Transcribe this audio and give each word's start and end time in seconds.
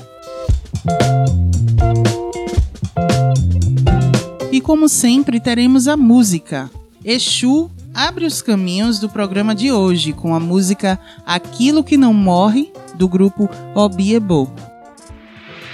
E 4.51 4.61
como 4.61 4.89
sempre, 4.89 5.39
teremos 5.41 5.87
a 5.87 5.97
música. 5.97 6.71
Exu 7.05 7.71
abre 7.95 8.25
os 8.27 8.41
caminhos 8.43 8.99
do 8.99 9.09
programa 9.09 9.55
de 9.55 9.73
hoje 9.73 10.13
com 10.13 10.35
a 10.35 10.41
música 10.41 10.99
Aquilo 11.25 11.85
que 11.85 11.97
Não 11.97 12.13
Morre, 12.13 12.73
do 12.95 13.09
grupo 13.09 13.49
Obiebo. 13.75 14.51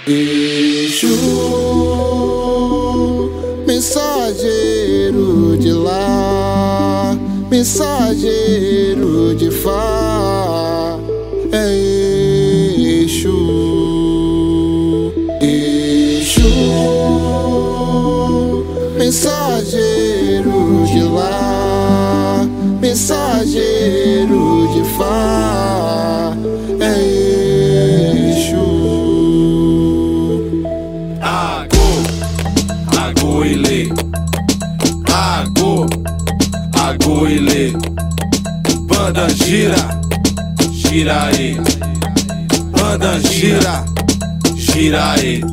Exu, 0.07 1.09
mensageiro 3.65 5.57
de 5.57 5.71
lá, 5.73 7.17
mensageiro 7.49 9.35
de 9.35 9.51
Fá, 9.51 10.97
é 11.51 11.75
Exu, 13.03 13.33
mensageiro 18.97 20.85
de 20.85 21.03
lá, 21.03 21.66
mensageiro 22.97 24.67
de 24.73 24.83
Fá, 24.97 26.33
é 26.79 26.93
Exu. 28.31 28.65
Agô, 31.21 31.89
agô 32.97 33.45
ilê. 33.45 33.89
Agô, 35.13 35.85
agô 36.73 37.27
ilê. 37.27 37.71
Banda 38.87 39.29
gira, 39.29 40.01
gira 40.71 41.25
aí. 41.25 41.55
Banda 42.71 43.19
gira, 43.19 43.85
gira 44.55 45.11
aí. 45.11 45.43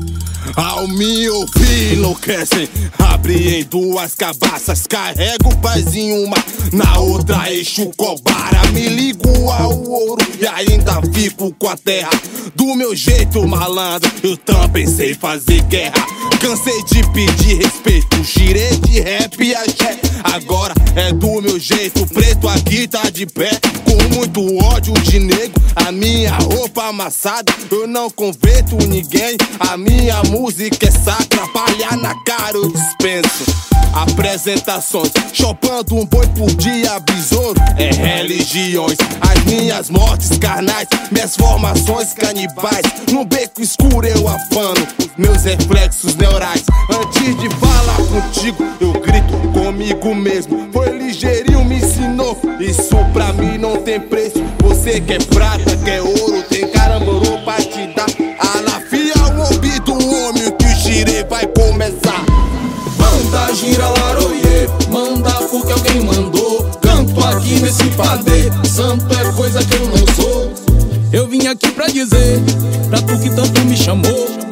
Ao 0.57 0.87
me 0.87 1.29
ouvir 1.29 1.95
enlouquecem. 1.95 2.69
Abre 2.99 3.61
em 3.61 3.65
duas 3.65 4.15
cabaças 4.15 4.87
Carrego 4.87 5.57
paz 5.61 5.95
em 5.95 6.25
uma. 6.25 6.37
Na 6.73 6.99
outra 6.99 7.53
eixo 7.53 7.91
cobara 7.97 8.63
Me 8.73 8.89
ligo 8.89 9.51
ao 9.51 9.83
ouro 9.83 10.27
E 10.41 10.47
ainda 10.47 11.01
fico 11.13 11.53
com 11.59 11.69
a 11.69 11.77
terra. 11.77 12.11
Do 12.55 12.75
meu 12.75 12.95
jeito 12.95 13.47
malandro 13.47 14.11
Eu 14.23 14.37
também 14.37 14.87
sei 14.87 15.15
fazer 15.15 15.63
guerra 15.63 16.05
Cansei 16.41 16.83
de 16.85 17.03
pedir 17.13 17.63
respeito 17.63 18.23
Girei 18.23 18.77
de 18.79 19.01
rap 19.01 19.43
e 19.43 19.55
axé 19.55 19.99
Agora 20.23 20.75
é 20.97 21.13
do 21.13 21.41
meu 21.41 21.59
jeito 21.59 22.07
Preto 22.07 22.49
aqui 22.49 22.89
tá 22.89 23.11
de 23.11 23.27
pé. 23.27 23.51
Com 23.85 24.15
muito 24.15 24.65
ódio 24.65 24.95
de 24.95 25.19
negro 25.19 25.63
A 25.77 25.93
minha 25.93 26.33
roupa 26.33 26.85
amassada. 26.89 27.53
Eu 27.71 27.87
não 27.87 28.11
converto 28.11 28.77
ninguém 28.87 29.37
A 29.61 29.77
minha 29.77 30.23
música 30.25 30.89
é 30.89 30.91
sacra. 30.91 31.47
Palha 31.49 31.97
na 31.97 32.15
cara 32.25 32.57
eu 32.57 32.71
dispenso 32.71 33.45
Apresentações. 33.95 35.13
Chopando 35.33 35.95
um 35.95 36.05
boi 36.05 36.27
por 36.29 36.53
dia 36.57 36.99
Besouro. 37.01 37.61
É 37.77 37.91
religiões 37.91 38.97
As 39.21 39.45
minhas 39.45 39.91
mortes 39.91 40.37
carnais. 40.39 40.89
Minhas 41.13 41.37
formações 41.37 42.13
canibais. 42.13 42.85
No 43.13 43.25
beco 43.25 43.63
escuro 43.63 44.07
eu 44.07 44.27
afano. 44.29 44.87
Meus 45.17 45.45
reflexos 45.45 46.17
neurais 46.25 46.65
Antes 46.91 47.37
de 47.37 47.49
falar 47.57 47.97
contigo 47.97 48.65
Eu 48.81 48.93
grito 48.93 49.37
comigo 49.53 50.15
mesmo 50.15 50.69
Foi 50.73 50.97
ligeirinho 50.97 51.65
me 51.65 51.77
ensinou 51.77 52.39
Isso 52.59 52.97
pra 53.13 53.33
mim 53.33 53.59
não 53.59 53.77
tem 53.77 54.01
preço 54.01 54.43
Você 54.63 55.01
quer 55.01 55.23
prata, 55.25 55.77
quer 55.85 56.01
ouro 56.01 56.43
Tem 56.49 56.69
caramborô 56.69 57.39
pra 57.45 57.57
te 57.57 57.87
dar 57.95 58.07
Alafia 58.39 59.15
o 59.35 59.41
ouvido 59.41 59.93
homem 59.93 60.51
Que 60.59 60.67
o 60.67 60.77
gire 60.77 61.25
vai 61.29 61.47
começar 61.47 62.25
Manda 62.99 63.55
gira 63.55 63.89
laroie, 63.89 64.69
manda 64.91 65.35
porque 65.51 65.73
alguém 65.73 66.01
mandou. 66.01 66.65
Canto 66.81 67.25
aqui 67.25 67.61
nesse 67.61 67.85
padê, 67.91 68.51
santo 68.69 69.07
é 69.15 69.33
coisa 69.33 69.65
que 69.65 69.75
eu 69.75 69.87
não 69.87 70.15
sou. 70.15 70.53
Eu 71.13 71.29
vim 71.29 71.47
aqui 71.47 71.71
pra 71.71 71.87
dizer, 71.87 72.41
pra 72.89 73.01
tu 73.01 73.19
que 73.19 73.31
tanto 73.31 73.61
me 73.63 73.77
chamou. 73.77 74.44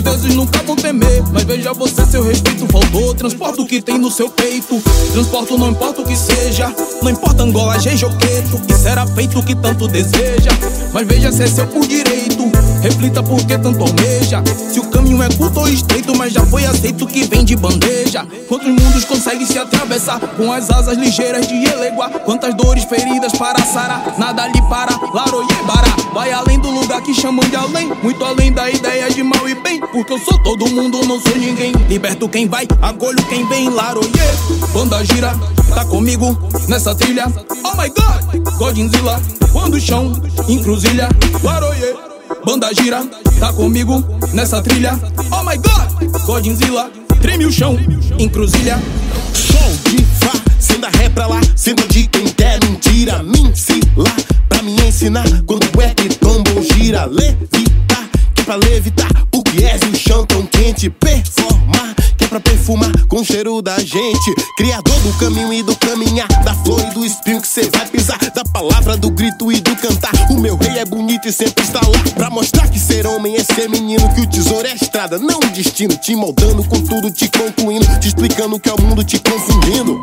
Os 0.00 0.04
deuses 0.04 0.34
nunca 0.34 0.62
vão 0.62 0.74
temer, 0.74 1.22
mas 1.30 1.44
veja 1.44 1.74
você, 1.74 2.06
seu 2.06 2.22
respeito 2.22 2.66
faltou. 2.72 3.14
Transporta 3.14 3.60
o 3.60 3.66
que 3.66 3.82
tem 3.82 3.98
no 3.98 4.10
seu 4.10 4.30
peito, 4.30 4.82
transporto 5.12 5.58
não 5.58 5.68
importa 5.68 6.00
o 6.00 6.04
que 6.06 6.16
seja. 6.16 6.74
Não 7.02 7.10
importa 7.10 7.42
Angola, 7.42 7.78
Jejoqueto, 7.78 8.58
que 8.66 8.72
será 8.72 9.06
feito 9.06 9.38
o 9.38 9.42
que 9.42 9.54
tanto 9.54 9.86
deseja. 9.86 10.52
Mas 10.94 11.06
veja 11.06 11.30
se 11.30 11.42
é 11.42 11.46
seu 11.46 11.66
por 11.66 11.86
direito. 11.86 12.59
Reflita 12.80 13.22
por 13.22 13.44
que 13.44 13.58
tanto 13.58 13.82
almeja. 13.82 14.42
Se 14.72 14.80
o 14.80 14.90
caminho 14.90 15.22
é 15.22 15.28
curto 15.28 15.60
ou 15.60 15.68
estreito, 15.68 16.16
mas 16.16 16.32
já 16.32 16.44
foi 16.46 16.64
aceito 16.64 17.06
que 17.06 17.24
vem 17.24 17.44
de 17.44 17.56
bandeja. 17.56 18.26
Quantos 18.48 18.68
mundos 18.68 19.04
consegue 19.04 19.46
se 19.46 19.58
atravessar 19.58 20.18
com 20.20 20.52
as 20.52 20.70
asas 20.70 20.96
ligeiras 20.96 21.46
de 21.46 21.64
Eleguá? 21.64 22.08
Quantas 22.10 22.54
dores 22.54 22.84
feridas 22.84 23.32
para 23.32 23.64
sarar, 23.64 24.14
nada 24.18 24.46
lhe 24.48 24.62
para, 24.62 24.92
Laroyebara. 25.14 25.88
Vai 26.12 26.32
além 26.32 26.58
do 26.58 26.70
lugar 26.70 27.00
que 27.02 27.14
chamam 27.14 27.48
de 27.48 27.56
além, 27.56 27.92
muito 28.02 28.24
além 28.24 28.52
da 28.52 28.68
ideia 28.70 29.08
de 29.10 29.22
mal 29.22 29.48
e 29.48 29.54
bem. 29.54 29.80
Porque 29.80 30.12
eu 30.12 30.18
sou 30.18 30.38
todo 30.42 30.68
mundo, 30.68 31.00
não 31.06 31.20
sou 31.20 31.36
ninguém. 31.36 31.72
Liberto 31.88 32.28
quem 32.28 32.48
vai, 32.48 32.66
acolho 32.82 33.22
quem 33.28 33.46
vem, 33.46 33.68
Laroye. 33.68 34.10
Banda 34.72 35.04
gira, 35.04 35.32
tá 35.74 35.84
comigo 35.84 36.36
nessa 36.68 36.94
trilha. 36.94 37.26
Oh 37.64 37.76
my 37.76 37.88
god, 37.88 38.56
Godzilla, 38.58 39.20
quando 39.52 39.74
o 39.74 39.80
chão 39.80 40.12
encruzilha, 40.48 41.08
Laroye. 41.42 42.09
Banda 42.44 42.72
gira, 42.74 43.04
tá 43.38 43.52
comigo 43.52 44.02
nessa 44.32 44.62
trilha. 44.62 44.98
Oh 45.30 45.44
my 45.44 45.56
god, 45.58 46.24
Godzilla, 46.24 46.90
treme 47.20 47.44
o 47.44 47.52
chão, 47.52 47.76
encruzilha. 48.18 48.78
Show 49.34 49.70
de 49.90 50.04
fazenda 50.04 50.88
ré 50.96 51.08
pra 51.08 51.26
lá, 51.26 51.40
sendo 51.54 51.86
de 51.88 52.06
quem 52.06 52.26
quer 52.28 52.58
mentira. 52.64 53.22
Me 53.22 53.52
lá 53.96 54.16
pra 54.48 54.62
me 54.62 54.74
ensinar 54.86 55.26
quando 55.46 55.66
é 55.82 55.94
que 55.94 56.08
tombam 56.16 56.62
gira. 56.62 57.04
Levitar, 57.04 58.08
que 58.34 58.40
é 58.40 58.44
pra 58.44 58.56
levitar, 58.56 59.26
porque 59.30 59.64
és 59.64 59.82
o 59.82 59.94
chão 59.96 60.24
tão 60.24 60.42
quente. 60.46 60.88
Performar, 60.88 61.94
que 61.94 62.02
é 62.02 62.09
pra 62.30 62.38
perfumar 62.38 62.92
com 63.08 63.16
o 63.16 63.24
cheiro 63.24 63.60
da 63.60 63.76
gente. 63.80 64.34
Criador 64.56 64.94
do 65.00 65.12
caminho 65.18 65.52
e 65.52 65.64
do 65.64 65.74
caminhar, 65.74 66.28
da 66.44 66.54
flor 66.54 66.80
e 66.80 66.94
do 66.94 67.04
espinho 67.04 67.42
que 67.42 67.48
cê 67.48 67.68
vai 67.74 67.84
pisar. 67.88 68.18
Da 68.32 68.44
palavra, 68.44 68.96
do 68.96 69.10
grito 69.10 69.50
e 69.50 69.60
do 69.60 69.74
cantar. 69.74 70.12
O 70.30 70.38
meu 70.38 70.56
rei 70.56 70.78
é 70.78 70.84
bonito 70.84 71.26
e 71.26 71.32
sempre 71.32 71.64
está 71.64 71.80
lá. 71.80 71.98
Pra 72.14 72.30
mostrar 72.30 72.68
que 72.68 72.78
ser 72.78 73.04
homem 73.04 73.34
é 73.34 73.42
ser 73.42 73.68
menino, 73.68 74.08
que 74.14 74.20
o 74.20 74.26
tesouro 74.28 74.64
é 74.64 74.70
a 74.70 74.74
estrada, 74.76 75.18
não 75.18 75.38
o 75.38 75.50
destino. 75.52 75.96
Te 75.96 76.14
moldando 76.14 76.62
com 76.62 76.80
tudo, 76.82 77.10
te 77.10 77.28
concluindo, 77.28 77.86
te 77.98 78.06
explicando 78.06 78.60
que 78.60 78.68
é 78.68 78.72
o 78.72 78.80
mundo 78.80 79.02
te 79.02 79.18
confundindo. 79.18 79.98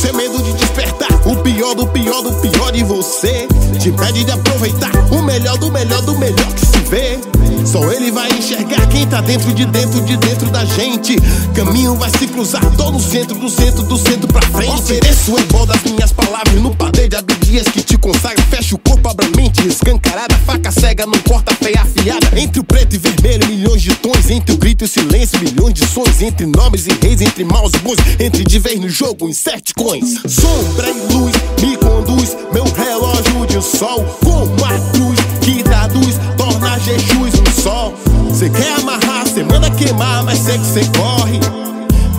Sem 0.00 0.12
medo 0.12 0.40
de 0.44 0.52
despertar 0.52 1.10
o 1.26 1.36
pior 1.42 1.74
do 1.74 1.88
pior 1.88 2.22
do 2.22 2.32
pior 2.34 2.70
de 2.70 2.84
você. 2.84 3.48
Te 3.80 3.88
impede 3.88 4.22
de 4.22 4.30
aproveitar 4.30 4.92
o 5.10 5.22
melhor 5.22 5.58
do 5.58 5.72
melhor 5.72 6.02
do 6.02 6.16
melhor 6.18 6.54
que 6.54 6.66
se 6.66 6.78
vê. 6.88 7.18
Só 7.64 7.90
ele 7.90 8.10
vai 8.12 8.30
enxergar 8.30 8.86
quem 8.88 9.06
tá 9.06 9.20
dentro 9.20 9.52
de 9.52 9.64
dentro 9.64 10.00
de 10.02 10.16
dentro 10.16 10.50
da 10.50 10.64
gente. 10.64 11.16
Caminho 11.64 11.94
vai 11.94 12.10
se 12.10 12.26
cruzar, 12.26 12.62
tô 12.76 12.90
no 12.90 13.00
centro 13.00 13.38
do 13.38 13.48
centro 13.48 13.82
do 13.84 13.96
centro 13.96 14.28
pra 14.28 14.42
frente. 14.42 14.70
Ofereço 14.70 15.38
em 15.38 15.44
bol 15.44 15.64
das 15.64 15.82
minhas 15.82 16.12
palavras 16.12 16.60
no 16.60 16.76
padê 16.76 17.08
de 17.08 17.16
abdias 17.16 17.66
que 17.68 17.82
te 17.82 17.96
consagra. 17.96 18.44
Fecha 18.50 18.74
o 18.74 18.78
corpo, 18.78 19.08
abre 19.08 19.26
a 19.26 19.30
mente, 19.30 19.66
escancarada. 19.66 20.36
Faca 20.44 20.70
cega, 20.70 21.06
não 21.06 21.18
corta 21.20 21.54
feia 21.54 21.80
afiada. 21.80 22.38
Entre 22.38 22.60
o 22.60 22.64
preto 22.64 22.94
e 22.94 22.98
vermelho, 22.98 23.46
milhões 23.46 23.80
de 23.80 23.94
tons. 23.94 24.28
Entre 24.28 24.54
o 24.54 24.58
grito 24.58 24.84
e 24.84 24.86
o 24.86 24.88
silêncio, 24.88 25.40
milhões 25.40 25.72
de 25.72 25.86
sons. 25.86 26.20
Entre 26.20 26.44
nomes 26.44 26.86
e 26.86 26.92
reis, 27.00 27.22
entre 27.22 27.44
maus 27.44 27.72
e 27.72 27.78
bons. 27.78 27.96
Entre 28.20 28.44
de 28.44 28.58
vez 28.58 28.78
no 28.78 28.88
jogo, 28.90 29.26
inserte 29.26 29.72
coins. 29.72 30.20
Sombra 30.28 30.90
e 30.90 31.12
luz 31.14 31.32
me 31.62 31.76
conduz, 31.78 32.36
meu 32.52 32.64
relógio 32.64 33.46
de 33.46 33.62
sol. 33.62 34.04
Com 34.22 34.42
a 34.66 34.78
cruz 34.92 35.18
que 35.40 35.62
traduz, 35.62 36.16
torna 36.36 36.78
Jesus 36.78 37.34
um 37.40 37.62
sol. 37.62 37.94
Cê 38.34 38.50
quer 38.50 38.80
amarrar, 38.80 39.13
cê 39.34 39.42
manda 39.42 39.68
queimar, 39.70 40.22
mas 40.22 40.38
sei 40.38 40.56
que 40.58 40.66
cê 40.66 40.80
corre. 40.96 41.40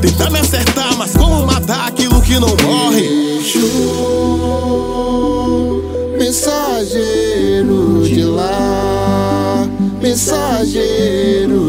Tenta 0.02 0.30
me 0.30 0.40
acertar, 0.40 0.94
mas 0.98 1.14
como 1.14 1.46
matar 1.46 1.88
aquilo 1.88 2.22
que 2.22 2.38
não 2.38 2.50
morre? 2.62 3.40
Exu, 3.40 3.62
mensageiro 6.20 8.04
de 8.04 8.26
lá, 8.26 9.66
mensageiro 10.02 11.65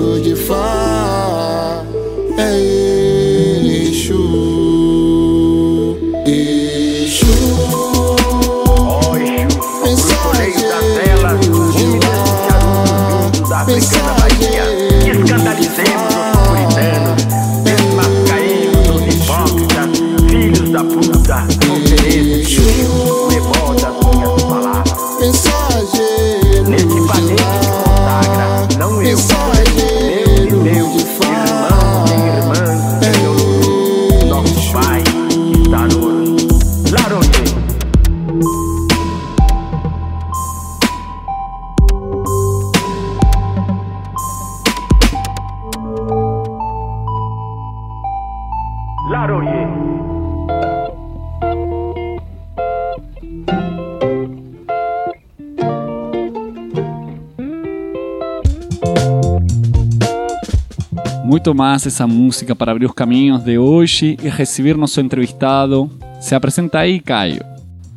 Massa 61.55 61.89
essa 61.89 62.07
música 62.07 62.55
para 62.55 62.73
abrir 62.73 62.87
os 62.87 62.93
caminhos 62.93 63.43
de 63.43 63.59
hoje 63.59 64.17
e 64.23 64.29
receber 64.29 64.77
nosso 64.77 65.01
entrevistado. 65.01 65.91
Se 66.21 66.35
apresenta 66.35 66.81
aí, 66.81 67.01
Caio. 67.01 67.45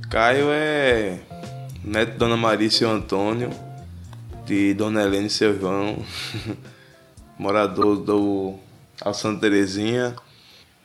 Caio 0.10 0.48
é 0.50 1.19
neto 1.84 2.13
de 2.13 2.18
Dona 2.18 2.38
Maria 2.38 2.68
e 2.68 2.72
seu 2.72 2.90
Antônio, 2.90 3.50
de 4.46 4.74
Dona 4.74 5.04
Helena 5.04 5.28
e 5.28 5.30
seu 5.30 5.60
João, 5.60 5.98
morador 7.38 7.98
do 7.98 8.56
Al 9.01 9.13
Santa 9.13 9.42
Terezinha, 9.42 10.16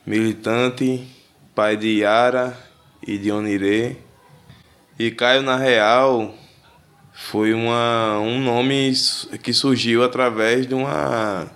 militante, 0.05 1.07
pai 1.53 1.75
de 1.75 1.99
Yara 1.99 2.57
e 3.05 3.17
de 3.17 3.31
Onirê. 3.31 3.97
E 4.97 5.11
Caio, 5.11 5.41
na 5.41 5.57
real, 5.57 6.33
foi 7.13 7.53
uma, 7.53 8.19
um 8.19 8.39
nome 8.39 8.93
que 9.41 9.53
surgiu 9.53 10.03
através 10.03 10.67
de 10.67 10.73
uma 10.73 11.47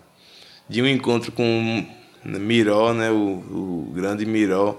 de 0.69 0.81
um 0.81 0.87
encontro 0.87 1.31
com 1.31 1.85
Miró, 2.23 2.93
né, 2.93 3.09
o, 3.09 3.15
o 3.15 3.91
grande 3.93 4.25
Miró, 4.25 4.77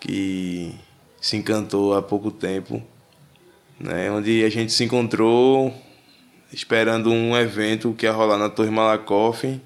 que 0.00 0.74
se 1.20 1.36
encantou 1.36 1.94
há 1.94 2.00
pouco 2.00 2.30
tempo, 2.30 2.82
né, 3.78 4.10
onde 4.10 4.42
a 4.44 4.48
gente 4.48 4.72
se 4.72 4.84
encontrou 4.84 5.74
esperando 6.52 7.10
um 7.10 7.36
evento 7.36 7.92
que 7.92 8.06
ia 8.06 8.12
rolar 8.12 8.38
na 8.38 8.48
Torre 8.48 8.70
Malakoff. 8.70 9.60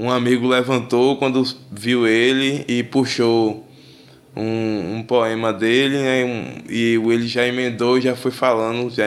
Um 0.00 0.10
amigo 0.10 0.46
levantou 0.46 1.16
quando 1.16 1.42
viu 1.70 2.06
ele 2.06 2.64
e 2.68 2.82
puxou 2.82 3.68
um, 4.34 4.96
um 4.96 5.02
poema 5.02 5.52
dele, 5.52 5.98
né, 5.98 6.64
e 6.70 6.94
ele 6.94 7.26
já 7.26 7.46
emendou 7.46 7.98
e 7.98 8.00
já 8.00 8.16
foi 8.16 8.30
falando. 8.30 8.88
Já, 8.90 9.04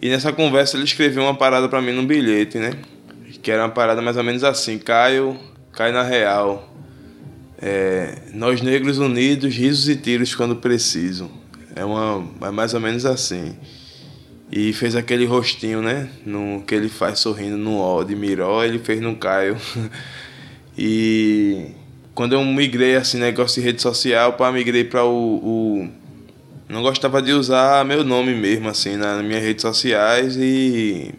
e 0.00 0.08
nessa 0.08 0.32
conversa 0.32 0.76
ele 0.76 0.84
escreveu 0.84 1.24
uma 1.24 1.34
parada 1.34 1.68
para 1.68 1.82
mim 1.82 1.92
num 1.92 2.06
bilhete, 2.06 2.58
né? 2.58 2.72
Que 3.44 3.50
era 3.50 3.62
uma 3.62 3.68
parada 3.68 4.00
mais 4.00 4.16
ou 4.16 4.24
menos 4.24 4.42
assim: 4.42 4.78
Caio, 4.78 5.38
cai 5.70 5.92
na 5.92 6.02
real. 6.02 6.72
É, 7.60 8.22
nós 8.32 8.62
negros 8.62 8.96
unidos, 8.96 9.54
risos 9.54 9.86
e 9.86 9.96
tiros 9.96 10.34
quando 10.34 10.56
preciso. 10.56 11.30
É, 11.76 11.84
uma, 11.84 12.26
é 12.48 12.50
mais 12.50 12.72
ou 12.72 12.80
menos 12.80 13.04
assim. 13.04 13.54
E 14.50 14.72
fez 14.72 14.96
aquele 14.96 15.26
rostinho, 15.26 15.82
né? 15.82 16.08
No, 16.24 16.62
que 16.66 16.74
ele 16.74 16.88
faz 16.88 17.18
sorrindo 17.18 17.58
no 17.58 17.78
ó 17.78 18.02
de 18.02 18.16
Miró, 18.16 18.64
ele 18.64 18.78
fez 18.78 18.98
no 19.02 19.14
Caio. 19.14 19.58
e 20.76 21.66
quando 22.14 22.32
eu 22.32 22.42
migrei 22.42 22.96
assim, 22.96 23.18
negócio 23.18 23.60
de 23.60 23.66
rede 23.66 23.82
social, 23.82 24.32
pá, 24.32 24.50
migrei 24.50 24.84
para 24.84 25.04
o, 25.04 25.36
o. 25.36 25.88
Não 26.66 26.80
gostava 26.80 27.20
de 27.20 27.32
usar 27.32 27.84
meu 27.84 28.02
nome 28.02 28.34
mesmo, 28.34 28.70
assim, 28.70 28.96
na- 28.96 29.16
nas 29.16 29.24
minhas 29.26 29.42
redes 29.42 29.60
sociais 29.60 30.34
e 30.38 31.12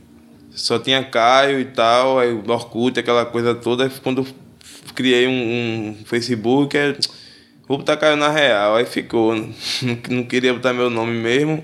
só 0.56 0.80
tinha 0.80 1.04
Caio 1.04 1.60
e 1.60 1.66
tal, 1.66 2.20
aí 2.20 2.32
o 2.32 2.44
Orkut, 2.50 3.00
aquela 3.00 3.26
coisa 3.26 3.54
toda. 3.54 3.90
Quando 4.02 4.26
criei 4.96 5.28
um, 5.28 5.32
um 5.90 6.06
Facebook, 6.06 6.76
é, 6.78 6.96
vou 7.68 7.78
botar 7.78 7.98
Caio 7.98 8.16
na 8.16 8.30
real, 8.30 8.76
aí 8.76 8.86
ficou. 8.86 9.36
Não, 9.36 9.50
não 10.10 10.24
queria 10.24 10.54
botar 10.54 10.74
meu 10.74 10.90
nome 10.90 11.14
mesmo, 11.18 11.64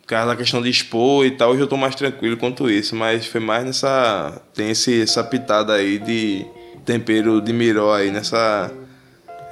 por 0.00 0.06
causa 0.06 0.28
da 0.28 0.36
questão 0.36 0.62
de 0.62 0.70
expor 0.70 1.26
e 1.26 1.32
tal. 1.32 1.50
Hoje 1.50 1.60
eu 1.60 1.66
tô 1.66 1.76
mais 1.76 1.94
tranquilo 1.94 2.36
quanto 2.36 2.70
isso, 2.70 2.96
mas 2.96 3.26
foi 3.26 3.40
mais 3.40 3.64
nessa. 3.64 4.42
Tem 4.54 4.70
esse, 4.70 5.02
essa 5.02 5.22
pitada 5.22 5.74
aí 5.74 5.98
de 5.98 6.46
tempero 6.84 7.40
de 7.40 7.52
miró 7.52 7.94
aí, 7.94 8.10
nessa 8.10 8.72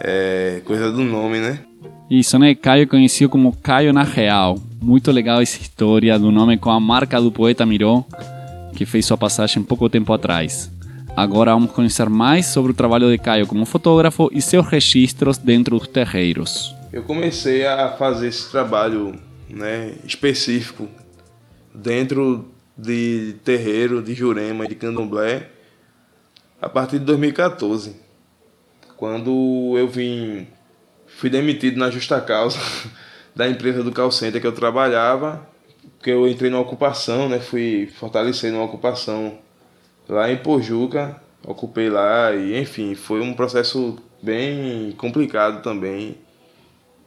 é, 0.01 0.63
coisa 0.65 0.91
do 0.91 1.03
nome, 1.05 1.39
né? 1.39 1.61
Isso, 2.11 2.39
né? 2.39 2.55
Caio 2.55 2.89
conhecido 2.89 3.31
como 3.31 3.57
Caio 3.57 3.93
na 3.93 4.03
Real. 4.03 4.59
Muito 4.83 5.13
legal 5.13 5.43
essa 5.43 5.61
história 5.61 6.19
do 6.19 6.33
nome 6.33 6.57
com 6.57 6.71
a 6.71 6.81
marca 6.81 7.21
do 7.21 7.31
poeta 7.31 7.67
Miró. 7.67 8.03
que 8.75 8.87
fez 8.87 9.05
sua 9.05 9.19
passagem 9.19 9.63
pouco 9.63 9.91
tempo 9.91 10.11
atrás. 10.11 10.71
Agora 11.15 11.53
vamos 11.53 11.73
conhecer 11.73 12.09
mais 12.09 12.47
sobre 12.47 12.73
o 12.73 12.75
trabalho 12.75 13.11
de 13.11 13.19
Caio 13.19 13.47
como 13.47 13.67
fotógrafo 13.67 14.31
e 14.33 14.41
seus 14.41 14.67
registros 14.67 15.37
dentro 15.37 15.79
dos 15.79 15.87
terreiros. 15.87 16.75
Eu 16.91 17.03
comecei 17.03 17.67
a 17.67 17.91
fazer 17.91 18.29
esse 18.29 18.51
trabalho 18.51 19.21
né, 19.49 19.97
específico 20.05 20.89
dentro 21.75 22.49
de 22.77 23.37
terreiro, 23.45 24.03
de 24.03 24.15
Jurema, 24.15 24.67
de 24.67 24.75
Candomblé, 24.75 25.51
a 26.61 26.69
partir 26.69 26.99
de 26.99 27.05
2014, 27.05 27.97
quando 28.97 29.75
eu 29.77 29.89
vim, 29.89 30.47
fui 31.07 31.29
demitido 31.29 31.79
na 31.79 31.91
justa 31.91 32.21
causa 32.21 32.59
da 33.41 33.49
empresa 33.49 33.83
do 33.83 33.91
call 33.91 34.11
center 34.11 34.39
que 34.39 34.47
eu 34.47 34.53
trabalhava, 34.53 35.49
porque 35.97 36.11
eu 36.11 36.29
entrei 36.29 36.51
numa 36.51 36.61
ocupação, 36.61 37.27
né, 37.27 37.39
fui 37.39 37.89
fortalecer 37.99 38.53
numa 38.53 38.65
ocupação 38.65 39.39
lá 40.07 40.31
em 40.31 40.37
Pojuca, 40.37 41.19
ocupei 41.43 41.89
lá 41.89 42.35
e 42.35 42.61
enfim, 42.61 42.95
foi 42.95 43.23
um 43.23 43.33
processo 43.33 43.97
bem 44.23 44.93
complicado 44.99 45.63
também. 45.63 46.19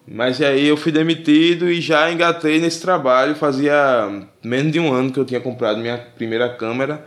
Mas 0.08 0.42
aí 0.42 0.68
eu 0.68 0.76
fui 0.76 0.92
demitido 0.92 1.70
e 1.70 1.80
já 1.80 2.12
engatei 2.12 2.60
nesse 2.60 2.82
trabalho, 2.82 3.36
fazia 3.36 4.28
menos 4.44 4.72
de 4.72 4.80
um 4.80 4.92
ano 4.92 5.12
que 5.12 5.20
eu 5.20 5.26
tinha 5.26 5.40
comprado 5.40 5.78
minha 5.78 6.00
primeira 6.00 6.50
câmera. 6.50 7.06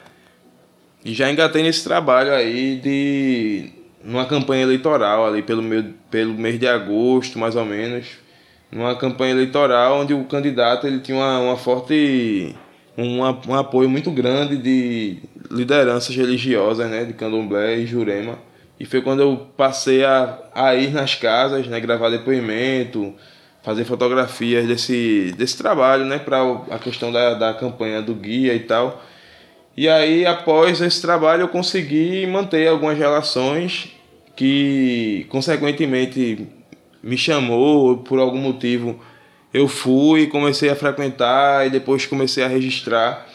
E 1.04 1.12
já 1.12 1.28
engatei 1.28 1.64
nesse 1.64 1.82
trabalho 1.82 2.32
aí 2.32 2.76
de 2.76 3.70
numa 4.04 4.24
campanha 4.24 4.62
eleitoral 4.62 5.26
ali 5.26 5.42
pelo, 5.42 5.62
meu, 5.62 5.84
pelo 6.12 6.34
mês 6.34 6.60
de 6.60 6.68
agosto, 6.68 7.40
mais 7.40 7.56
ou 7.56 7.64
menos, 7.64 8.06
numa 8.70 8.96
campanha 8.96 9.32
eleitoral 9.32 10.00
onde 10.00 10.12
o 10.14 10.24
candidato 10.24 10.86
ele 10.86 11.00
tinha 11.00 11.16
uma, 11.16 11.38
uma 11.40 11.56
forte 11.56 12.54
um, 12.96 13.20
um 13.20 13.54
apoio 13.54 13.88
muito 13.88 14.10
grande 14.10 14.56
de 14.56 15.18
lideranças 15.50 16.14
religiosas, 16.14 16.88
né, 16.90 17.04
de 17.04 17.12
Candomblé 17.12 17.76
e 17.76 17.86
Jurema. 17.86 18.38
E 18.78 18.84
foi 18.84 19.00
quando 19.00 19.20
eu 19.20 19.46
passei 19.56 20.04
a, 20.04 20.38
a 20.54 20.74
ir 20.74 20.92
nas 20.92 21.14
casas, 21.14 21.66
né, 21.66 21.78
gravar 21.80 22.10
depoimento, 22.10 23.14
fazer 23.62 23.84
fotografias 23.84 24.66
desse, 24.66 25.34
desse 25.36 25.56
trabalho, 25.56 26.04
né, 26.04 26.18
para 26.18 26.38
a 26.70 26.78
questão 26.78 27.12
da, 27.12 27.34
da 27.34 27.54
campanha 27.54 28.00
do 28.00 28.14
guia 28.14 28.54
e 28.54 28.60
tal. 28.60 29.02
E 29.76 29.88
aí, 29.88 30.24
após 30.24 30.80
esse 30.80 31.02
trabalho, 31.02 31.42
eu 31.42 31.48
consegui 31.48 32.26
manter 32.26 32.66
algumas 32.66 32.96
relações 32.96 33.92
que, 34.34 35.26
consequentemente, 35.28 36.46
me 37.02 37.16
chamou 37.16 37.98
por 37.98 38.18
algum 38.18 38.38
motivo. 38.38 38.98
Eu 39.52 39.68
fui, 39.68 40.26
comecei 40.26 40.68
a 40.68 40.76
frequentar 40.76 41.66
e 41.66 41.70
depois 41.70 42.06
comecei 42.06 42.44
a 42.44 42.48
registrar. 42.48 43.26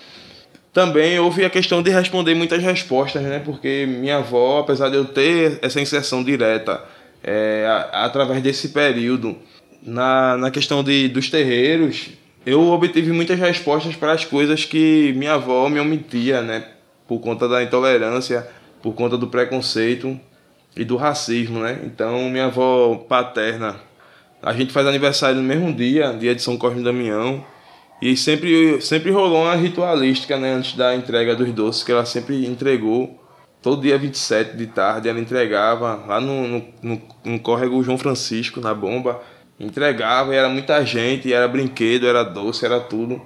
Também 0.73 1.19
houve 1.19 1.43
a 1.43 1.49
questão 1.49 1.81
de 1.81 1.89
responder 1.89 2.33
muitas 2.33 2.61
respostas, 2.63 3.21
né? 3.23 3.41
Porque 3.43 3.85
minha 3.87 4.17
avó, 4.17 4.59
apesar 4.59 4.89
de 4.89 4.95
eu 4.95 5.05
ter 5.05 5.59
essa 5.61 5.81
inserção 5.81 6.23
direta 6.23 6.81
é, 7.23 7.65
através 7.91 8.41
desse 8.41 8.69
período 8.69 9.37
na, 9.83 10.37
na 10.37 10.51
questão 10.51 10.83
de, 10.83 11.07
dos 11.07 11.29
terreiros, 11.29 12.09
eu 12.45 12.69
obtive 12.69 13.11
muitas 13.11 13.37
respostas 13.37 13.95
para 13.95 14.13
as 14.13 14.23
coisas 14.23 14.63
que 14.65 15.13
minha 15.15 15.33
avó 15.33 15.67
me 15.69 15.79
omitia, 15.79 16.41
né? 16.41 16.65
Por 17.07 17.19
conta 17.19 17.47
da 17.47 17.61
intolerância, 17.61 18.47
por 18.81 18.93
conta 18.93 19.17
do 19.17 19.27
preconceito 19.27 20.19
e 20.75 20.85
do 20.85 20.95
racismo, 20.95 21.59
né? 21.59 21.81
Então, 21.83 22.29
minha 22.29 22.45
avó 22.45 22.95
paterna, 23.07 23.75
a 24.41 24.53
gente 24.53 24.71
faz 24.71 24.87
aniversário 24.87 25.37
no 25.37 25.43
mesmo 25.43 25.73
dia, 25.73 26.13
dia 26.13 26.33
de 26.33 26.41
São 26.41 26.57
Cosme 26.57 26.81
e 26.81 26.83
Damião, 26.83 27.45
e 28.01 28.17
sempre, 28.17 28.81
sempre 28.81 29.11
rolou 29.11 29.43
uma 29.43 29.55
ritualística, 29.55 30.35
né, 30.37 30.53
antes 30.53 30.75
da 30.75 30.95
entrega 30.95 31.35
dos 31.35 31.51
doces, 31.53 31.83
que 31.83 31.91
ela 31.91 32.03
sempre 32.03 32.47
entregou. 32.47 33.19
Todo 33.61 33.83
dia 33.83 33.95
27 33.95 34.57
de 34.57 34.65
tarde 34.65 35.07
ela 35.07 35.19
entregava 35.19 36.03
lá 36.07 36.19
no, 36.19 36.47
no, 36.47 36.65
no, 36.81 37.01
no 37.23 37.39
córrego 37.39 37.83
João 37.83 37.99
Francisco, 37.99 38.59
na 38.59 38.73
bomba. 38.73 39.21
Entregava 39.59 40.33
e 40.33 40.37
era 40.37 40.49
muita 40.49 40.83
gente, 40.83 41.31
era 41.31 41.47
brinquedo, 41.47 42.07
era 42.07 42.23
doce, 42.23 42.65
era 42.65 42.79
tudo. 42.79 43.21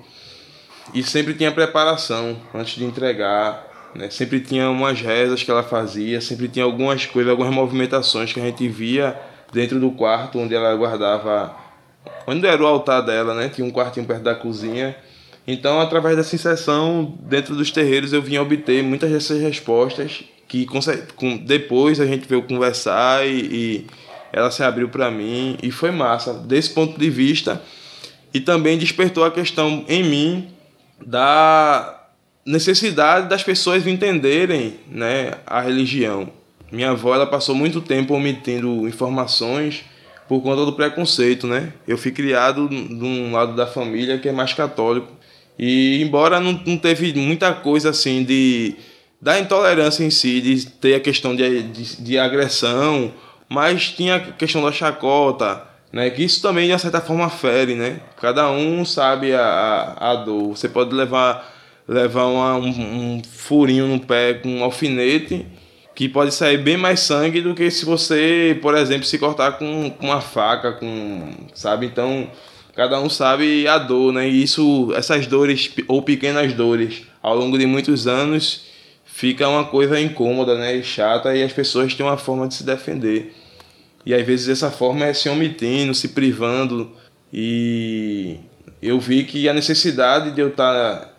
E 0.93 1.01
sempre 1.01 1.33
tinha 1.33 1.53
preparação 1.53 2.37
antes 2.53 2.75
de 2.75 2.83
entregar. 2.83 3.65
Né? 3.95 4.09
Sempre 4.09 4.41
tinha 4.41 4.69
umas 4.69 4.99
rezas 4.99 5.41
que 5.41 5.49
ela 5.49 5.63
fazia, 5.63 6.19
sempre 6.19 6.47
tinha 6.47 6.65
algumas 6.65 7.05
coisas, 7.05 7.31
algumas 7.31 7.53
movimentações 7.53 8.33
que 8.33 8.39
a 8.39 8.43
gente 8.43 8.67
via 8.67 9.19
dentro 9.53 9.79
do 9.79 9.91
quarto 9.91 10.37
onde 10.37 10.53
ela 10.53 10.75
guardava 10.75 11.55
onde 12.27 12.45
era 12.45 12.61
o 12.61 12.67
altar 12.67 13.01
dela, 13.01 13.33
né? 13.33 13.49
Tinha 13.49 13.65
um 13.65 13.71
quartinho 13.71 14.05
perto 14.05 14.23
da 14.23 14.35
cozinha. 14.35 14.95
Então, 15.47 15.79
através 15.79 16.17
dessa 16.17 16.35
inserção 16.35 17.17
dentro 17.21 17.55
dos 17.55 17.71
terreiros, 17.71 18.11
eu 18.11 18.21
vim 18.21 18.37
obter 18.37 18.83
muitas 18.83 19.11
dessas 19.11 19.39
respostas 19.41 20.23
que 20.47 20.67
depois 21.43 21.99
a 21.99 22.05
gente 22.05 22.27
veio 22.27 22.43
conversar 22.43 23.25
e, 23.25 23.31
e 23.31 23.87
ela 24.31 24.51
se 24.51 24.63
abriu 24.63 24.89
para 24.89 25.09
mim 25.09 25.57
e 25.61 25.71
foi 25.71 25.91
massa 25.91 26.33
desse 26.33 26.71
ponto 26.71 26.99
de 26.99 27.09
vista 27.09 27.61
e 28.33 28.39
também 28.39 28.77
despertou 28.77 29.23
a 29.23 29.31
questão 29.31 29.85
em 29.87 30.03
mim 30.03 30.49
da 31.05 31.94
necessidade 32.45 33.27
das 33.27 33.43
pessoas 33.43 33.87
entenderem 33.87 34.75
né, 34.87 35.31
a 35.47 35.61
religião. 35.61 36.29
Minha 36.71 36.91
avó 36.91 37.15
ela 37.15 37.25
passou 37.25 37.55
muito 37.55 37.81
tempo 37.81 38.13
omitindo 38.13 38.87
informações 38.87 39.83
por 40.27 40.41
conta 40.41 40.65
do 40.65 40.73
preconceito, 40.73 41.47
né? 41.47 41.73
Eu 41.87 41.97
fui 41.97 42.11
criado 42.11 42.67
de 42.67 43.03
um 43.03 43.31
lado 43.31 43.55
da 43.55 43.65
família 43.65 44.17
que 44.17 44.27
é 44.27 44.31
mais 44.31 44.53
católico. 44.53 45.11
E 45.57 46.01
embora 46.01 46.39
não, 46.39 46.53
não 46.65 46.77
teve 46.77 47.13
muita 47.13 47.53
coisa 47.53 47.89
assim 47.89 48.23
de 48.23 48.75
da 49.21 49.39
intolerância 49.39 50.03
em 50.03 50.09
si, 50.09 50.41
de 50.41 50.67
ter 50.67 50.95
a 50.95 50.99
questão 50.99 51.35
de, 51.35 51.63
de, 51.63 52.01
de 52.03 52.19
agressão, 52.19 53.11
mas 53.49 53.89
tinha 53.89 54.17
a 54.17 54.19
questão 54.19 54.63
da 54.63 54.71
chacota, 54.71 55.63
né? 55.91 56.09
Que 56.09 56.23
isso 56.23 56.41
também 56.41 56.69
de 56.69 56.79
certa 56.79 56.99
forma 56.99 57.29
fere, 57.29 57.75
né? 57.75 58.01
Cada 58.19 58.51
um 58.51 58.83
sabe 58.83 59.33
a, 59.33 59.41
a, 59.41 60.11
a 60.11 60.15
dor. 60.15 60.49
Você 60.49 60.67
pode 60.67 60.93
levar 60.93 61.54
levar 61.87 62.25
uma, 62.25 62.55
um, 62.55 62.67
um 62.67 63.21
furinho 63.23 63.87
no 63.87 63.99
pé 63.99 64.35
com 64.35 64.49
um 64.49 64.63
alfinete 64.63 65.45
que 65.95 66.09
pode 66.09 66.33
sair 66.33 66.57
bem 66.57 66.75
mais 66.75 66.99
sangue 66.99 67.41
do 67.41 67.55
que 67.55 67.71
se 67.71 67.85
você, 67.85 68.59
por 68.61 68.75
exemplo, 68.75 69.05
se 69.05 69.17
cortar 69.17 69.53
com, 69.53 69.89
com 69.91 70.07
uma 70.07 70.19
faca, 70.19 70.73
com, 70.73 71.33
sabe? 71.53 71.85
Então, 71.85 72.29
cada 72.75 72.99
um 72.99 73.09
sabe 73.09 73.65
a 73.65 73.77
dor, 73.77 74.11
né? 74.11 74.27
E 74.27 74.43
isso, 74.43 74.91
essas 74.93 75.25
dores 75.25 75.71
ou 75.87 76.01
pequenas 76.01 76.51
dores, 76.53 77.03
ao 77.23 77.35
longo 77.35 77.57
de 77.57 77.65
muitos 77.65 78.07
anos, 78.07 78.65
fica 79.05 79.47
uma 79.47 79.63
coisa 79.63 79.99
incômoda, 79.99 80.57
né? 80.57 80.75
E 80.75 80.83
chata 80.83 81.33
e 81.33 81.41
as 81.41 81.53
pessoas 81.53 81.93
têm 81.95 82.05
uma 82.05 82.17
forma 82.17 82.45
de 82.45 82.55
se 82.55 82.65
defender. 82.65 83.33
E 84.05 84.13
às 84.13 84.25
vezes 84.25 84.49
essa 84.49 84.69
forma 84.69 85.05
é 85.05 85.13
se 85.13 85.29
omitindo, 85.29 85.95
se 85.95 86.09
privando. 86.09 86.91
E 87.31 88.37
eu 88.81 88.99
vi 88.99 89.23
que 89.23 89.47
a 89.47 89.53
necessidade 89.53 90.31
de 90.31 90.41
eu 90.41 90.49
estar 90.49 90.99
tá 90.99 91.14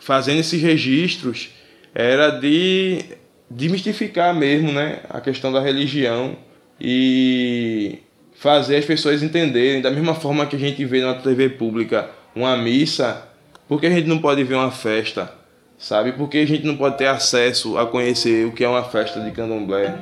fazendo 0.00 0.40
esses 0.40 0.60
registros 0.60 1.50
era 1.94 2.30
de 2.30 3.04
desmistificar 3.50 4.34
mesmo, 4.34 4.72
né, 4.72 5.00
a 5.08 5.20
questão 5.20 5.52
da 5.52 5.60
religião 5.60 6.36
e 6.80 7.98
fazer 8.34 8.76
as 8.76 8.84
pessoas 8.84 9.22
entenderem 9.22 9.80
da 9.80 9.90
mesma 9.90 10.14
forma 10.14 10.46
que 10.46 10.56
a 10.56 10.58
gente 10.58 10.84
vê 10.84 11.00
na 11.00 11.14
TV 11.14 11.50
pública 11.50 12.10
uma 12.34 12.56
missa, 12.56 13.26
por 13.66 13.80
que 13.80 13.86
a 13.86 13.90
gente 13.90 14.06
não 14.06 14.18
pode 14.18 14.44
ver 14.44 14.54
uma 14.54 14.70
festa, 14.70 15.32
sabe? 15.78 16.12
Por 16.12 16.28
que 16.28 16.38
a 16.38 16.46
gente 16.46 16.64
não 16.66 16.76
pode 16.76 16.98
ter 16.98 17.06
acesso 17.06 17.78
a 17.78 17.86
conhecer 17.86 18.46
o 18.46 18.52
que 18.52 18.62
é 18.62 18.68
uma 18.68 18.84
festa 18.84 19.20
de 19.20 19.30
candomblé, 19.30 19.98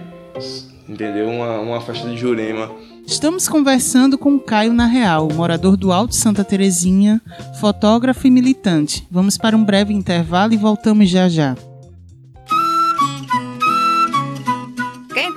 entendeu? 0.89 1.29
Uma, 1.29 1.61
uma 1.61 1.81
festa 1.81 2.09
de 2.09 2.17
Jurema. 2.17 2.75
Estamos 3.07 3.49
conversando 3.49 4.17
com 4.17 4.39
Caio 4.39 4.73
Na 4.73 4.87
Real, 4.87 5.29
morador 5.33 5.77
do 5.77 5.93
Alto 5.93 6.15
Santa 6.15 6.45
Terezinha, 6.45 7.21
fotógrafo 7.61 8.27
e 8.27 8.31
militante. 8.31 9.07
Vamos 9.11 9.37
para 9.37 9.57
um 9.57 9.65
breve 9.65 9.93
intervalo 9.93 10.53
e 10.53 10.57
voltamos 10.57 11.09
já 11.09 11.29
já. 11.29 11.57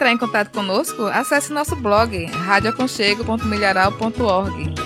entrar 0.07 0.11
em 0.11 0.17
contato 0.17 0.51
conosco, 0.51 1.05
acesse 1.07 1.51
nosso 1.51 1.75
blog 1.75 2.25
radioaconchego.milharal.org. 2.25 4.76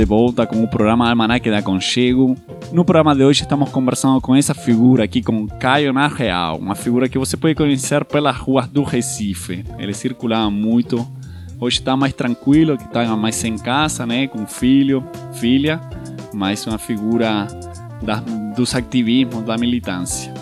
de 0.00 0.06
volta 0.06 0.46
com 0.46 0.64
o 0.64 0.66
programa 0.66 1.10
Almanac 1.10 1.50
da 1.50 1.60
Conchego. 1.60 2.34
No 2.72 2.86
programa 2.86 3.14
de 3.14 3.22
hoje 3.22 3.42
estamos 3.42 3.68
conversando 3.68 4.18
com 4.18 4.34
essa 4.34 4.54
figura 4.54 5.04
aqui, 5.04 5.22
com 5.22 5.46
Caio 5.46 5.92
na 5.92 6.08
Real, 6.08 6.56
uma 6.56 6.74
figura 6.74 7.06
que 7.06 7.18
você 7.18 7.36
pode 7.36 7.54
conhecer 7.54 8.02
pelas 8.06 8.34
ruas 8.34 8.66
do 8.66 8.82
Recife. 8.82 9.62
Ele 9.78 9.92
circulava 9.92 10.50
muito. 10.50 11.06
Hoje 11.60 11.80
está 11.80 11.98
mais 11.98 12.14
tranquilo, 12.14 12.78
que 12.78 12.84
está 12.84 13.14
mais 13.14 13.44
em 13.44 13.58
casa, 13.58 14.06
né, 14.06 14.26
com 14.26 14.46
filho, 14.46 15.04
filha, 15.34 15.78
mas 16.32 16.66
uma 16.66 16.78
figura 16.78 17.46
da, 18.00 18.20
dos 18.56 18.74
ativismos 18.74 19.44
da 19.44 19.58
militância. 19.58 20.32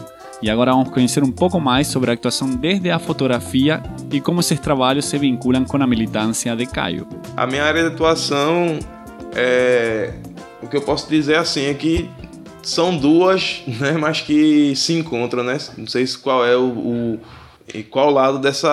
E 0.40 0.48
agora 0.48 0.70
vamos 0.70 0.90
conhecer 0.90 1.24
um 1.24 1.32
pouco 1.32 1.58
mais 1.58 1.88
sobre 1.88 2.12
a 2.12 2.14
atuação 2.14 2.48
desde 2.48 2.92
a 2.92 3.00
fotografia 3.00 3.82
e 4.12 4.20
como 4.20 4.38
esses 4.38 4.60
trabalhos 4.60 5.06
se 5.06 5.18
vinculam 5.18 5.64
com 5.64 5.82
a 5.82 5.86
militância 5.86 6.54
de 6.54 6.64
Caio. 6.64 7.08
A 7.36 7.44
minha 7.44 7.64
área 7.64 7.82
de 7.82 7.88
atuação 7.88 8.78
é. 9.38 10.14
O 10.60 10.68
que 10.68 10.76
eu 10.76 10.82
posso 10.82 11.08
dizer 11.08 11.36
assim 11.36 11.66
é 11.66 11.74
que 11.74 12.10
são 12.62 12.96
duas, 12.96 13.62
né, 13.80 13.92
mas 13.92 14.20
que 14.20 14.74
se 14.76 14.92
encontram, 14.92 15.42
né? 15.42 15.56
Não 15.76 15.86
sei 15.86 16.06
se 16.06 16.18
qual 16.18 16.44
é 16.44 16.56
o, 16.56 16.68
o 16.68 17.20
qual 17.90 18.10
lado 18.10 18.38
dessa 18.38 18.70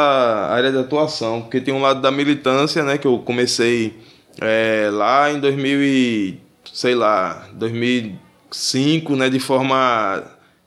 área 0.49 0.71
de 0.71 0.77
atuação, 0.77 1.41
porque 1.41 1.59
tem 1.59 1.73
um 1.73 1.81
lado 1.81 2.01
da 2.01 2.11
militância, 2.11 2.83
né, 2.83 2.97
que 2.97 3.07
eu 3.07 3.19
comecei 3.19 3.97
é, 4.41 4.89
lá 4.91 5.31
em 5.31 5.39
2000 5.39 5.83
e, 5.83 6.39
sei 6.73 6.95
lá, 6.95 7.47
2005, 7.53 9.15
né, 9.15 9.29
de 9.29 9.39
forma 9.39 10.23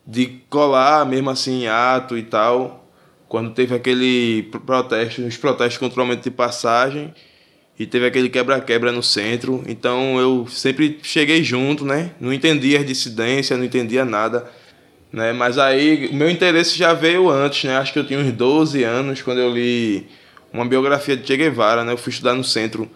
de 0.07 0.41
colar 0.49 1.05
mesmo 1.07 1.31
assim 1.31 1.67
ato 1.67 2.17
e 2.17 2.23
tal, 2.23 2.87
quando 3.29 3.53
teve 3.53 3.75
aquele 3.75 4.45
protesto, 4.65 5.23
os 5.23 5.37
protestos 5.37 5.79
contra 5.79 5.99
o 5.99 6.03
aumento 6.03 6.23
de 6.23 6.31
passagem 6.31 7.13
e 7.79 7.87
teve 7.87 8.07
aquele 8.07 8.29
quebra-quebra 8.29 8.91
no 8.91 9.03
centro. 9.03 9.63
Então 9.67 10.19
eu 10.19 10.47
sempre 10.49 10.99
cheguei 11.03 11.45
junto, 11.45 11.85
né? 11.85 12.11
Não 12.21 12.33
entendia 12.33 12.81
as 12.81 12.87
dissidências, 12.87 13.57
não 13.57 13.65
entendia 13.65 14.05
nada, 14.05 14.51
né? 15.13 15.33
Mas 15.33 15.59
aí 15.59 16.09
o 16.09 16.15
meu 16.15 16.29
interesse 16.29 16.77
já 16.77 16.93
veio 16.93 17.31
antes, 17.31 17.65
né? 17.65 17.77
Acho 17.77 17.93
que 17.93 17.99
eu 17.99 18.07
tinha 18.07 18.19
uns 18.19 18.33
12 18.33 18.83
anos 18.83 19.23
quando 19.23 19.39
eu 19.39 19.51
li 19.51 20.07
uma 20.53 20.65
biografia 20.65 21.17
de 21.17 21.25
Che 21.27 21.37
Guevara, 21.37 21.85
né? 21.85 21.93
Eu 21.93 21.99
fui 21.99 22.11
estudar 22.11 22.35
no 22.35 22.43
centro 22.43 22.91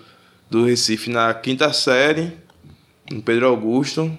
do 0.51 0.65
Recife 0.65 1.11
na 1.11 1.33
quinta 1.33 1.73
série, 1.73 2.33
no 3.11 3.23
Pedro 3.23 3.47
Augusto. 3.47 4.11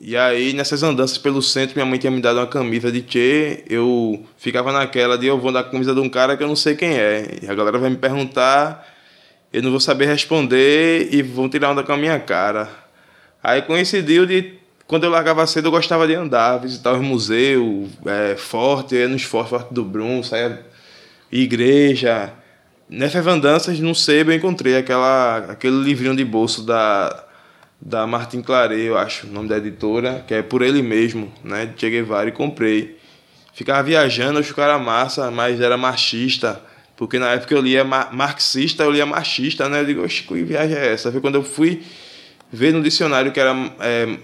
E 0.00 0.16
aí, 0.16 0.52
nessas 0.52 0.82
andanças 0.82 1.16
pelo 1.16 1.40
centro, 1.40 1.76
minha 1.76 1.86
mãe 1.86 1.98
tinha 1.98 2.10
me 2.10 2.20
dado 2.20 2.38
uma 2.38 2.46
camisa 2.46 2.92
de 2.92 3.02
Che. 3.08 3.64
Eu 3.70 4.22
ficava 4.36 4.70
naquela 4.70 5.16
de 5.16 5.26
eu 5.26 5.38
vou 5.38 5.50
dar 5.50 5.60
a 5.60 5.64
camisa 5.64 5.94
de 5.94 6.00
um 6.00 6.10
cara 6.10 6.36
que 6.36 6.42
eu 6.42 6.48
não 6.48 6.56
sei 6.56 6.74
quem 6.74 6.90
é. 6.90 7.38
E 7.42 7.48
a 7.48 7.54
galera 7.54 7.78
vai 7.78 7.88
me 7.88 7.96
perguntar 7.96 8.93
eu 9.54 9.62
não 9.62 9.70
vou 9.70 9.78
saber 9.78 10.06
responder 10.06 11.10
e 11.12 11.22
vão 11.22 11.48
tirar 11.48 11.70
onda 11.70 11.84
com 11.84 11.92
a 11.92 11.96
minha 11.96 12.18
cara. 12.18 12.68
Aí 13.40 13.62
coincidiu 13.62 14.26
de 14.26 14.54
quando 14.84 15.04
eu 15.04 15.10
largava 15.10 15.46
cedo 15.46 15.68
eu 15.68 15.70
gostava 15.70 16.08
de 16.08 16.14
andar, 16.14 16.58
visitar 16.58 16.92
os 16.92 17.00
museus, 17.00 17.88
é, 18.04 18.34
forte, 18.34 18.96
ia 18.96 19.06
nos 19.06 19.22
fortes, 19.22 19.50
forte 19.50 19.72
do 19.72 19.84
Brum, 19.84 20.24
saia 20.24 20.60
igreja. 21.30 22.32
Nessas 22.90 23.24
andanças 23.28 23.78
no 23.78 23.94
Sebo 23.94 24.32
eu 24.32 24.36
encontrei 24.36 24.76
aquela, 24.76 25.36
aquele 25.48 25.80
livrinho 25.84 26.16
de 26.16 26.24
bolso 26.24 26.64
da, 26.64 27.24
da 27.80 28.08
Martin 28.08 28.42
Claret, 28.42 28.80
eu 28.80 28.98
acho, 28.98 29.28
o 29.28 29.30
nome 29.30 29.48
da 29.48 29.58
editora, 29.58 30.24
que 30.26 30.34
é 30.34 30.42
por 30.42 30.62
ele 30.62 30.82
mesmo, 30.82 31.32
né, 31.44 31.64
de 31.66 31.78
Che 31.78 31.86
e 32.26 32.32
comprei. 32.32 32.98
Ficava 33.52 33.84
viajando, 33.84 34.40
eu 34.40 34.42
que 34.42 34.60
era 34.60 34.80
massa, 34.80 35.30
mas 35.30 35.60
era 35.60 35.76
machista 35.76 36.60
porque 36.96 37.18
na 37.18 37.32
época 37.32 37.54
eu 37.54 37.60
lia 37.60 37.84
marxista, 37.84 38.84
eu 38.84 38.90
lia 38.90 39.04
machista, 39.04 39.68
né? 39.68 39.80
Eu 39.80 39.86
digo, 39.86 40.02
oxe, 40.02 40.22
que 40.22 40.42
viagem 40.42 40.76
é 40.76 40.92
essa? 40.92 41.10
Foi 41.10 41.20
quando 41.20 41.36
eu 41.36 41.42
fui 41.42 41.82
ver 42.52 42.72
no 42.72 42.82
dicionário 42.82 43.32
que 43.32 43.40
era 43.40 43.54
é, 43.80 44.16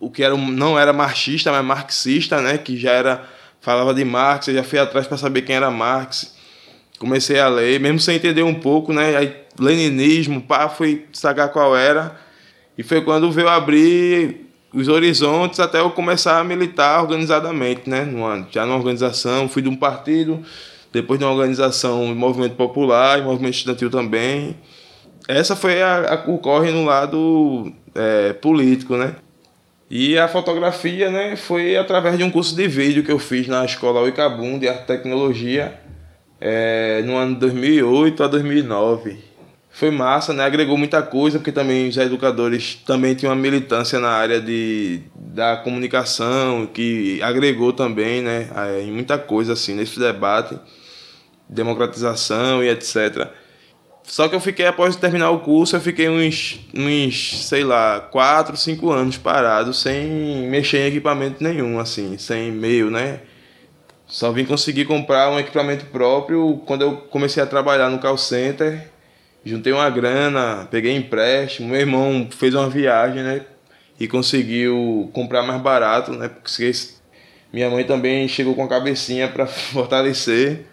o 0.00 0.10
que 0.10 0.22
era 0.22 0.36
não 0.36 0.78
era 0.78 0.92
marxista, 0.92 1.52
mas 1.52 1.64
marxista, 1.64 2.40
né? 2.40 2.58
Que 2.58 2.76
já 2.76 2.90
era 2.90 3.24
falava 3.60 3.94
de 3.94 4.04
Marx, 4.04 4.48
eu 4.48 4.54
já 4.54 4.64
fui 4.64 4.78
atrás 4.78 5.06
para 5.06 5.16
saber 5.16 5.42
quem 5.42 5.54
era 5.54 5.70
Marx. 5.70 6.34
Comecei 6.98 7.38
a 7.38 7.48
ler, 7.48 7.80
mesmo 7.80 8.00
sem 8.00 8.16
entender 8.16 8.42
um 8.42 8.54
pouco, 8.54 8.92
né? 8.92 9.16
Aí 9.16 9.36
leninismo, 9.58 10.42
pá, 10.42 10.68
fui 10.68 11.06
sacar 11.12 11.50
qual 11.50 11.76
era. 11.76 12.16
E 12.76 12.82
foi 12.82 13.00
quando 13.02 13.30
veio 13.30 13.48
abrir 13.48 14.46
os 14.74 14.88
horizontes 14.88 15.60
até 15.60 15.80
eu 15.80 15.90
começar 15.90 16.40
a 16.40 16.44
militar 16.44 17.00
organizadamente, 17.02 17.88
né? 17.88 18.04
Numa, 18.04 18.46
já 18.50 18.66
numa 18.66 18.76
organização, 18.76 19.48
fui 19.48 19.62
de 19.62 19.68
um 19.68 19.76
partido, 19.76 20.42
depois 20.92 21.18
de 21.18 21.24
uma 21.24 21.32
organização, 21.32 22.04
um 22.04 22.14
movimento 22.14 22.54
popular 22.54 23.18
e 23.18 23.22
movimento 23.22 23.54
estudantil 23.54 23.90
também. 23.90 24.56
Essa 25.26 25.56
foi 25.56 25.80
a, 25.82 26.14
a 26.14 26.30
o 26.30 26.38
corre 26.38 26.70
no 26.70 26.84
lado 26.84 27.72
é, 27.94 28.32
político, 28.34 28.96
né? 28.96 29.16
E 29.90 30.18
a 30.18 30.26
fotografia, 30.26 31.10
né, 31.10 31.36
foi 31.36 31.76
através 31.76 32.16
de 32.16 32.24
um 32.24 32.30
curso 32.30 32.56
de 32.56 32.66
vídeo 32.66 33.04
que 33.04 33.12
eu 33.12 33.18
fiz 33.18 33.46
na 33.46 33.62
escola 33.62 34.00
Oicabum 34.00 34.58
de 34.58 34.66
Arte 34.66 34.84
e 34.84 34.86
Tecnologia 34.86 35.78
é, 36.40 37.02
no 37.04 37.14
ano 37.16 37.36
2008 37.36 38.24
a 38.24 38.26
2009. 38.26 39.18
Foi 39.70 39.90
massa, 39.90 40.32
né? 40.32 40.44
Agregou 40.44 40.76
muita 40.76 41.02
coisa, 41.02 41.38
porque 41.38 41.52
também 41.52 41.88
os 41.88 41.96
educadores 41.96 42.74
também 42.86 43.14
tinham 43.14 43.32
uma 43.32 43.40
militância 43.40 43.98
na 43.98 44.10
área 44.10 44.40
de, 44.40 45.00
da 45.14 45.58
comunicação, 45.58 46.66
que 46.66 47.22
agregou 47.22 47.72
também, 47.72 48.22
né, 48.22 48.48
em 48.82 48.90
muita 48.90 49.18
coisa 49.18 49.54
assim 49.54 49.74
nesse 49.74 49.98
debate 49.98 50.58
democratização 51.48 52.62
e 52.62 52.68
etc. 52.68 53.28
Só 54.04 54.28
que 54.28 54.34
eu 54.34 54.40
fiquei, 54.40 54.66
após 54.66 54.96
terminar 54.96 55.30
o 55.30 55.40
curso, 55.40 55.76
eu 55.76 55.80
fiquei 55.80 56.08
uns, 56.08 56.60
uns 56.74 57.46
sei 57.46 57.62
lá, 57.62 58.00
4, 58.00 58.56
5 58.56 58.90
anos 58.90 59.16
parado, 59.16 59.72
sem 59.72 60.48
mexer 60.48 60.78
em 60.78 60.86
equipamento 60.86 61.42
nenhum, 61.42 61.78
assim, 61.78 62.18
sem 62.18 62.48
e-mail, 62.48 62.90
né? 62.90 63.20
Só 64.06 64.30
vim 64.30 64.44
conseguir 64.44 64.84
comprar 64.84 65.30
um 65.30 65.38
equipamento 65.38 65.86
próprio 65.86 66.60
quando 66.66 66.82
eu 66.82 66.96
comecei 66.96 67.42
a 67.42 67.46
trabalhar 67.46 67.88
no 67.88 67.98
call 67.98 68.18
center. 68.18 68.90
Juntei 69.42 69.72
uma 69.72 69.88
grana, 69.88 70.68
peguei 70.70 70.94
empréstimo. 70.94 71.68
Meu 71.68 71.80
irmão 71.80 72.28
fez 72.30 72.54
uma 72.54 72.68
viagem, 72.68 73.22
né? 73.22 73.40
E 73.98 74.06
conseguiu 74.06 75.10
comprar 75.14 75.42
mais 75.42 75.62
barato, 75.62 76.12
né? 76.12 76.28
Porque 76.28 76.70
minha 77.50 77.70
mãe 77.70 77.84
também 77.84 78.28
chegou 78.28 78.54
com 78.54 78.64
a 78.64 78.68
cabecinha 78.68 79.28
para 79.28 79.46
fortalecer. 79.48 80.66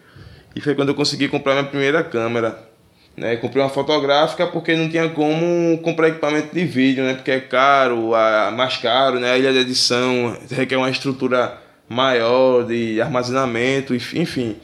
E 0.56 0.62
foi 0.62 0.76
quando 0.76 0.90
eu 0.90 0.96
consegui 0.96 1.28
comprar 1.28 1.54
minha 1.54 1.66
primeira 1.66 2.04
câmera. 2.04 2.68
Né? 3.16 3.36
Comprei 3.36 3.62
uma 3.62 3.70
fotográfica 3.70 4.48
porque 4.48 4.76
não 4.76 4.90
tinha 4.90 5.10
como 5.10 5.78
comprar 5.80 6.10
equipamento 6.10 6.54
de 6.56 6.64
vídeo, 6.66 7.04
né? 7.04 7.16
Porque 7.16 7.32
é 7.32 7.40
caro, 7.40 8.16
a, 8.16 8.50
mais 8.52 8.78
caro, 8.78 9.20
né? 9.20 9.32
A 9.32 9.38
ilha 9.38 9.52
de 9.52 9.60
edição 9.60 10.38
requer 10.50 10.78
uma 10.78 10.90
estrutura 10.90 11.58
maior 11.88 12.66
de 12.66 13.02
armazenamento, 13.02 13.94
enfim. 13.94 14.56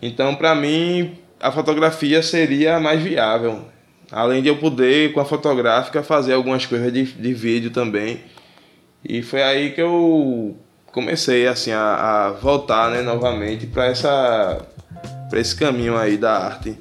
Então, 0.00 0.34
para 0.34 0.54
mim, 0.54 1.18
a 1.40 1.52
fotografia 1.52 2.22
seria 2.22 2.80
mais 2.80 3.02
viável. 3.02 3.64
Além 4.10 4.42
de 4.42 4.48
eu 4.48 4.56
poder, 4.56 5.12
com 5.12 5.20
a 5.20 5.24
fotográfica, 5.24 6.02
fazer 6.02 6.32
algumas 6.32 6.64
coisas 6.64 6.90
de, 6.92 7.04
de 7.04 7.34
vídeo 7.34 7.70
também. 7.70 8.20
E 9.04 9.22
foi 9.22 9.42
aí 9.42 9.72
que 9.72 9.82
eu 9.82 10.56
comecei 10.92 11.46
assim 11.46 11.70
a, 11.70 12.26
a 12.26 12.30
voltar 12.30 12.90
né, 12.90 13.02
novamente 13.02 13.66
para 13.66 13.86
essa 13.86 14.66
para 15.28 15.40
esse 15.40 15.54
caminho 15.54 15.96
aí 15.96 16.16
da 16.16 16.38
arte. 16.38 16.76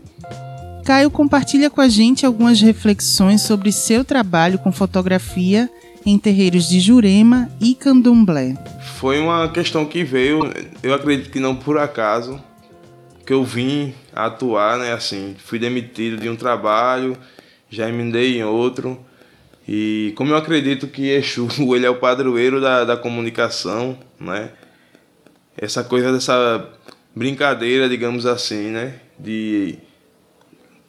Caio 0.85 1.11
compartilha 1.11 1.69
com 1.69 1.81
a 1.81 1.89
gente 1.89 2.25
algumas 2.25 2.61
reflexões 2.61 3.41
sobre 3.41 3.71
seu 3.73 4.05
trabalho 4.05 4.57
com 4.57 4.71
fotografia 4.71 5.69
em 6.05 6.17
terreiros 6.17 6.69
de 6.69 6.79
Jurema 6.79 7.49
e 7.59 7.75
Candomblé. 7.75 8.55
Foi 8.95 9.19
uma 9.19 9.49
questão 9.49 9.85
que 9.85 10.05
veio, 10.05 10.49
eu 10.81 10.93
acredito 10.93 11.29
que 11.29 11.41
não 11.41 11.57
por 11.57 11.77
acaso, 11.77 12.41
que 13.25 13.33
eu 13.33 13.43
vim 13.43 13.93
atuar, 14.15 14.77
né, 14.77 14.93
assim, 14.93 15.35
fui 15.37 15.59
demitido 15.59 16.15
de 16.15 16.29
um 16.29 16.35
trabalho, 16.37 17.17
já 17.69 17.89
emendei 17.89 18.39
em 18.39 18.43
outro, 18.45 18.97
e 19.67 20.13
como 20.15 20.31
eu 20.31 20.37
acredito 20.37 20.87
que 20.87 21.09
Exu, 21.09 21.47
ele 21.75 21.85
é 21.85 21.89
o 21.89 21.99
padroeiro 21.99 22.61
da, 22.61 22.83
da 22.83 22.97
comunicação, 22.97 23.97
né, 24.19 24.51
essa 25.57 25.83
coisa 25.83 26.13
dessa 26.13 26.77
brincadeira, 27.17 27.89
digamos 27.89 28.25
assim, 28.25 28.69
né? 28.69 28.93
De 29.19 29.77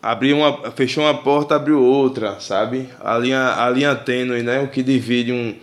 abrir 0.03 0.35
uma, 0.35 0.71
fechou 0.73 1.05
uma 1.05 1.15
porta, 1.15 1.57
abriu 1.57 1.83
outra, 1.83 2.39
sabe? 2.39 2.89
A 3.01 3.17
linha, 3.19 3.55
a 3.55 3.71
linha 3.71 3.95
tênue, 3.95 4.43
né? 4.43 4.61
O 4.61 4.69
que 4.69 4.83
divide 4.83 5.33
um, 5.33 5.57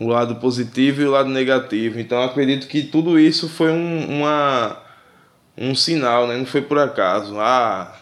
um 0.00 0.08
lado 0.08 0.36
positivo 0.36 1.02
e 1.02 1.04
o 1.04 1.10
lado 1.10 1.28
negativo. 1.28 2.00
Então 2.00 2.22
acredito 2.22 2.66
que 2.66 2.82
tudo 2.82 3.18
isso 3.18 3.48
foi 3.48 3.70
um, 3.70 4.20
uma, 4.20 4.78
um 5.56 5.74
sinal, 5.74 6.26
né? 6.26 6.36
Não 6.36 6.46
foi 6.46 6.62
por 6.62 6.78
acaso. 6.78 7.38
Ah, 7.38 7.94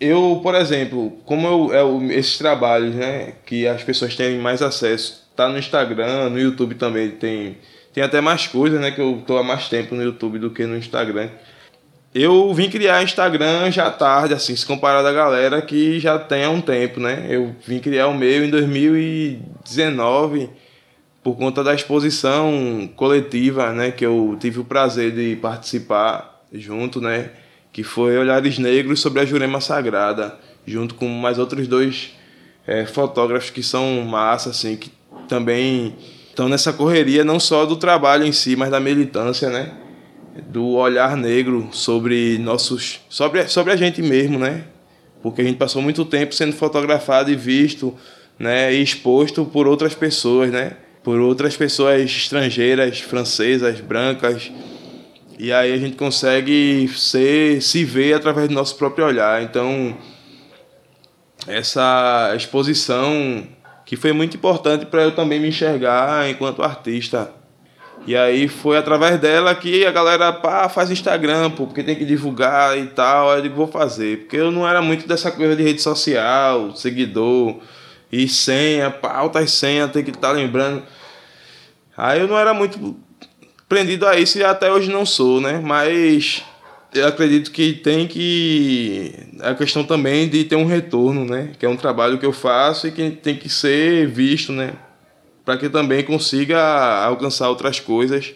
eu, 0.00 0.40
por 0.42 0.54
exemplo, 0.54 1.18
como 1.24 1.46
eu, 1.46 1.72
eu, 1.72 2.10
esses 2.10 2.38
trabalhos, 2.38 2.94
né? 2.94 3.34
Que 3.46 3.66
as 3.66 3.82
pessoas 3.82 4.16
têm 4.16 4.38
mais 4.38 4.62
acesso, 4.62 5.28
tá 5.36 5.48
no 5.48 5.58
Instagram, 5.58 6.30
no 6.30 6.38
YouTube 6.38 6.74
também 6.74 7.10
tem 7.10 7.56
tem 7.94 8.02
até 8.02 8.20
mais 8.20 8.48
coisas, 8.48 8.80
né? 8.80 8.90
Que 8.90 9.00
eu 9.00 9.22
tô 9.24 9.38
há 9.38 9.44
mais 9.44 9.68
tempo 9.68 9.94
no 9.94 10.02
YouTube 10.02 10.40
do 10.40 10.50
que 10.50 10.66
no 10.66 10.76
Instagram. 10.76 11.28
Eu 12.12 12.52
vim 12.52 12.68
criar 12.68 13.02
Instagram 13.02 13.70
já 13.70 13.90
tarde, 13.90 14.34
assim, 14.34 14.54
se 14.54 14.66
comparado 14.66 15.06
à 15.06 15.12
galera 15.12 15.62
que 15.62 16.00
já 16.00 16.18
tem 16.18 16.44
há 16.44 16.50
um 16.50 16.60
tempo, 16.60 16.98
né? 16.98 17.26
Eu 17.28 17.54
vim 17.66 17.78
criar 17.78 18.08
o 18.08 18.14
meu 18.14 18.44
em 18.44 18.50
2019 18.50 20.50
por 21.22 21.36
conta 21.36 21.62
da 21.62 21.72
exposição 21.72 22.90
coletiva, 22.96 23.72
né? 23.72 23.92
Que 23.92 24.04
eu 24.04 24.36
tive 24.40 24.60
o 24.60 24.64
prazer 24.64 25.12
de 25.12 25.36
participar 25.36 26.42
junto, 26.52 27.00
né? 27.00 27.30
Que 27.74 27.82
foi 27.82 28.16
Olhares 28.16 28.56
Negros 28.56 29.00
sobre 29.00 29.20
a 29.20 29.26
Jurema 29.26 29.60
Sagrada, 29.60 30.38
junto 30.64 30.94
com 30.94 31.08
mais 31.08 31.38
outros 31.38 31.68
dois 31.68 32.12
é, 32.66 32.86
fotógrafos 32.86 33.50
que 33.50 33.62
são 33.62 34.00
massa, 34.02 34.50
assim, 34.50 34.76
que 34.76 34.90
também 35.28 35.94
Então, 36.32 36.48
nessa 36.48 36.72
correria, 36.72 37.24
não 37.24 37.38
só 37.38 37.66
do 37.66 37.76
trabalho 37.76 38.24
em 38.24 38.32
si, 38.32 38.56
mas 38.56 38.70
da 38.70 38.80
militância, 38.80 39.50
né? 39.50 39.72
Do 40.48 40.70
olhar 40.70 41.16
negro 41.16 41.68
sobre 41.72 42.38
nossos. 42.38 43.00
sobre, 43.08 43.46
sobre 43.48 43.72
a 43.72 43.76
gente 43.76 44.00
mesmo, 44.00 44.38
né? 44.38 44.64
Porque 45.22 45.42
a 45.42 45.44
gente 45.44 45.56
passou 45.56 45.82
muito 45.82 46.04
tempo 46.04 46.32
sendo 46.32 46.52
fotografado 46.52 47.30
e 47.30 47.36
visto, 47.36 47.92
né? 48.38 48.72
E 48.72 48.82
exposto 48.82 49.44
por 49.44 49.66
outras 49.66 49.94
pessoas, 49.94 50.50
né? 50.50 50.76
Por 51.02 51.20
outras 51.20 51.56
pessoas 51.56 52.02
estrangeiras, 52.02 53.00
francesas, 53.00 53.80
brancas. 53.80 54.50
E 55.38 55.52
aí 55.52 55.72
a 55.72 55.76
gente 55.76 55.96
consegue 55.96 56.88
ser, 56.96 57.60
se 57.60 57.84
ver 57.84 58.14
através 58.14 58.48
do 58.48 58.54
nosso 58.54 58.76
próprio 58.76 59.06
olhar. 59.06 59.42
Então, 59.42 59.96
essa 61.46 62.32
exposição 62.36 63.46
que 63.84 63.96
foi 63.96 64.12
muito 64.12 64.36
importante 64.36 64.86
para 64.86 65.02
eu 65.02 65.14
também 65.14 65.40
me 65.40 65.48
enxergar 65.48 66.28
enquanto 66.28 66.62
artista. 66.62 67.30
E 68.06 68.14
aí 68.14 68.48
foi 68.48 68.76
através 68.76 69.18
dela 69.18 69.54
que 69.54 69.84
a 69.86 69.90
galera, 69.90 70.32
pá, 70.32 70.68
faz 70.68 70.90
Instagram, 70.90 71.50
pô, 71.50 71.66
porque 71.66 71.82
tem 71.82 71.96
que 71.96 72.04
divulgar 72.04 72.76
e 72.78 72.86
tal. 72.86 73.30
Aí 73.30 73.38
eu 73.38 73.42
digo, 73.42 73.56
vou 73.56 73.66
fazer. 73.66 74.20
Porque 74.20 74.36
eu 74.36 74.50
não 74.50 74.68
era 74.68 74.82
muito 74.82 75.08
dessa 75.08 75.30
coisa 75.30 75.56
de 75.56 75.62
rede 75.62 75.80
social, 75.80 76.74
seguidor 76.76 77.60
e 78.12 78.28
senha, 78.28 78.90
pá, 78.90 79.16
altas 79.16 79.52
senhas, 79.52 79.90
tem 79.90 80.04
que 80.04 80.10
estar 80.10 80.28
tá 80.28 80.34
lembrando. 80.34 80.82
Aí 81.96 82.20
eu 82.20 82.28
não 82.28 82.38
era 82.38 82.52
muito 82.52 82.96
prendido 83.74 84.06
a 84.06 84.16
isso 84.16 84.38
e 84.38 84.44
até 84.44 84.70
hoje 84.70 84.88
não 84.88 85.04
sou, 85.04 85.40
né? 85.40 85.60
Mas 85.60 86.44
eu 86.94 87.08
acredito 87.08 87.50
que 87.50 87.72
tem 87.72 88.06
que 88.06 89.12
a 89.40 89.52
questão 89.52 89.82
também 89.82 90.28
de 90.28 90.44
ter 90.44 90.54
um 90.54 90.64
retorno, 90.64 91.24
né? 91.24 91.50
Que 91.58 91.66
é 91.66 91.68
um 91.68 91.76
trabalho 91.76 92.16
que 92.16 92.24
eu 92.24 92.32
faço 92.32 92.86
e 92.86 92.92
que 92.92 93.10
tem 93.10 93.34
que 93.34 93.48
ser 93.48 94.06
visto, 94.06 94.52
né? 94.52 94.74
Para 95.44 95.56
que 95.56 95.68
também 95.68 96.04
consiga 96.04 97.04
alcançar 97.04 97.48
outras 97.48 97.80
coisas. 97.80 98.32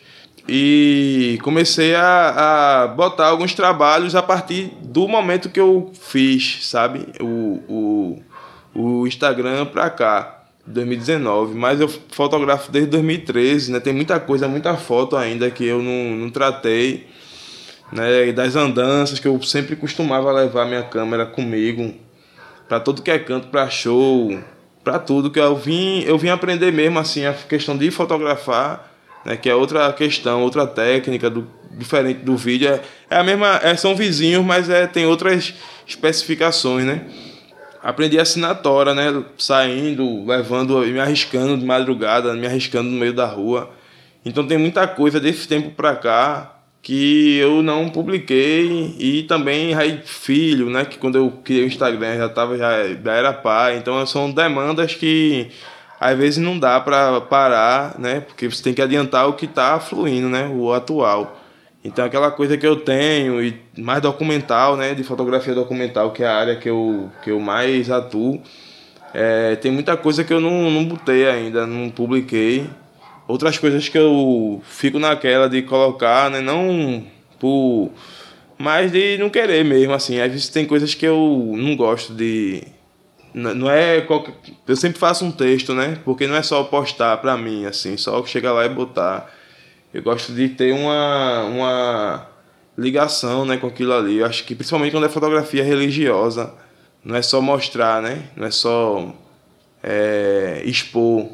E 0.48 1.38
comecei 1.40 1.94
a, 1.94 2.82
a 2.82 2.88
botar 2.88 3.26
alguns 3.28 3.54
trabalhos 3.54 4.16
a 4.16 4.22
partir 4.22 4.72
do 4.82 5.06
momento 5.06 5.50
que 5.50 5.60
eu 5.60 5.92
fiz, 5.94 6.66
sabe? 6.66 7.06
O, 7.20 7.62
o, 7.68 8.22
o 8.74 9.06
Instagram 9.06 9.66
para 9.66 9.88
cá, 9.88 10.37
2019. 10.68 11.54
Mas 11.54 11.80
eu 11.80 11.88
fotografo 11.88 12.70
desde 12.70 12.90
2013, 12.90 13.72
né? 13.72 13.80
Tem 13.80 13.92
muita 13.92 14.18
coisa, 14.20 14.48
muita 14.48 14.76
foto 14.76 15.16
ainda 15.16 15.50
que 15.50 15.64
eu 15.64 15.82
não, 15.82 16.16
não 16.16 16.30
tratei 16.30 17.06
né, 17.92 18.32
das 18.32 18.54
andanças 18.56 19.18
que 19.18 19.26
eu 19.26 19.40
sempre 19.42 19.76
costumava 19.76 20.30
levar 20.32 20.66
minha 20.66 20.82
câmera 20.82 21.26
comigo 21.26 21.94
para 22.68 22.78
todo 22.78 23.02
que 23.02 23.10
é 23.10 23.18
canto, 23.18 23.48
para 23.48 23.68
show, 23.70 24.38
para 24.84 24.98
tudo 24.98 25.30
que 25.30 25.40
eu 25.40 25.56
vim, 25.56 26.02
eu 26.02 26.18
vim 26.18 26.28
aprender 26.28 26.70
mesmo 26.70 26.98
assim 26.98 27.24
a 27.24 27.32
questão 27.32 27.76
de 27.76 27.90
fotografar, 27.90 28.92
né, 29.24 29.36
que 29.36 29.48
é 29.48 29.54
outra 29.54 29.90
questão, 29.92 30.42
outra 30.42 30.66
técnica 30.66 31.30
do, 31.30 31.48
diferente 31.72 32.20
do 32.20 32.36
vídeo, 32.36 32.68
é, 32.68 32.80
é 33.10 33.16
a 33.16 33.24
mesma, 33.24 33.58
é, 33.62 33.74
são 33.74 33.96
vizinhos, 33.96 34.44
mas 34.44 34.68
é 34.68 34.86
tem 34.86 35.06
outras 35.06 35.54
especificações, 35.86 36.84
né? 36.84 37.06
Aprendi 37.82 38.18
a 38.18 38.22
assinatória, 38.22 38.94
né, 38.94 39.24
saindo, 39.38 40.26
levando, 40.26 40.78
me 40.80 40.98
arriscando 40.98 41.56
de 41.56 41.64
madrugada, 41.64 42.34
me 42.34 42.46
arriscando 42.46 42.90
no 42.90 42.98
meio 42.98 43.12
da 43.12 43.26
rua. 43.26 43.70
Então 44.24 44.46
tem 44.46 44.58
muita 44.58 44.86
coisa 44.86 45.20
desse 45.20 45.46
tempo 45.46 45.70
para 45.70 45.94
cá 45.96 46.58
que 46.82 47.36
eu 47.38 47.62
não 47.62 47.88
publiquei. 47.88 48.96
E 48.98 49.22
também 49.24 49.72
Raí 49.72 50.00
Filho, 50.04 50.70
né, 50.70 50.84
que 50.84 50.98
quando 50.98 51.18
eu 51.18 51.30
criei 51.44 51.64
o 51.64 51.66
Instagram 51.66 52.16
já 52.16 52.28
tava 52.28 52.56
já, 52.56 52.86
já 52.88 53.12
era 53.12 53.32
pai, 53.32 53.76
então 53.76 54.04
são 54.06 54.30
demandas 54.30 54.94
que 54.94 55.50
às 56.00 56.16
vezes 56.16 56.38
não 56.38 56.58
dá 56.58 56.80
para 56.80 57.20
parar, 57.20 57.98
né, 57.98 58.20
porque 58.20 58.48
você 58.48 58.62
tem 58.62 58.74
que 58.74 58.82
adiantar 58.82 59.28
o 59.28 59.34
que 59.34 59.46
está 59.46 59.78
fluindo, 59.80 60.28
né, 60.28 60.48
o 60.48 60.72
atual. 60.72 61.38
Então 61.84 62.04
aquela 62.04 62.30
coisa 62.30 62.56
que 62.56 62.66
eu 62.66 62.76
tenho 62.76 63.42
e 63.42 63.60
mais 63.76 64.02
documental, 64.02 64.76
né, 64.76 64.94
de 64.94 65.04
fotografia 65.04 65.54
documental, 65.54 66.12
que 66.12 66.22
é 66.22 66.26
a 66.26 66.36
área 66.36 66.56
que 66.56 66.68
eu 66.68 67.10
que 67.22 67.30
eu 67.30 67.38
mais 67.38 67.90
atuo, 67.90 68.42
é, 69.14 69.56
tem 69.56 69.70
muita 69.70 69.96
coisa 69.96 70.24
que 70.24 70.32
eu 70.32 70.40
não, 70.40 70.70
não 70.70 70.84
botei 70.84 71.28
ainda, 71.28 71.66
não 71.66 71.88
publiquei 71.88 72.68
outras 73.28 73.58
coisas 73.58 73.88
que 73.88 73.98
eu 73.98 74.60
fico 74.64 74.98
naquela 74.98 75.48
de 75.48 75.62
colocar, 75.62 76.30
né? 76.30 76.40
Não 76.40 77.04
por. 77.38 77.90
Mas 78.56 78.90
de 78.90 79.18
não 79.18 79.28
querer 79.28 79.64
mesmo, 79.64 79.92
assim. 79.92 80.18
Às 80.18 80.32
vezes 80.32 80.48
tem 80.48 80.66
coisas 80.66 80.94
que 80.94 81.06
eu 81.06 81.54
não 81.56 81.76
gosto 81.76 82.14
de. 82.14 82.64
Não 83.34 83.70
é 83.70 84.00
qualquer... 84.00 84.34
Eu 84.66 84.74
sempre 84.74 84.98
faço 84.98 85.24
um 85.24 85.30
texto, 85.30 85.74
né? 85.74 85.98
Porque 86.04 86.26
não 86.26 86.34
é 86.34 86.42
só 86.42 86.64
postar 86.64 87.18
pra 87.18 87.36
mim, 87.36 87.66
assim, 87.66 87.96
só 87.96 88.24
chegar 88.24 88.52
lá 88.52 88.64
e 88.64 88.68
botar. 88.68 89.30
Eu 89.92 90.02
gosto 90.02 90.32
de 90.32 90.48
ter 90.50 90.72
uma, 90.72 91.44
uma 91.44 92.26
ligação 92.76 93.44
né, 93.44 93.56
com 93.56 93.66
aquilo 93.66 93.92
ali. 93.92 94.18
Eu 94.18 94.26
acho 94.26 94.44
que 94.44 94.54
principalmente 94.54 94.92
quando 94.92 95.06
é 95.06 95.08
fotografia 95.08 95.64
religiosa, 95.64 96.54
não 97.04 97.16
é 97.16 97.22
só 97.22 97.40
mostrar, 97.40 98.02
né? 98.02 98.24
Não 98.36 98.46
é 98.46 98.50
só 98.50 99.14
é, 99.82 100.62
expor 100.64 101.28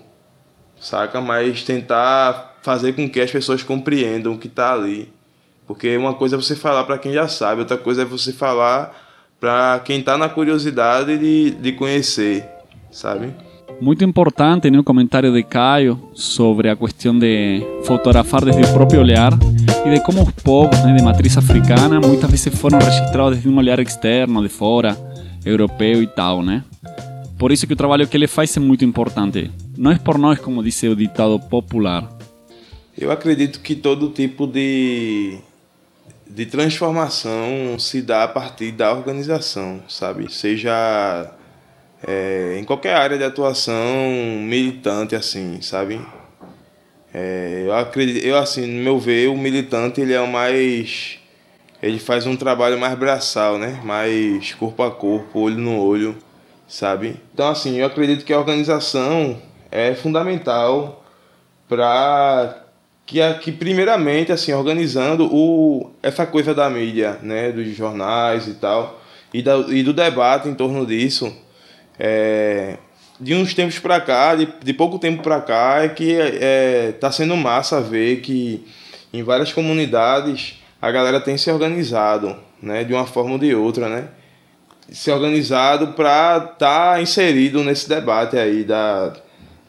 saca? 0.85 1.21
Mas 1.21 1.63
tentar 1.63 2.59
fazer 2.63 2.93
com 2.93 3.09
que 3.09 3.21
as 3.21 3.31
pessoas 3.31 3.63
compreendam 3.63 4.35
o 4.35 4.39
que 4.39 4.47
está 4.47 4.73
ali. 4.73 5.13
Porque 5.67 5.97
uma 5.97 6.15
coisa 6.15 6.37
é 6.37 6.39
você 6.39 6.55
falar 6.55 6.85
para 6.85 6.99
quem 6.99 7.13
já 7.13 7.27
sabe, 7.27 7.63
outra 7.63 7.79
coisa 7.79 8.03
é 8.03 8.05
você 8.05 8.33
falar 8.33 9.03
para 9.41 9.81
quem 9.85 10.01
está 10.01 10.17
na 10.19 10.29
curiosidade 10.29 11.17
de, 11.17 11.51
de 11.53 11.73
conhecer, 11.73 12.47
sabe? 12.91 13.35
Muito 13.81 14.05
importante 14.05 14.71
né, 14.71 14.79
o 14.79 14.85
comentário 14.85 15.33
de 15.33 15.43
Caio 15.43 16.01
sobre 16.15 16.71
a 16.71 16.77
questão 16.77 17.19
de 17.19 17.63
fotografar 17.85 18.45
desde 18.45 18.63
o 18.63 18.73
próprio 18.73 19.01
olhar 19.01 19.33
e 19.85 19.91
de 19.91 20.01
como 20.01 20.23
os 20.23 20.31
povos 20.31 20.79
né, 20.85 20.95
de 20.95 21.03
matriz 21.03 21.37
africana 21.37 22.01
muitas 22.01 22.31
vezes 22.31 22.59
foram 22.59 22.79
registrados 22.79 23.33
desde 23.33 23.49
um 23.49 23.59
olhar 23.59 23.79
externo, 23.81 24.43
de 24.43 24.49
fora, 24.49 24.97
europeu 25.45 26.03
e 26.03 26.07
tal, 26.07 26.43
né? 26.43 26.65
Por 27.39 27.53
isso 27.53 27.67
que 27.67 27.73
o 27.73 27.77
trabalho 27.77 28.07
que 28.07 28.17
ele 28.17 28.27
faz 28.27 28.57
é 28.57 28.61
muito 28.61 28.85
importante. 28.85 29.51
Não 29.77 29.91
é 29.91 29.99
por 29.99 30.19
nós, 30.19 30.39
como 30.39 30.63
disse 30.63 30.89
o 30.89 30.97
ditado 30.97 31.39
popular. 31.39 32.09
Eu 32.97 33.11
acredito 33.11 33.61
que 33.61 33.75
todo 33.75 34.09
tipo 34.11 34.47
de, 34.47 35.37
de 36.31 36.47
transformação 36.47 37.77
se 37.79 38.01
dá 38.01 38.23
a 38.23 38.29
partir 38.29 38.71
da 38.71 38.93
organização, 38.93 39.83
sabe? 39.89 40.33
Seja 40.33 41.29
é, 42.07 42.57
em 42.59 42.65
qualquer 42.65 42.95
área 42.95 43.19
de 43.19 43.25
atuação 43.25 43.77
militante, 44.41 45.15
assim, 45.15 45.61
sabe? 45.61 46.01
É, 47.13 47.63
eu 47.67 47.75
acredito, 47.75 48.25
eu 48.25 48.37
assim, 48.37 48.67
no 48.67 48.83
meu 48.83 48.99
ver, 48.99 49.29
o 49.29 49.37
militante 49.37 50.01
ele 50.01 50.13
é 50.13 50.21
o 50.21 50.27
mais, 50.27 51.19
ele 51.83 51.99
faz 51.99 52.27
um 52.27 52.37
trabalho 52.37 52.79
mais 52.79 52.99
braçal, 52.99 53.59
né? 53.59 53.81
Mais 53.85 54.53
corpo 54.55 54.83
a 54.83 54.91
corpo, 54.91 55.41
olho 55.41 55.59
no 55.59 55.81
olho 55.81 56.17
sabe? 56.75 57.17
Então, 57.33 57.49
assim, 57.49 57.77
eu 57.77 57.87
acredito 57.87 58.25
que 58.25 58.33
a 58.33 58.39
organização 58.39 59.41
é 59.71 59.95
fundamental 59.95 61.05
para 61.69 62.65
que, 63.07 63.21
que 63.35 63.53
primeiramente, 63.53 64.33
assim, 64.33 64.53
organizando 64.53 65.29
o, 65.33 65.91
essa 66.03 66.27
coisa 66.27 66.55
da 66.55 66.69
mídia, 66.71 67.19
né, 67.23 67.53
dos 67.53 67.75
jornais 67.77 68.49
e 68.49 68.55
tal, 68.55 69.01
e, 69.33 69.43
da, 69.43 69.57
e 69.69 69.83
do 69.83 69.93
debate 69.93 70.49
em 70.49 70.55
torno 70.55 70.87
disso, 70.87 71.35
é, 71.99 72.77
de 73.21 73.35
uns 73.35 73.55
tempos 73.55 73.79
para 73.79 74.01
cá, 74.01 74.35
de, 74.35 74.49
de 74.63 74.73
pouco 74.73 74.99
tempo 74.99 75.23
para 75.23 75.41
cá, 75.41 75.83
é 75.85 75.89
que 75.89 76.17
é, 76.19 76.93
tá 77.01 77.11
sendo 77.11 77.37
massa 77.37 77.81
ver 77.81 78.21
que 78.21 78.67
em 79.13 79.23
várias 79.23 79.53
comunidades 79.53 80.63
a 80.81 80.91
galera 80.91 81.21
tem 81.21 81.37
se 81.37 81.51
organizado, 81.51 82.37
né, 82.61 82.85
de 82.85 82.93
uma 82.93 83.07
forma 83.07 83.33
ou 83.33 83.39
de 83.39 83.55
outra, 83.55 83.89
né? 83.89 84.09
se 84.91 85.11
organizado 85.11 85.89
para 85.89 86.37
estar 86.37 86.95
tá 86.95 87.03
inserido 87.03 87.63
nesse 87.63 87.89
debate 87.89 88.37
aí 88.37 88.65
da, 88.65 89.13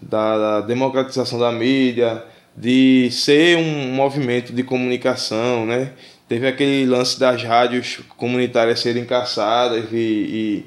da, 0.01 0.37
da 0.37 0.61
democratização 0.61 1.39
da 1.39 1.51
mídia, 1.51 2.23
de 2.55 3.09
ser 3.11 3.57
um 3.57 3.91
movimento 3.93 4.53
de 4.53 4.63
comunicação, 4.63 5.65
né? 5.65 5.91
Teve 6.27 6.47
aquele 6.47 6.85
lance 6.85 7.19
das 7.19 7.43
rádios 7.43 7.99
comunitárias 8.17 8.79
serem 8.79 9.05
caçadas 9.05 9.85
e, 9.91 9.95
e, 9.95 10.65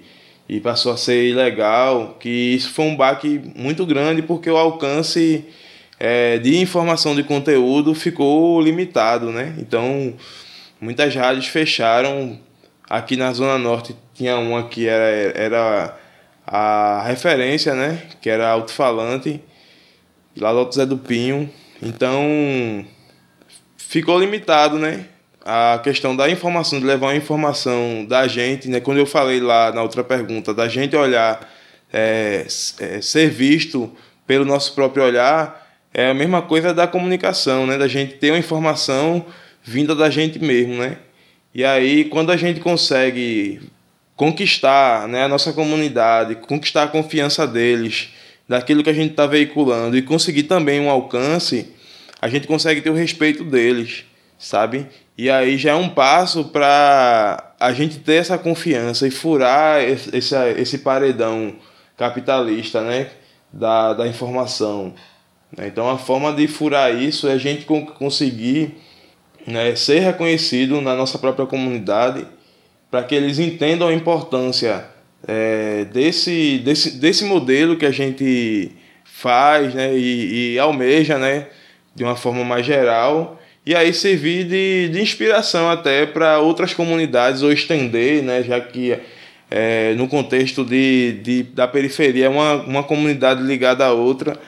e, 0.49 0.61
passou 0.61 0.93
a 0.93 0.97
ser 0.97 1.29
ilegal, 1.29 2.17
que 2.19 2.29
isso 2.29 2.71
foi 2.71 2.87
um 2.87 2.97
baque 2.97 3.41
muito 3.55 3.85
grande 3.85 4.23
porque 4.23 4.51
o 4.51 4.57
alcance 4.57 5.45
é, 5.99 6.39
de 6.39 6.59
informação 6.59 7.15
de 7.15 7.23
conteúdo 7.23 7.95
ficou 7.95 8.61
limitado, 8.61 9.31
né? 9.31 9.55
Então, 9.59 10.15
muitas 10.81 11.15
rádios 11.15 11.47
fecharam 11.47 12.39
aqui 12.89 13.17
na 13.17 13.33
Zona 13.33 13.59
Norte 13.59 13.95
tinha 14.15 14.39
uma 14.39 14.65
que 14.65 14.89
era, 14.89 15.05
era 15.37 15.99
a 16.47 17.03
referência, 17.07 17.75
né? 17.75 18.03
Que 18.21 18.31
era 18.31 18.49
alto-falante, 18.49 19.43
lá 20.37 20.53
do 20.53 20.61
Alto 20.61 20.75
Zé 20.75 20.87
do 20.87 20.97
Pinho. 20.97 21.51
Então, 21.83 22.85
ficou 23.77 24.19
limitado, 24.19 24.79
né? 24.79 25.05
A 25.45 25.81
questão 25.83 26.15
da 26.15 26.29
informação, 26.29 26.79
de 26.79 26.85
levar 26.85 27.07
uma 27.07 27.17
informação 27.17 28.05
da 28.07 28.27
gente, 28.29 28.69
né? 28.69 28.81
Quando 28.81 28.99
eu 28.99 29.07
falei 29.07 29.41
lá 29.41 29.73
na 29.73 29.83
outra 29.83 30.05
pergunta, 30.05 30.53
da 30.53 30.69
gente 30.69 30.95
olhar, 30.95 31.49
é, 31.93 32.47
é, 32.81 33.01
ser 33.01 33.31
visto 33.31 33.91
pelo 34.27 34.45
nosso 34.45 34.75
próprio 34.75 35.05
olhar, 35.05 35.67
é 35.95 36.11
a 36.11 36.15
mesma 36.15 36.43
coisa 36.43 36.75
da 36.75 36.87
comunicação, 36.87 37.67
né? 37.67 37.79
Da 37.79 37.89
gente 37.89 38.15
ter 38.15 38.31
uma 38.31 38.39
informação 38.39 39.25
vinda 39.63 39.95
da 39.95 40.11
gente 40.11 40.39
mesmo, 40.39 40.75
né? 40.75 40.99
E 41.55 41.65
aí, 41.65 42.05
quando 42.05 42.31
a 42.31 42.37
gente 42.37 42.61
consegue 42.61 43.61
conquistar 44.15 45.07
né, 45.07 45.25
a 45.25 45.29
nossa 45.29 45.53
comunidade, 45.53 46.35
conquistar 46.35 46.83
a 46.83 46.89
confiança 46.89 47.47
deles, 47.47 48.11
daquilo 48.49 48.83
que 48.83 48.91
a 48.91 48.95
gente 48.95 49.13
está 49.13 49.27
veiculando 49.27 49.97
e 49.97 50.03
conseguir 50.03 50.45
também 50.45 50.81
um 50.81 50.91
alcance, 50.91 51.73
a 52.21 52.29
gente 52.29 52.47
consegue 52.47 52.81
ter 52.81 52.91
o 52.91 52.95
respeito 52.95 53.45
deles, 53.45 54.05
sabe? 54.39 54.87
E 55.17 55.29
aí 55.29 55.59
já 55.59 55.73
é 55.73 55.75
um 55.75 55.89
passo 55.89 56.45
para 56.45 57.55
a 57.59 57.73
gente 57.73 57.99
ter 57.99 58.15
essa 58.15 58.39
confiança 58.39 59.07
e 59.07 59.11
furar 59.11 59.83
esse, 59.83 60.17
esse, 60.17 60.35
esse 60.57 60.79
paredão 60.79 61.57
capitalista, 61.97 62.81
né? 62.83 63.11
Da, 63.53 63.95
da 63.95 64.07
informação. 64.07 64.95
Então 65.59 65.89
a 65.89 65.99
forma 65.99 66.33
de 66.33 66.47
furar 66.47 66.95
isso 66.95 67.27
é 67.27 67.33
a 67.33 67.39
gente 67.39 67.65
conseguir 67.99 68.77
né, 69.47 69.75
ser 69.75 70.01
reconhecido 70.01 70.81
na 70.83 70.95
nossa 70.95 71.19
própria 71.19 71.47
comunidade 71.47 72.27
para 72.91 73.03
que 73.03 73.15
eles 73.15 73.39
entendam 73.39 73.89
a 73.89 73.95
importância 73.95 74.85
é, 75.27 75.87
desse, 75.87 76.59
desse, 76.59 76.99
desse 76.99 77.25
modelo 77.25 77.77
que 77.77 77.87
a 77.87 77.91
gente 77.91 78.73
faz 79.05 79.75
né, 79.75 79.97
e, 79.97 80.53
e 80.55 80.59
almeja 80.59 81.19
né, 81.19 81.49
de 81.95 82.05
uma 82.05 82.15
forma 82.15 82.45
mais 82.45 82.67
geral 82.67 83.38
e 83.69 83.75
aí 83.75 83.93
servir 83.93 84.45
de, 84.45 84.89
de 84.89 84.99
inspiração 84.99 85.69
até 85.71 86.07
para 86.07 86.39
outras 86.39 86.73
comunidades 86.73 87.43
ou 87.43 87.53
estender, 87.53 88.23
né, 88.23 88.43
já 88.43 88.59
que 88.59 88.99
é, 89.51 89.93
no 89.93 90.09
contexto 90.09 90.65
de, 90.65 91.21
de, 91.23 91.43
da 91.43 91.69
periferia 91.69 92.25
é 92.25 92.29
uma, 92.31 92.55
uma 92.63 92.83
comunidade 92.83 93.43
ligada 93.43 93.85
a 93.85 93.93
outra. 93.93 94.41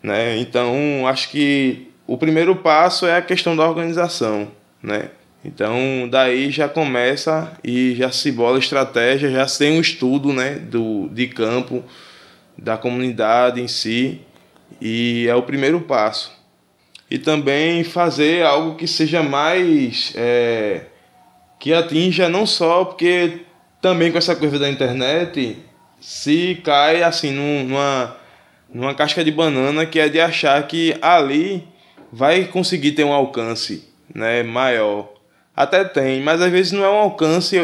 Né? 0.00 0.38
Então, 0.38 1.08
acho 1.08 1.28
que 1.28 1.88
o 2.06 2.16
primeiro 2.16 2.54
passo 2.54 3.04
é 3.04 3.16
a 3.16 3.20
questão 3.20 3.56
da 3.56 3.68
organização. 3.68 4.46
Né? 4.80 5.10
Então, 5.44 6.08
daí 6.08 6.48
já 6.52 6.68
começa 6.68 7.50
e 7.64 7.96
já 7.96 8.12
se 8.12 8.30
bola 8.30 8.60
estratégia, 8.60 9.28
já 9.28 9.44
tem 9.46 9.72
um 9.72 9.80
estudo 9.80 10.32
né, 10.32 10.54
do, 10.54 11.08
de 11.08 11.26
campo, 11.26 11.82
da 12.56 12.76
comunidade 12.76 13.60
em 13.60 13.66
si, 13.66 14.20
e 14.80 15.26
é 15.28 15.34
o 15.34 15.42
primeiro 15.42 15.80
passo. 15.80 16.37
E 17.10 17.18
também 17.18 17.84
fazer 17.84 18.44
algo 18.44 18.76
que 18.76 18.86
seja 18.86 19.22
mais. 19.22 20.12
É, 20.14 20.82
que 21.58 21.72
atinja 21.72 22.28
não 22.28 22.46
só, 22.46 22.84
porque 22.84 23.40
também 23.80 24.12
com 24.12 24.18
essa 24.18 24.36
coisa 24.36 24.58
da 24.58 24.68
internet 24.68 25.56
se 26.00 26.60
cai 26.64 27.02
assim 27.02 27.32
numa, 27.32 28.16
numa 28.72 28.94
casca 28.94 29.24
de 29.24 29.30
banana 29.30 29.84
que 29.84 29.98
é 29.98 30.08
de 30.08 30.20
achar 30.20 30.64
que 30.66 30.96
ali 31.02 31.66
vai 32.12 32.44
conseguir 32.44 32.92
ter 32.92 33.04
um 33.04 33.12
alcance 33.12 33.84
né, 34.14 34.42
maior. 34.42 35.12
Até 35.54 35.82
tem, 35.82 36.22
mas 36.22 36.40
às 36.40 36.52
vezes 36.52 36.70
não 36.70 36.84
é 36.84 36.88
um 36.88 36.98
alcance 36.98 37.56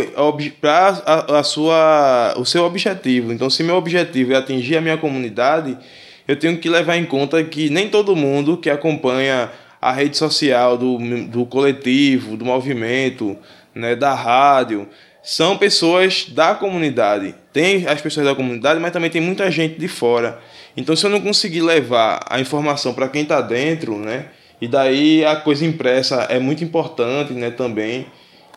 para 0.61 1.01
a, 1.07 1.39
a 1.39 1.43
sua, 1.45 2.35
o 2.37 2.45
seu 2.45 2.65
objetivo. 2.65 3.33
Então, 3.33 3.49
se 3.49 3.63
meu 3.63 3.77
objetivo 3.77 4.33
é 4.33 4.37
atingir 4.37 4.77
a 4.77 4.81
minha 4.81 4.97
comunidade, 4.97 5.79
eu 6.27 6.37
tenho 6.37 6.59
que 6.59 6.69
levar 6.69 6.97
em 6.97 7.05
conta 7.05 7.43
que 7.45 7.69
nem 7.69 7.89
todo 7.89 8.17
mundo 8.17 8.57
que 8.57 8.71
acompanha 8.71 9.51
a 9.81 9.93
rede 9.93 10.17
social 10.17 10.79
do, 10.79 10.99
do 11.27 11.45
coletivo, 11.45 12.37
do 12.37 12.45
movimento, 12.45 13.37
né, 13.75 13.95
da 13.95 14.15
rádio, 14.15 14.89
são 15.23 15.59
pessoas 15.59 16.27
da 16.31 16.55
comunidade. 16.55 17.35
Tem 17.53 17.87
as 17.87 18.01
pessoas 18.01 18.27
da 18.27 18.35
comunidade, 18.35 18.81
mas 18.81 18.93
também 18.93 19.11
tem 19.11 19.21
muita 19.21 19.51
gente 19.51 19.79
de 19.79 19.89
fora. 19.89 20.41
Então, 20.77 20.97
se 20.97 21.05
eu 21.05 21.11
não 21.11 21.21
conseguir 21.21 21.61
levar 21.61 22.25
a 22.29 22.41
informação 22.41 22.95
para 22.95 23.09
quem 23.09 23.23
está 23.23 23.43
dentro, 23.43 23.99
né, 23.99 24.27
e 24.61 24.67
daí 24.67 25.25
a 25.25 25.37
coisa 25.37 25.67
impressa 25.67 26.23
é 26.31 26.39
muito 26.39 26.65
importante, 26.65 27.35
né, 27.35 27.51
também. 27.51 28.07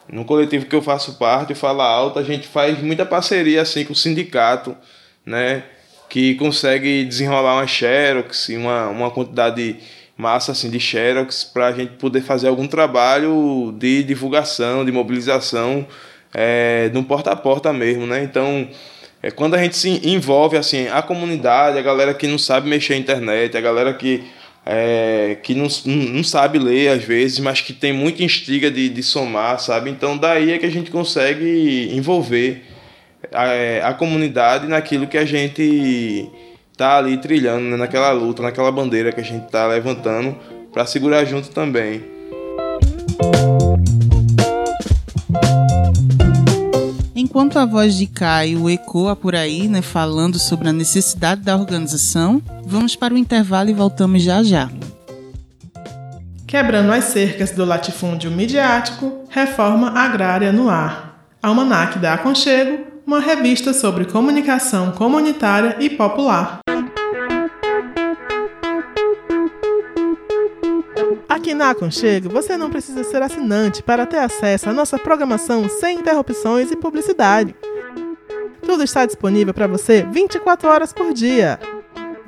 No 0.09 0.23
coletivo 0.23 0.65
que 0.65 0.75
eu 0.75 0.81
faço 0.81 1.17
parte, 1.17 1.53
Fala 1.53 1.83
Alta, 1.83 2.21
a 2.21 2.23
gente 2.23 2.47
faz 2.47 2.81
muita 2.81 3.05
parceria 3.05 3.61
assim 3.61 3.83
com 3.83 3.91
o 3.91 3.95
sindicato, 3.95 4.77
né, 5.25 5.63
que 6.09 6.35
consegue 6.35 7.03
desenrolar 7.05 7.55
uma 7.55 7.67
xerox, 7.67 8.49
uma, 8.49 8.87
uma 8.87 9.11
quantidade 9.11 9.77
massa 10.17 10.51
assim 10.51 10.69
de 10.69 10.79
xerox 10.79 11.43
para 11.43 11.67
a 11.67 11.71
gente 11.71 11.93
poder 11.93 12.21
fazer 12.21 12.47
algum 12.47 12.67
trabalho 12.67 13.73
de 13.77 14.03
divulgação, 14.03 14.83
de 14.83 14.91
mobilização 14.91 15.85
é, 16.33 16.89
no 16.93 17.03
porta 17.03 17.31
a 17.31 17.35
porta 17.35 17.71
mesmo, 17.71 18.07
né? 18.07 18.23
Então, 18.23 18.67
é, 19.21 19.31
quando 19.31 19.55
a 19.55 19.61
gente 19.61 19.75
se 19.75 20.01
envolve 20.07 20.57
assim, 20.57 20.87
a 20.87 21.01
comunidade, 21.01 21.77
a 21.77 21.81
galera 21.81 22.13
que 22.13 22.27
não 22.27 22.37
sabe 22.37 22.69
mexer 22.69 22.93
na 22.93 22.99
internet, 22.99 23.57
a 23.57 23.61
galera 23.61 23.93
que 23.93 24.23
é, 24.65 25.37
que 25.41 25.55
não, 25.55 25.67
não 25.85 26.23
sabe 26.23 26.59
ler 26.59 26.89
às 26.89 27.03
vezes, 27.03 27.39
mas 27.39 27.61
que 27.61 27.71
tem 27.71 27.93
muita 27.93 28.21
instiga 28.21 28.69
de, 28.69 28.89
de 28.89 29.01
somar, 29.01 29.59
sabe? 29.59 29.89
Então 29.89 30.17
daí 30.17 30.51
é 30.51 30.57
que 30.57 30.65
a 30.65 30.71
gente 30.71 30.91
consegue 30.91 31.89
envolver 31.93 32.63
a, 33.33 33.47
é, 33.47 33.83
a 33.83 33.93
comunidade 33.93 34.67
naquilo 34.67 35.07
que 35.07 35.17
a 35.17 35.25
gente 35.25 36.29
tá 36.75 36.97
ali 36.97 37.17
trilhando, 37.17 37.65
né? 37.65 37.75
naquela 37.75 38.11
luta, 38.11 38.43
naquela 38.43 38.71
bandeira 38.71 39.11
que 39.11 39.19
a 39.19 39.23
gente 39.23 39.49
tá 39.49 39.65
levantando 39.67 40.37
para 40.71 40.85
segurar 40.85 41.25
junto 41.25 41.49
também. 41.49 42.03
Enquanto 47.15 47.57
a 47.57 47.65
voz 47.65 47.95
de 47.95 48.07
Caio 48.07 48.69
ecoa 48.69 49.15
por 49.15 49.35
aí, 49.35 49.67
né, 49.67 49.81
falando 49.81 50.39
sobre 50.39 50.69
a 50.69 50.73
necessidade 50.73 51.41
da 51.41 51.55
organização, 51.55 52.41
vamos 52.63 52.95
para 52.95 53.13
o 53.13 53.17
intervalo 53.17 53.69
e 53.69 53.73
voltamos 53.73 54.23
já 54.23 54.43
já. 54.43 54.69
Quebrando 56.47 56.91
as 56.91 57.05
cercas 57.05 57.51
do 57.51 57.65
latifúndio 57.65 58.31
midiático, 58.31 59.25
reforma 59.29 59.89
agrária 59.99 60.51
no 60.51 60.69
ar. 60.69 61.27
Almanac 61.43 61.99
da 61.99 62.13
Aconchego, 62.13 62.85
uma 63.07 63.21
revista 63.21 63.71
sobre 63.71 64.03
comunicação 64.03 64.91
comunitária 64.91 65.77
e 65.79 65.89
popular. 65.89 66.59
Aqui 71.29 71.53
na 71.53 71.69
Aconchego, 71.69 72.27
você 72.27 72.57
não 72.57 72.69
precisa 72.69 73.05
ser 73.05 73.21
assinante 73.21 73.81
para 73.81 74.05
ter 74.05 74.17
acesso 74.17 74.69
à 74.69 74.73
nossa 74.73 74.99
programação 74.99 75.69
sem 75.69 75.99
interrupções 75.99 76.69
e 76.69 76.75
publicidade. 76.75 77.55
Tudo 78.61 78.83
está 78.83 79.05
disponível 79.05 79.53
para 79.53 79.67
você 79.67 80.05
24 80.11 80.69
horas 80.69 80.91
por 80.91 81.13
dia. 81.13 81.57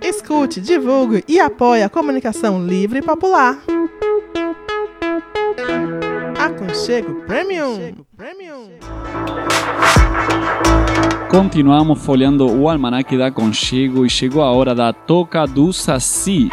Escute, 0.01 0.61
divulgue 0.61 1.25
e 1.27 1.41
apoie 1.41 1.83
a 1.83 1.89
comunicação 1.89 2.65
livre 2.65 2.99
e 2.99 3.01
popular. 3.01 3.59
Aconchego 6.39 7.15
Premium. 7.25 8.07
Continuamos 11.29 12.03
folhando 12.03 12.51
o 12.51 12.67
almanaque 12.67 13.17
da 13.17 13.27
Aconchego 13.27 14.05
e 14.05 14.09
chegou 14.09 14.41
a 14.41 14.51
hora 14.51 14.75
da 14.75 14.91
Toca 14.91 15.47
do 15.47 15.71
Saci. 15.71 16.49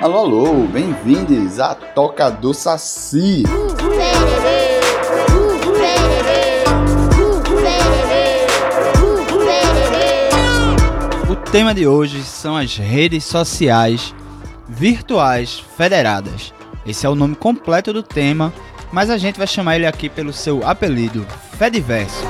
Alô, 0.00 0.18
alô, 0.18 0.54
bem-vindos 0.68 1.58
à 1.58 1.74
Toca 1.74 2.30
do 2.30 2.54
Saci. 2.54 3.42
O 11.28 11.34
tema 11.50 11.74
de 11.74 11.84
hoje 11.84 12.22
são 12.22 12.56
as 12.56 12.76
redes 12.76 13.24
sociais 13.24 14.14
virtuais 14.68 15.58
federadas. 15.76 16.54
Esse 16.86 17.04
é 17.04 17.08
o 17.08 17.14
nome 17.14 17.34
completo 17.34 17.92
do 17.92 18.02
tema, 18.02 18.50
mas 18.92 19.10
a 19.10 19.18
gente 19.18 19.38
vai 19.38 19.46
chamar 19.46 19.76
ele 19.76 19.86
aqui 19.86 20.08
pelo 20.08 20.32
seu 20.32 20.66
apelido, 20.66 21.26
Fediverso. 21.58 22.24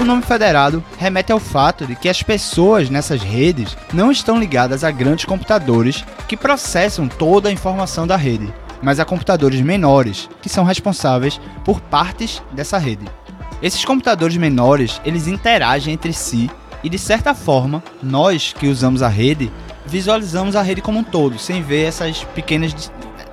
O 0.00 0.04
nome 0.04 0.22
federado 0.22 0.84
remete 0.98 1.32
ao 1.32 1.40
fato 1.40 1.86
de 1.86 1.96
que 1.96 2.10
as 2.10 2.22
pessoas 2.22 2.90
nessas 2.90 3.22
redes 3.22 3.74
não 3.92 4.12
estão 4.12 4.38
ligadas 4.38 4.84
a 4.84 4.90
grandes 4.90 5.24
computadores 5.24 6.04
que 6.28 6.36
processam 6.36 7.08
toda 7.08 7.48
a 7.48 7.52
informação 7.52 8.06
da 8.06 8.16
rede, 8.16 8.52
mas 8.82 9.00
a 9.00 9.04
computadores 9.06 9.62
menores 9.62 10.28
que 10.42 10.48
são 10.50 10.62
responsáveis 10.62 11.40
por 11.64 11.80
partes 11.80 12.42
dessa 12.52 12.76
rede. 12.76 13.06
Esses 13.62 13.82
computadores 13.82 14.36
menores, 14.36 15.00
eles 15.06 15.26
interagem 15.26 15.94
entre 15.94 16.12
si 16.12 16.50
e 16.82 16.90
de 16.90 16.98
certa 16.98 17.32
forma, 17.32 17.82
nós 18.02 18.52
que 18.52 18.68
usamos 18.68 19.00
a 19.00 19.08
rede, 19.08 19.50
visualizamos 19.86 20.54
a 20.54 20.60
rede 20.60 20.82
como 20.82 20.98
um 20.98 21.04
todo, 21.04 21.38
sem 21.38 21.62
ver 21.62 21.84
essas 21.84 22.24
pequenas 22.34 22.74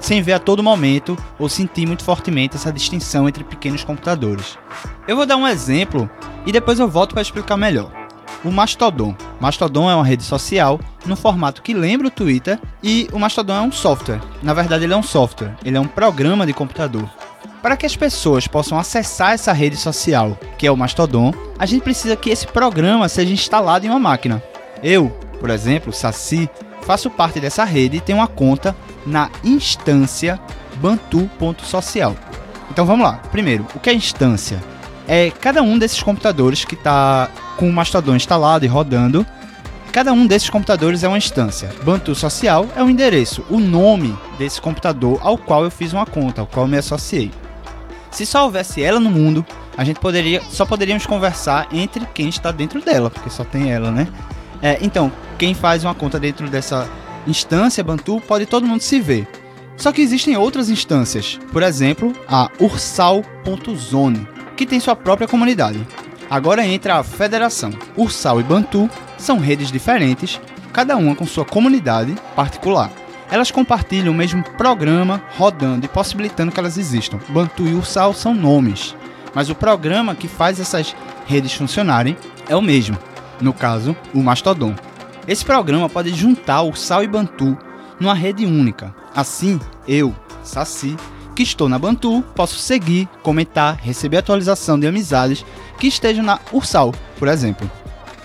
sem 0.01 0.21
ver 0.21 0.33
a 0.33 0.39
todo 0.39 0.61
momento 0.61 1.17
ou 1.39 1.47
sentir 1.47 1.85
muito 1.85 2.03
fortemente 2.03 2.57
essa 2.57 2.73
distinção 2.73 3.29
entre 3.29 3.43
pequenos 3.43 3.83
computadores. 3.83 4.57
Eu 5.07 5.15
vou 5.15 5.25
dar 5.25 5.37
um 5.37 5.47
exemplo 5.47 6.09
e 6.45 6.51
depois 6.51 6.79
eu 6.79 6.89
volto 6.89 7.13
para 7.13 7.21
explicar 7.21 7.55
melhor. 7.55 7.89
O 8.43 8.51
Mastodon. 8.51 9.15
Mastodon 9.39 9.89
é 9.89 9.95
uma 9.95 10.05
rede 10.05 10.23
social 10.23 10.79
no 11.05 11.15
formato 11.15 11.61
que 11.61 11.73
lembra 11.73 12.07
o 12.07 12.11
Twitter 12.11 12.59
e 12.81 13.07
o 13.13 13.19
Mastodon 13.19 13.55
é 13.55 13.61
um 13.61 13.71
software. 13.71 14.19
Na 14.41 14.53
verdade, 14.53 14.83
ele 14.83 14.93
é 14.93 14.97
um 14.97 15.03
software, 15.03 15.55
ele 15.63 15.77
é 15.77 15.79
um 15.79 15.87
programa 15.87 16.45
de 16.45 16.53
computador. 16.53 17.07
Para 17.61 17.77
que 17.77 17.85
as 17.85 17.95
pessoas 17.95 18.47
possam 18.47 18.79
acessar 18.79 19.33
essa 19.33 19.53
rede 19.53 19.77
social, 19.77 20.37
que 20.57 20.65
é 20.65 20.71
o 20.71 20.77
Mastodon, 20.77 21.31
a 21.59 21.65
gente 21.67 21.83
precisa 21.83 22.15
que 22.15 22.31
esse 22.31 22.47
programa 22.47 23.07
seja 23.07 23.31
instalado 23.31 23.85
em 23.85 23.89
uma 23.89 23.99
máquina. 23.99 24.41
Eu, 24.81 25.09
por 25.39 25.51
exemplo, 25.51 25.93
Saci, 25.93 26.49
faço 26.81 27.09
parte 27.09 27.39
dessa 27.39 27.63
rede 27.63 27.97
e 27.97 28.01
tenho 28.01 28.19
uma 28.19 28.27
conta 28.27 28.75
na 29.05 29.29
instância 29.43 30.39
bantu.social. 30.75 32.15
Então 32.69 32.85
vamos 32.85 33.05
lá. 33.05 33.13
Primeiro, 33.31 33.65
o 33.75 33.79
que 33.79 33.89
é 33.89 33.93
instância? 33.93 34.61
É 35.07 35.29
cada 35.29 35.61
um 35.61 35.77
desses 35.77 36.01
computadores 36.01 36.63
que 36.63 36.75
está 36.75 37.29
com 37.57 37.69
o 37.69 37.73
Mastodon 37.73 38.15
instalado 38.15 38.65
e 38.65 38.67
rodando. 38.67 39.25
Cada 39.91 40.13
um 40.13 40.25
desses 40.25 40.49
computadores 40.49 41.03
é 41.03 41.07
uma 41.07 41.17
instância. 41.17 41.69
Bantu 41.83 42.15
Social 42.15 42.65
é 42.77 42.81
o 42.81 42.89
endereço, 42.89 43.43
o 43.49 43.59
nome 43.59 44.17
desse 44.37 44.61
computador 44.61 45.19
ao 45.21 45.37
qual 45.37 45.65
eu 45.65 45.71
fiz 45.71 45.91
uma 45.91 46.05
conta, 46.05 46.39
ao 46.39 46.47
qual 46.47 46.65
eu 46.65 46.69
me 46.69 46.77
associei. 46.77 47.29
Se 48.09 48.25
só 48.25 48.45
houvesse 48.45 48.81
ela 48.81 48.99
no 49.01 49.09
mundo, 49.09 49.45
a 49.77 49.83
gente 49.83 49.99
poderia, 49.99 50.41
só 50.49 50.65
poderíamos 50.65 51.05
conversar 51.05 51.67
entre 51.73 52.05
quem 52.13 52.29
está 52.29 52.51
dentro 52.51 52.81
dela, 52.81 53.09
porque 53.09 53.29
só 53.29 53.43
tem 53.43 53.71
ela, 53.71 53.91
né? 53.91 54.07
É, 54.61 54.77
então, 54.81 55.11
quem 55.41 55.55
faz 55.55 55.83
uma 55.83 55.95
conta 55.95 56.19
dentro 56.19 56.47
dessa 56.47 56.87
instância 57.25 57.83
Bantu 57.83 58.21
pode 58.27 58.45
todo 58.45 58.67
mundo 58.67 58.81
se 58.81 58.99
ver. 58.99 59.27
Só 59.75 59.91
que 59.91 59.99
existem 59.99 60.37
outras 60.37 60.69
instâncias, 60.69 61.39
por 61.51 61.63
exemplo, 61.63 62.13
a 62.27 62.47
ursal.zone, 62.59 64.27
que 64.55 64.67
tem 64.67 64.79
sua 64.79 64.95
própria 64.95 65.27
comunidade. 65.27 65.83
Agora 66.29 66.63
entra 66.63 66.97
a 66.97 67.03
federação. 67.03 67.71
Ursal 67.97 68.39
e 68.39 68.43
Bantu 68.43 68.87
são 69.17 69.39
redes 69.39 69.71
diferentes, 69.71 70.39
cada 70.71 70.95
uma 70.95 71.15
com 71.15 71.25
sua 71.25 71.43
comunidade 71.43 72.13
particular. 72.35 72.91
Elas 73.31 73.49
compartilham 73.49 74.13
o 74.13 74.15
mesmo 74.15 74.43
programa 74.43 75.23
rodando 75.39 75.87
e 75.87 75.89
possibilitando 75.89 76.51
que 76.51 76.59
elas 76.59 76.77
existam. 76.77 77.17
Bantu 77.29 77.67
e 77.67 77.73
Ursal 77.73 78.13
são 78.13 78.35
nomes, 78.35 78.95
mas 79.33 79.49
o 79.49 79.55
programa 79.55 80.13
que 80.13 80.27
faz 80.27 80.59
essas 80.59 80.95
redes 81.25 81.53
funcionarem 81.53 82.15
é 82.47 82.55
o 82.55 82.61
mesmo, 82.61 82.95
no 83.41 83.53
caso, 83.53 83.95
o 84.13 84.21
Mastodon. 84.21 84.75
Esse 85.27 85.45
programa 85.45 85.87
pode 85.87 86.13
juntar 86.13 86.63
Ursal 86.63 87.03
e 87.03 87.07
Bantu 87.07 87.57
numa 87.99 88.15
rede 88.15 88.45
única. 88.45 88.93
Assim, 89.15 89.59
eu, 89.87 90.15
Saci, 90.43 90.97
que 91.35 91.43
estou 91.43 91.69
na 91.69 91.77
Bantu, 91.77 92.23
posso 92.35 92.57
seguir, 92.57 93.07
comentar, 93.21 93.77
receber 93.77 94.17
atualização 94.17 94.79
de 94.79 94.87
amizades 94.87 95.45
que 95.77 95.87
estejam 95.87 96.23
na 96.23 96.39
Ursal, 96.51 96.91
por 97.19 97.27
exemplo. 97.27 97.69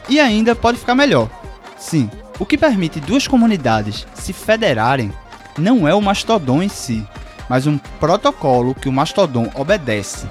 E 0.09 0.19
ainda 0.19 0.57
pode 0.57 0.79
ficar 0.79 0.95
melhor. 0.95 1.29
Sim, 1.77 2.11
o 2.39 2.47
que 2.47 2.57
permite 2.57 2.99
duas 2.99 3.29
comunidades 3.29 4.07
se 4.15 4.33
federarem 4.33 5.13
não 5.59 5.87
é 5.87 5.95
o 5.95 6.01
Mastodon 6.01 6.63
em 6.63 6.69
si, 6.69 7.07
mas 7.49 7.67
um 7.67 7.77
protocolo 7.77 8.75
que 8.75 8.89
o 8.89 8.93
Mastodon 8.93 9.51
obedece. 9.55 10.27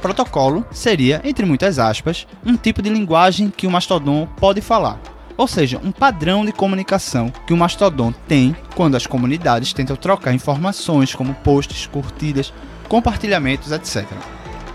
Protocolo 0.00 0.64
seria, 0.70 1.20
entre 1.24 1.44
muitas 1.44 1.78
aspas, 1.78 2.26
um 2.44 2.56
tipo 2.56 2.80
de 2.80 2.88
linguagem 2.88 3.50
que 3.54 3.66
o 3.66 3.70
Mastodon 3.70 4.26
pode 4.36 4.60
falar, 4.60 4.98
ou 5.36 5.46
seja, 5.46 5.80
um 5.82 5.92
padrão 5.92 6.44
de 6.44 6.52
comunicação 6.52 7.32
que 7.46 7.52
o 7.52 7.56
Mastodon 7.56 8.12
tem 8.26 8.56
quando 8.74 8.96
as 8.96 9.06
comunidades 9.06 9.72
tentam 9.72 9.96
trocar 9.96 10.32
informações 10.32 11.14
como 11.14 11.34
posts, 11.34 11.86
curtidas, 11.86 12.52
compartilhamentos, 12.88 13.72
etc. 13.72 14.06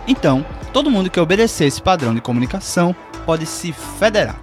Então, 0.07 0.45
todo 0.73 0.91
mundo 0.91 1.09
que 1.09 1.19
obedecer 1.19 1.65
esse 1.65 1.81
padrão 1.81 2.13
de 2.13 2.21
comunicação 2.21 2.95
pode 3.25 3.45
se 3.45 3.71
federar. 3.71 4.39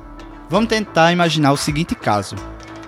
Vamos 0.49 0.69
tentar 0.69 1.13
imaginar 1.13 1.53
o 1.53 1.57
seguinte 1.57 1.95
caso. 1.95 2.37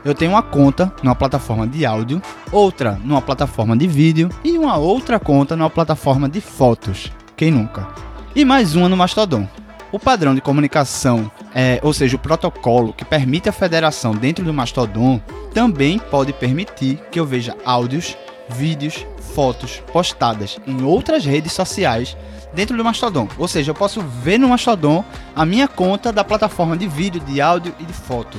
Eu 0.02 0.14
tenho 0.14 0.32
uma 0.32 0.42
conta 0.42 0.92
numa 1.02 1.14
plataforma 1.14 1.66
de 1.66 1.84
áudio, 1.84 2.22
outra 2.50 2.98
numa 3.04 3.20
plataforma 3.20 3.76
de 3.76 3.86
vídeo 3.86 4.30
e 4.42 4.56
uma 4.56 4.76
outra 4.76 5.20
conta 5.20 5.54
numa 5.54 5.68
plataforma 5.68 6.28
de 6.28 6.40
fotos. 6.40 7.12
Quem 7.36 7.50
nunca? 7.50 7.86
E 8.34 8.44
mais 8.44 8.74
uma 8.74 8.88
no 8.88 8.96
Mastodon. 8.96 9.46
O 9.92 9.98
padrão 9.98 10.34
de 10.34 10.40
comunicação, 10.40 11.30
é, 11.52 11.80
ou 11.82 11.92
seja, 11.92 12.14
o 12.14 12.18
protocolo 12.18 12.92
que 12.92 13.04
permite 13.04 13.48
a 13.48 13.52
federação 13.52 14.12
dentro 14.14 14.44
do 14.44 14.54
Mastodon, 14.54 15.20
também 15.52 15.98
pode 15.98 16.32
permitir 16.32 17.00
que 17.10 17.18
eu 17.18 17.26
veja 17.26 17.56
áudios, 17.64 18.16
vídeos, 18.50 19.04
fotos 19.34 19.82
postadas 19.92 20.58
em 20.64 20.82
outras 20.84 21.24
redes 21.24 21.52
sociais 21.52 22.16
dentro 22.54 22.76
do 22.76 22.84
Mastodon. 22.84 23.28
Ou 23.36 23.48
seja, 23.48 23.70
eu 23.72 23.74
posso 23.74 24.00
ver 24.00 24.38
no 24.38 24.48
Mastodon 24.48 25.04
a 25.34 25.44
minha 25.44 25.66
conta 25.66 26.12
da 26.12 26.22
plataforma 26.22 26.76
de 26.76 26.86
vídeo, 26.86 27.20
de 27.20 27.40
áudio 27.40 27.74
e 27.80 27.84
de 27.84 27.92
foto. 27.92 28.38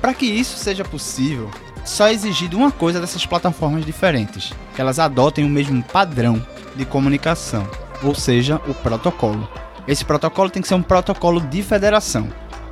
Para 0.00 0.14
que 0.14 0.24
isso 0.24 0.56
seja 0.56 0.82
possível, 0.82 1.50
só 1.84 2.08
é 2.08 2.12
exigido 2.12 2.56
uma 2.56 2.70
coisa 2.70 3.00
dessas 3.00 3.26
plataformas 3.26 3.84
diferentes: 3.84 4.52
que 4.74 4.80
elas 4.80 4.98
adotem 4.98 5.44
o 5.44 5.48
mesmo 5.48 5.82
padrão 5.82 6.44
de 6.74 6.86
comunicação, 6.86 7.68
ou 8.02 8.14
seja, 8.14 8.56
o 8.66 8.72
protocolo. 8.72 9.46
Esse 9.86 10.04
protocolo 10.04 10.50
tem 10.50 10.62
que 10.62 10.68
ser 10.68 10.74
um 10.74 10.82
protocolo 10.82 11.40
de 11.40 11.62
federação. 11.62 12.28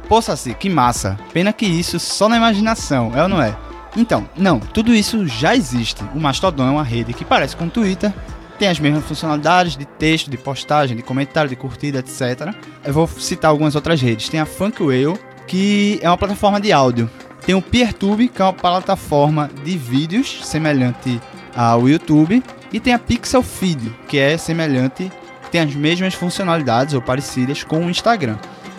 Poxa, 0.09 0.33
assim, 0.33 0.55
que 0.55 0.71
massa! 0.71 1.18
Pena 1.33 1.53
que 1.53 1.66
isso 1.66 1.99
só 1.99 2.29
na 2.29 2.37
imaginação, 2.37 3.12
é 3.14 3.23
ou 3.23 3.29
não 3.29 3.42
é? 3.42 3.57
Então, 3.97 4.29
não, 4.37 4.61
tudo 4.61 4.94
isso 4.94 5.27
já 5.27 5.55
existe. 5.55 6.03
O 6.14 6.21
Mastodon 6.21 6.66
é 6.66 6.71
uma 6.71 6.85
rede 6.85 7.12
que 7.12 7.25
parece 7.25 7.57
com 7.57 7.66
o 7.66 7.71
Twitter, 7.71 8.12
tem 8.59 8.68
as 8.68 8.81
mesmas 8.81 9.05
funcionalidades 9.05 9.77
de 9.77 9.85
texto, 9.85 10.29
de 10.29 10.37
postagem, 10.37 10.97
de 10.97 11.03
comentário, 11.03 11.49
de 11.49 11.55
curtida, 11.55 12.01
etc. 12.01 12.53
Eu 12.85 12.92
vou 12.92 13.07
citar 13.07 13.51
algumas 13.51 13.77
outras 13.77 14.01
redes. 14.01 14.29
Tem 14.29 14.40
a 14.40 14.47
Funk 14.47 14.83
Whale, 14.83 15.18
que 15.47 16.01
é 16.03 16.11
uma 16.11 16.18
plataforma 16.18 16.61
de 16.61 16.73
áudio. 16.73 17.09
Tem 17.47 17.55
o 17.55 17.62
PeerTube, 17.62 18.29
que 18.29 18.42
é 18.42 18.44
uma 18.44 18.53
plataforma 18.53 19.49
de 19.64 19.79
vídeos 19.79 20.44
semelhante 20.44 21.21
ao 21.55 21.88
YouTube. 21.88 22.42
E 22.73 22.81
tem 22.81 22.92
a 22.92 22.99
Pixel 22.99 23.42
Feed, 23.42 23.94
que 24.09 24.18
é 24.18 24.37
semelhante, 24.37 25.11
tem 25.51 25.61
as 25.61 25.75
mesmas 25.75 26.15
funcionalidades 26.15 26.95
ou 26.95 27.03
parecidas 27.03 27.63
com 27.63 27.85
o 27.85 27.91
Instagram. 27.91 28.37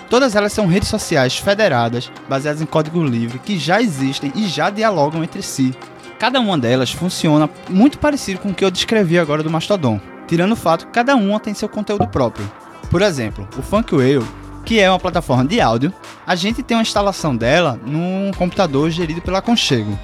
Todas 0.10 0.36
elas 0.36 0.54
são 0.54 0.66
redes 0.66 0.90
sociais 0.90 1.38
federadas, 1.38 2.12
baseadas 2.28 2.62
em 2.62 2.66
código 2.66 3.04
livre, 3.04 3.40
que 3.40 3.60
já 3.60 3.82
existem 3.82 4.32
e 4.36 4.48
já 4.48 4.70
dialogam 4.70 5.24
entre 5.24 5.44
si. 5.44 5.74
Cada 6.18 6.40
uma 6.40 6.58
delas 6.58 6.92
funciona 6.92 7.50
muito 7.70 8.00
parecido 8.00 8.40
com 8.40 8.50
o 8.50 8.54
que 8.54 8.66
eu 8.66 8.72
descrevi 8.72 9.20
agora 9.20 9.44
do 9.44 9.50
Mastodon, 9.50 10.02
tirando 10.28 10.54
o 10.54 10.56
fato 10.56 10.88
que 10.88 10.92
cada 10.92 11.16
uma 11.16 11.40
tem 11.40 11.54
seu 11.54 11.70
conteúdo 11.70 12.08
próprio. 12.08 12.52
Por 12.90 13.02
exemplo, 13.04 13.48
o 13.58 13.62
Funk 13.62 13.94
Whale, 13.94 14.26
que 14.66 14.80
é 14.80 14.90
uma 14.90 15.00
plataforma 15.00 15.46
de 15.46 15.62
áudio, 15.62 15.94
a 16.26 16.36
gente 16.36 16.64
tem 16.64 16.76
uma 16.76 16.84
instalação 16.84 17.36
dela 17.36 17.80
num 17.86 18.32
computador 18.36 18.90
gerido 18.90 19.22
pela 19.22 19.42
Conchego. 19.42 19.98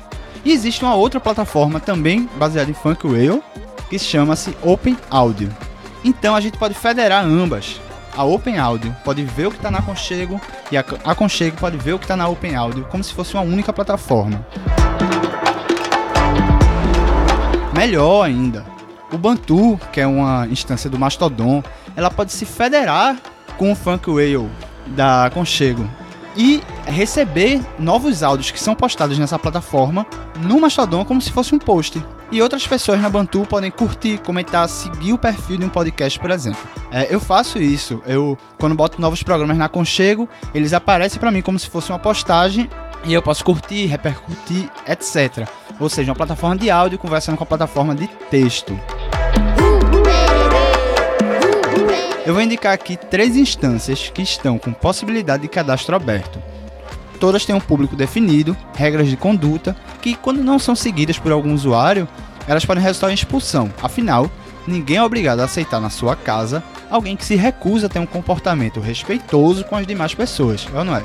E 0.46 0.52
existe 0.52 0.84
uma 0.84 0.94
outra 0.94 1.20
plataforma 1.20 1.80
também 1.80 2.30
baseada 2.38 2.70
em 2.70 2.76
Funk 2.76 3.08
Whale, 3.08 3.42
que 3.90 3.98
chama-se 3.98 4.56
Open 4.62 4.96
Audio. 5.10 5.50
Então 6.06 6.36
a 6.36 6.40
gente 6.40 6.56
pode 6.56 6.76
federar 6.76 7.26
ambas. 7.26 7.82
A 8.16 8.24
Open 8.24 8.60
Audio 8.60 8.96
pode 9.04 9.24
ver 9.24 9.48
o 9.48 9.50
que 9.50 9.58
está 9.58 9.72
na 9.72 9.82
Conchego 9.82 10.40
e 10.72 10.78
a 10.78 11.16
Conchego 11.16 11.58
pode 11.58 11.78
ver 11.78 11.94
o 11.94 12.00
que 12.00 12.06
está 12.06 12.16
na 12.16 12.28
Open 12.28 12.56
Audio, 12.56 12.86
como 12.86 13.04
se 13.04 13.12
fosse 13.12 13.34
uma 13.34 13.42
única 13.42 13.74
plataforma. 13.74 14.46
Melhor 17.74 18.24
ainda, 18.24 18.64
o 19.12 19.18
Bantu, 19.18 19.80
que 19.92 20.00
é 20.00 20.06
uma 20.06 20.48
instância 20.48 20.90
do 20.90 21.00
Mastodon, 21.00 21.64
ela 21.96 22.12
pode 22.12 22.32
se 22.32 22.46
federar 22.46 23.18
com 23.58 23.72
o 23.72 23.76
Funk 23.76 24.08
Whale 24.08 24.50
da 24.88 25.32
Conchego 25.34 25.90
e 26.38 26.62
receber 26.86 27.62
novos 27.80 28.22
áudios 28.22 28.52
que 28.52 28.60
são 28.60 28.76
postados 28.76 29.18
nessa 29.18 29.40
plataforma 29.40 30.06
no 30.40 30.62
Mastodon 30.62 31.04
como 31.04 31.20
se 31.20 31.32
fosse 31.32 31.56
um 31.56 31.60
post. 31.60 32.02
E 32.32 32.42
outras 32.42 32.66
pessoas 32.66 33.00
na 33.02 33.10
Bantu 33.10 33.46
podem 33.46 33.70
curtir, 33.70 34.18
comentar, 34.18 34.68
seguir 34.68 35.14
o 35.14 35.18
perfil 35.18 35.58
de 35.58 35.66
um 35.66 35.70
podcast, 35.70 36.20
por 36.20 36.32
exemplo. 36.32 36.60
É, 36.92 37.14
eu 37.14 37.20
faço 37.20 37.60
isso. 37.60 38.02
Eu, 38.06 38.38
quando 38.58 38.76
boto 38.76 39.00
novos 39.00 39.22
programas 39.22 39.58
na 39.58 39.70
Conchego, 39.70 40.28
eles 40.54 40.74
aparecem 40.74 41.20
para 41.20 41.32
mim 41.32 41.42
como 41.42 41.60
se 41.60 41.70
fosse 41.70 41.92
uma 41.92 42.00
postagem 42.00 42.70
e 43.06 43.14
eu 43.14 43.22
posso 43.22 43.44
curtir, 43.46 43.86
repercutir, 43.86 44.70
etc. 44.88 45.48
Ou 45.80 45.90
seja, 45.90 46.12
uma 46.12 46.16
plataforma 46.16 46.56
de 46.58 46.70
áudio 46.70 46.98
conversando 46.98 47.38
com 47.38 47.44
a 47.44 47.48
plataforma 47.48 47.94
de 47.94 48.08
texto. 48.30 48.78
Eu 52.26 52.34
vou 52.34 52.42
indicar 52.42 52.74
aqui 52.74 52.98
três 52.98 53.36
instâncias 53.36 54.10
que 54.10 54.24
estão 54.24 54.58
com 54.58 54.74
possibilidade 54.74 55.44
de 55.44 55.48
cadastro 55.48 55.96
aberto. 55.96 56.42
Todas 57.20 57.46
têm 57.46 57.56
um 57.56 57.60
público 57.60 57.96
definido, 57.96 58.56
regras 58.76 59.08
de 59.08 59.18
conduta, 59.18 59.76
que, 60.02 60.16
quando 60.16 60.44
não 60.44 60.60
são 60.60 60.76
seguidas 60.76 61.18
por 61.18 61.32
algum 61.32 61.54
usuário, 61.54 62.08
elas 62.48 62.66
podem 62.66 62.84
resultar 62.84 63.12
em 63.12 63.16
expulsão. 63.16 63.72
Afinal, 63.82 64.30
ninguém 64.68 64.98
é 64.98 65.04
obrigado 65.04 65.40
a 65.40 65.46
aceitar 65.46 65.80
na 65.80 65.90
sua 65.90 66.16
casa 66.16 66.64
alguém 66.90 67.16
que 67.16 67.26
se 67.26 67.36
recusa 67.36 67.88
a 67.88 67.90
ter 67.90 68.00
um 68.00 68.06
comportamento 68.06 68.80
respeitoso 68.80 69.64
com 69.66 69.76
as 69.76 69.88
demais 69.88 70.14
pessoas, 70.14 70.68
é 70.74 70.78
ou 70.78 70.86
não 70.86 70.96
é? 70.96 71.04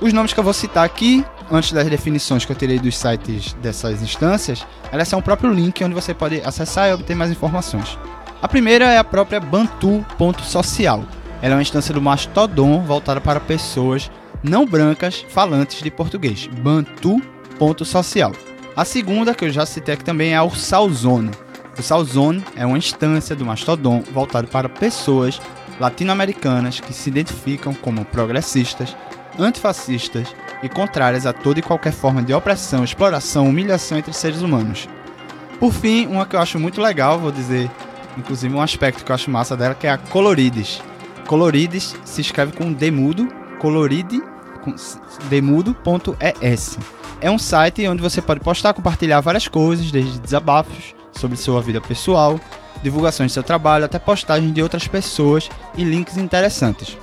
Os 0.00 0.12
nomes 0.12 0.32
que 0.32 0.38
eu 0.38 0.44
vou 0.44 0.52
citar 0.52 0.84
aqui, 0.84 1.24
antes 1.50 1.72
das 1.72 1.88
definições 1.88 2.44
que 2.44 2.52
eu 2.52 2.56
tirei 2.56 2.78
dos 2.78 2.96
sites 2.96 3.52
dessas 3.54 4.02
instâncias, 4.02 4.64
elas 4.92 5.08
são 5.08 5.18
o 5.18 5.22
próprio 5.22 5.52
link 5.52 5.82
onde 5.82 5.94
você 5.94 6.14
pode 6.14 6.40
acessar 6.42 6.88
e 6.88 6.92
obter 6.92 7.16
mais 7.16 7.30
informações. 7.30 7.98
A 8.40 8.46
primeira 8.46 8.84
é 8.86 8.98
a 8.98 9.04
própria 9.04 9.40
Bantu.social. 9.40 11.02
Ela 11.42 11.54
é 11.54 11.56
uma 11.56 11.62
instância 11.62 11.92
do 11.92 12.00
Mastodon 12.00 12.80
voltada 12.82 13.20
para 13.20 13.40
pessoas 13.40 14.10
não 14.42 14.66
brancas 14.66 15.24
falantes 15.28 15.82
de 15.82 15.90
português. 15.90 16.46
Bantu.social. 16.46 18.32
A 18.76 18.84
segunda, 18.84 19.34
que 19.34 19.44
eu 19.44 19.50
já 19.50 19.66
citei 19.66 19.94
aqui 19.94 20.04
também, 20.04 20.34
é 20.34 20.40
o 20.40 20.50
Salzone. 20.50 21.30
O 21.78 21.82
Salzone 21.82 22.44
é 22.56 22.64
uma 22.64 22.78
instância 22.78 23.34
do 23.34 23.44
Mastodon 23.44 24.02
voltado 24.12 24.48
para 24.48 24.68
pessoas 24.68 25.40
latino-americanas 25.80 26.80
que 26.80 26.92
se 26.92 27.08
identificam 27.08 27.72
como 27.72 28.04
progressistas, 28.04 28.96
antifascistas 29.38 30.34
e 30.62 30.68
contrárias 30.68 31.26
a 31.26 31.32
toda 31.32 31.60
e 31.60 31.62
qualquer 31.62 31.92
forma 31.92 32.22
de 32.22 32.34
opressão, 32.34 32.82
exploração, 32.82 33.48
humilhação 33.48 33.98
entre 33.98 34.12
seres 34.12 34.42
humanos. 34.42 34.88
Por 35.60 35.72
fim, 35.72 36.06
uma 36.06 36.26
que 36.26 36.36
eu 36.36 36.40
acho 36.40 36.58
muito 36.58 36.80
legal, 36.80 37.18
vou 37.18 37.32
dizer, 37.32 37.70
inclusive 38.16 38.54
um 38.54 38.62
aspecto 38.62 39.04
que 39.04 39.10
eu 39.10 39.14
acho 39.14 39.30
massa 39.30 39.56
dela, 39.56 39.74
que 39.74 39.86
é 39.86 39.90
a 39.90 39.98
Colorides. 39.98 40.80
Colorides 41.26 41.96
se 42.04 42.20
escreve 42.20 42.52
com 42.52 42.72
D 42.72 42.90
mudo, 42.90 43.28
coloride, 43.58 44.22
com 44.64 44.72
s- 44.72 44.98
demudo.es. 45.28 46.78
É 47.20 47.30
um 47.30 47.38
site 47.38 47.86
onde 47.88 48.00
você 48.02 48.22
pode 48.22 48.40
postar, 48.40 48.72
compartilhar 48.74 49.20
várias 49.20 49.48
coisas, 49.48 49.90
desde 49.90 50.20
desabafos 50.20 50.94
sobre 51.12 51.36
sua 51.36 51.60
vida 51.60 51.80
pessoal, 51.80 52.38
divulgações 52.82 53.32
do 53.32 53.34
seu 53.34 53.42
trabalho, 53.42 53.84
até 53.84 53.98
postagens 53.98 54.52
de 54.54 54.62
outras 54.62 54.86
pessoas 54.86 55.48
e 55.76 55.82
links 55.82 56.16
interessantes. 56.16 56.96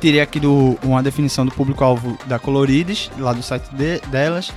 Tirei 0.00 0.20
aqui 0.20 0.40
do, 0.40 0.78
uma 0.82 1.02
definição 1.02 1.44
do 1.44 1.52
público-alvo 1.52 2.16
da 2.26 2.38
Colorides, 2.38 3.10
lá 3.18 3.32
do 3.32 3.42
site 3.42 3.68
de- 3.74 4.00
delas, 4.10 4.50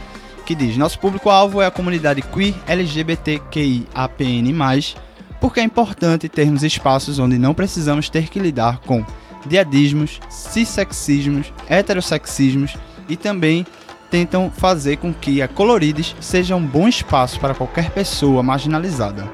que 0.46 0.56
diz: 0.56 0.78
Nosso 0.78 0.98
público-alvo 1.00 1.62
é 1.62 1.66
a 1.68 1.72
comunidade 1.72 2.22
queer 2.22 2.56
LGBTQIAPN+, 2.66 4.96
porque 5.40 5.60
é 5.60 5.64
importante 5.64 6.28
termos 6.30 6.64
espaços 6.64 7.20
onde 7.20 7.38
não 7.38 7.54
precisamos 7.54 8.10
ter 8.10 8.30
que 8.30 8.40
lidar 8.40 8.80
com 8.80 9.06
diadismos, 9.46 10.20
cissexismos, 10.30 11.54
heterossexismos 11.68 12.76
e 13.08 13.16
também 13.16 13.66
tentam 14.10 14.52
fazer 14.52 14.98
com 14.98 15.14
que 15.14 15.42
a 15.42 15.48
Colorides 15.48 16.16
seja 16.20 16.56
um 16.56 16.66
bom 16.66 16.88
espaço 16.88 17.40
para 17.40 17.54
qualquer 17.54 17.92
pessoa 17.92 18.42
marginalizada. 18.42 19.30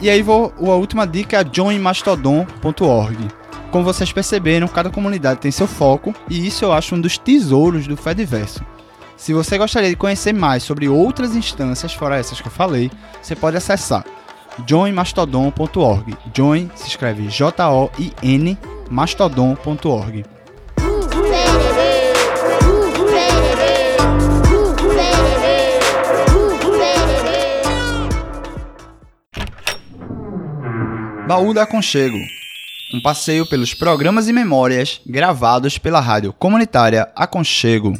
E 0.00 0.10
aí 0.10 0.22
vou, 0.22 0.52
a 0.58 0.74
última 0.74 1.06
dica 1.06 1.40
é 1.40 1.44
joinmastodon.org. 1.50 3.16
Como 3.70 3.84
vocês 3.84 4.12
perceberam, 4.12 4.68
cada 4.68 4.90
comunidade 4.90 5.40
tem 5.40 5.50
seu 5.50 5.66
foco 5.66 6.14
e 6.30 6.46
isso 6.46 6.64
eu 6.64 6.72
acho 6.72 6.94
um 6.94 7.00
dos 7.00 7.18
tesouros 7.18 7.86
do 7.86 7.96
Fediverso. 7.96 8.64
Se 9.16 9.32
você 9.32 9.56
gostaria 9.56 9.88
de 9.88 9.96
conhecer 9.96 10.32
mais 10.32 10.62
sobre 10.62 10.88
outras 10.88 11.34
instâncias 11.34 11.94
fora 11.94 12.16
essas 12.16 12.40
que 12.40 12.48
eu 12.48 12.52
falei, 12.52 12.90
você 13.22 13.34
pode 13.34 13.56
acessar 13.56 14.04
joinmastodon.org. 14.64 16.16
Join 16.34 16.70
se 16.74 16.86
escreve 16.86 17.28
J-O-I-N 17.28 18.58
mastodon.org. 18.90 20.24
Baú 31.26 31.52
da 31.52 31.64
Aconchego. 31.64 32.16
Um 32.94 33.02
passeio 33.02 33.44
pelos 33.48 33.74
programas 33.74 34.28
e 34.28 34.32
memórias 34.32 35.00
gravados 35.04 35.76
pela 35.76 35.98
rádio 35.98 36.32
comunitária 36.32 37.10
Aconchego. 37.16 37.98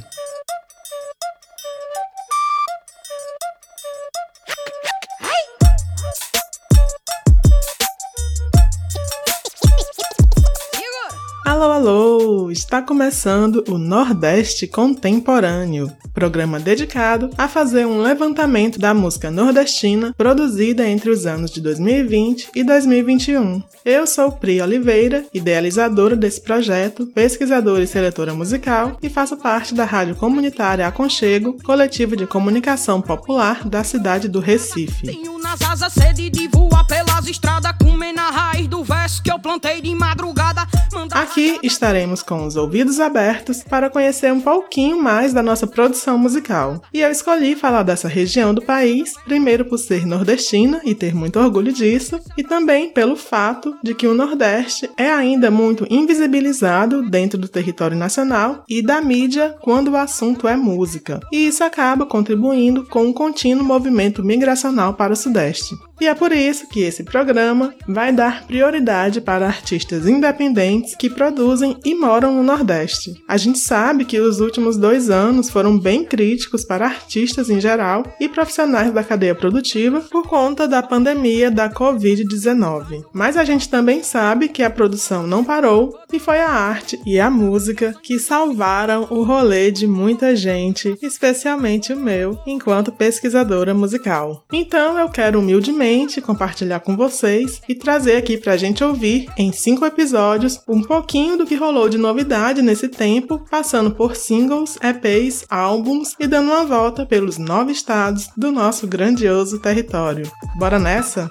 Está 12.77 12.87
começando 12.87 13.65
o 13.71 13.79
Nordeste 13.79 14.67
Contemporâneo, 14.67 15.91
programa 16.13 16.61
dedicado 16.61 17.31
a 17.39 17.49
fazer 17.49 17.87
um 17.87 18.03
levantamento 18.03 18.79
da 18.79 18.93
música 18.93 19.31
nordestina 19.31 20.15
produzida 20.15 20.87
entre 20.87 21.09
os 21.09 21.25
anos 21.25 21.51
de 21.51 21.63
2020 21.63 22.51
e 22.55 22.63
2021. 22.63 23.63
Eu 23.83 24.07
sou 24.07 24.31
Pri 24.31 24.61
Oliveira, 24.61 25.25
idealizadora 25.33 26.15
desse 26.15 26.43
projeto, 26.43 27.07
pesquisadora 27.07 27.83
e 27.83 27.87
seletora 27.87 28.35
musical 28.35 28.99
e 29.03 29.09
faço 29.09 29.39
parte 29.39 29.75
da 29.75 29.87
rádio 29.87 30.15
comunitária 30.15 30.87
Aconchego, 30.87 31.57
coletivo 31.63 32.15
de 32.15 32.27
comunicação 32.27 33.01
popular 33.01 33.67
da 33.67 33.83
cidade 33.83 34.29
do 34.29 34.39
Recife. 34.39 35.07
Tenho 35.07 35.39
nas 35.39 35.63
asas 35.63 35.95
sede 35.95 36.29
de 36.29 36.47
voar 36.49 36.66
pelas 36.87 37.27
estradas, 37.27 37.73
comer 37.83 38.13
na 38.13 38.31
raiz 38.31 38.67
do 38.69 38.83
verso 38.85 39.23
que 39.23 39.31
eu 39.31 39.39
plantei 39.39 39.81
de 39.81 39.95
madrugada. 39.95 40.67
Aqui 41.13 41.59
estaremos 41.63 42.23
com 42.23 42.47
os 42.47 42.57
ouvidos 42.57 43.01
abertos 43.01 43.63
para 43.63 43.91
conhecer 43.91 44.33
um 44.33 44.41
pouquinho 44.41 45.03
mais 45.03 45.33
da 45.33 45.43
nossa 45.43 45.67
produção 45.67 46.17
musical. 46.17 46.83
E 46.93 47.01
eu 47.01 47.11
escolhi 47.11 47.55
falar 47.55 47.83
dessa 47.83 48.09
região 48.09 48.55
do 48.55 48.63
país, 48.63 49.15
primeiro 49.25 49.65
por 49.65 49.79
ser 49.79 50.07
nordestina 50.07 50.81
e 50.85 50.95
ter 50.95 51.15
muito 51.15 51.39
orgulho 51.39 51.73
disso, 51.73 52.19
e 52.37 52.43
também 52.43 52.91
pelo 52.91 53.17
fato 53.17 53.77
de 53.83 53.95
que 53.95 54.07
o 54.07 54.15
Nordeste 54.15 54.91
é 54.97 55.11
ainda 55.11 55.51
muito 55.51 55.87
invisibilizado 55.91 57.09
dentro 57.11 57.39
do 57.39 57.49
território 57.49 57.97
nacional 57.97 58.65
e 58.69 58.81
da 58.81 59.01
mídia 59.01 59.57
quando 59.61 59.93
o 59.93 59.97
assunto 59.97 60.49
é 60.49 60.57
música. 60.57 61.21
E 61.33 61.47
isso 61.47 61.63
acaba 61.63 62.07
contribuindo 62.07 62.85
com 62.87 63.05
um 63.05 63.13
contínuo 63.13 63.65
movimento 63.65 64.25
migracional 64.25 64.95
para 64.95 65.13
o 65.13 65.17
Sudeste. 65.17 65.75
E 66.01 66.07
é 66.07 66.15
por 66.15 66.31
isso 66.31 66.69
que 66.77 66.83
esse 66.83 67.03
programa 67.03 67.75
vai 67.89 68.13
dar 68.13 68.47
prioridade 68.47 69.19
para 69.23 69.47
artistas 69.47 70.07
independentes 70.07 70.95
que 70.95 71.09
produzem 71.09 71.75
e 71.83 71.95
moram 71.95 72.35
no 72.35 72.43
Nordeste. 72.43 73.15
A 73.27 73.39
gente 73.39 73.59
sabe 73.59 74.05
que 74.05 74.21
os 74.21 74.41
últimos 74.41 74.77
dois 74.77 75.09
anos 75.09 75.49
foram 75.49 75.79
bem 75.79 76.05
críticos 76.05 76.67
para 76.67 76.85
artistas 76.85 77.49
em 77.49 77.59
geral 77.59 78.05
e 78.21 78.29
profissionais 78.29 78.93
da 78.93 79.03
cadeia 79.03 79.35
produtiva 79.35 80.03
por 80.03 80.29
conta 80.29 80.69
da 80.69 80.83
pandemia 80.83 81.51
da 81.51 81.71
Covid-19. 81.71 83.07
Mas 83.11 83.39
a 83.39 83.45
gente 83.45 83.71
também 83.71 84.03
sabe 84.03 84.47
que 84.47 84.63
a 84.63 84.69
produção 84.69 85.27
não 85.27 85.43
parou 85.43 85.99
e 86.13 86.19
foi 86.19 86.41
a 86.41 86.51
arte 86.51 87.01
e 87.07 87.19
a 87.19 87.31
música 87.31 87.95
que 88.03 88.19
salvaram 88.19 89.07
o 89.09 89.23
rolê 89.23 89.71
de 89.71 89.87
muita 89.87 90.37
gente, 90.37 90.95
especialmente 91.01 91.95
o 91.95 91.97
meu, 91.99 92.39
enquanto 92.47 92.93
pesquisadora 92.93 93.73
musical. 93.73 94.45
Então 94.53 94.99
eu 94.99 95.09
quero 95.09 95.39
humildemente 95.39 96.21
compartilhar 96.21 96.66
com 96.81 96.97
vocês 96.97 97.61
e 97.69 97.75
trazer 97.75 98.17
aqui 98.17 98.37
pra 98.37 98.57
gente 98.57 98.83
ouvir 98.83 99.29
em 99.37 99.53
cinco 99.53 99.85
episódios 99.85 100.61
um 100.69 100.83
pouquinho 100.83 101.39
do 101.39 101.47
que 101.47 101.55
rolou 101.55 101.89
de 101.89 101.97
novidade 101.97 102.63
nesse 102.63 102.89
tempo, 102.89 103.45
passando 103.51 103.93
por 103.93 104.17
singles, 104.17 104.77
EPs, 104.83 105.45
álbuns 105.49 106.15
e 106.19 106.27
dando 106.27 106.51
uma 106.51 106.65
volta 106.65 107.07
pelos 107.07 107.39
nove 107.39 107.73
estados 107.73 108.29
do 108.37 108.51
nosso 108.51 108.87
grandioso 108.87 109.59
território. 109.59 110.31
Bora 110.59 110.79
nessa? 110.79 111.31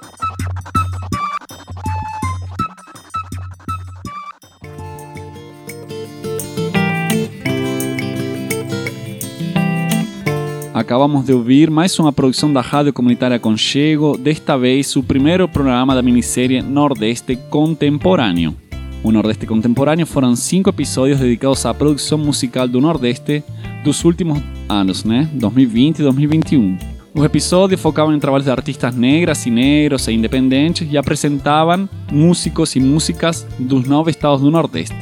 Acabamos 10.76 11.26
de 11.26 11.32
ouvir 11.32 11.72
mais 11.72 11.98
uma 12.00 12.12
produção 12.12 12.52
da 12.52 12.60
Rádio 12.60 12.92
Comunitária 12.92 13.40
Conchego, 13.40 14.18
desta 14.18 14.58
vez 14.58 14.94
o 14.98 15.02
primeiro 15.02 15.48
programa 15.48 15.96
da 15.96 16.02
minissérie 16.02 16.62
Nordeste 16.62 17.38
Contemporâneo. 17.50 18.54
O 19.02 19.10
Nordeste 19.10 19.46
Contemporâneo 19.46 20.06
foram 20.06 20.36
cinco 20.36 20.70
episódios 20.70 21.18
dedicados 21.18 21.66
à 21.66 21.74
produção 21.74 22.18
musical 22.18 22.68
do 22.68 22.82
Nordeste 22.82 23.42
dos 23.86 24.04
últimos 24.04 24.38
anos, 24.68 25.06
né? 25.06 25.30
2020 25.36 26.00
e 26.00 26.04
2021. 26.04 26.78
Os 27.14 27.24
episódios 27.24 27.80
focavam 27.80 28.14
em 28.14 28.20
trabalhos 28.20 28.44
de 28.44 28.52
artistas 28.52 28.94
negras 28.94 29.46
e 29.46 29.50
negros 29.50 30.10
e 30.10 30.12
independentes 30.12 30.86
e 30.92 30.98
apresentavam 30.98 31.88
músicos 32.12 32.76
e 32.76 32.82
músicas 32.82 33.48
dos 33.58 33.88
nove 33.88 34.12
estados 34.12 34.42
do 34.42 34.52
Nordeste. 34.52 34.98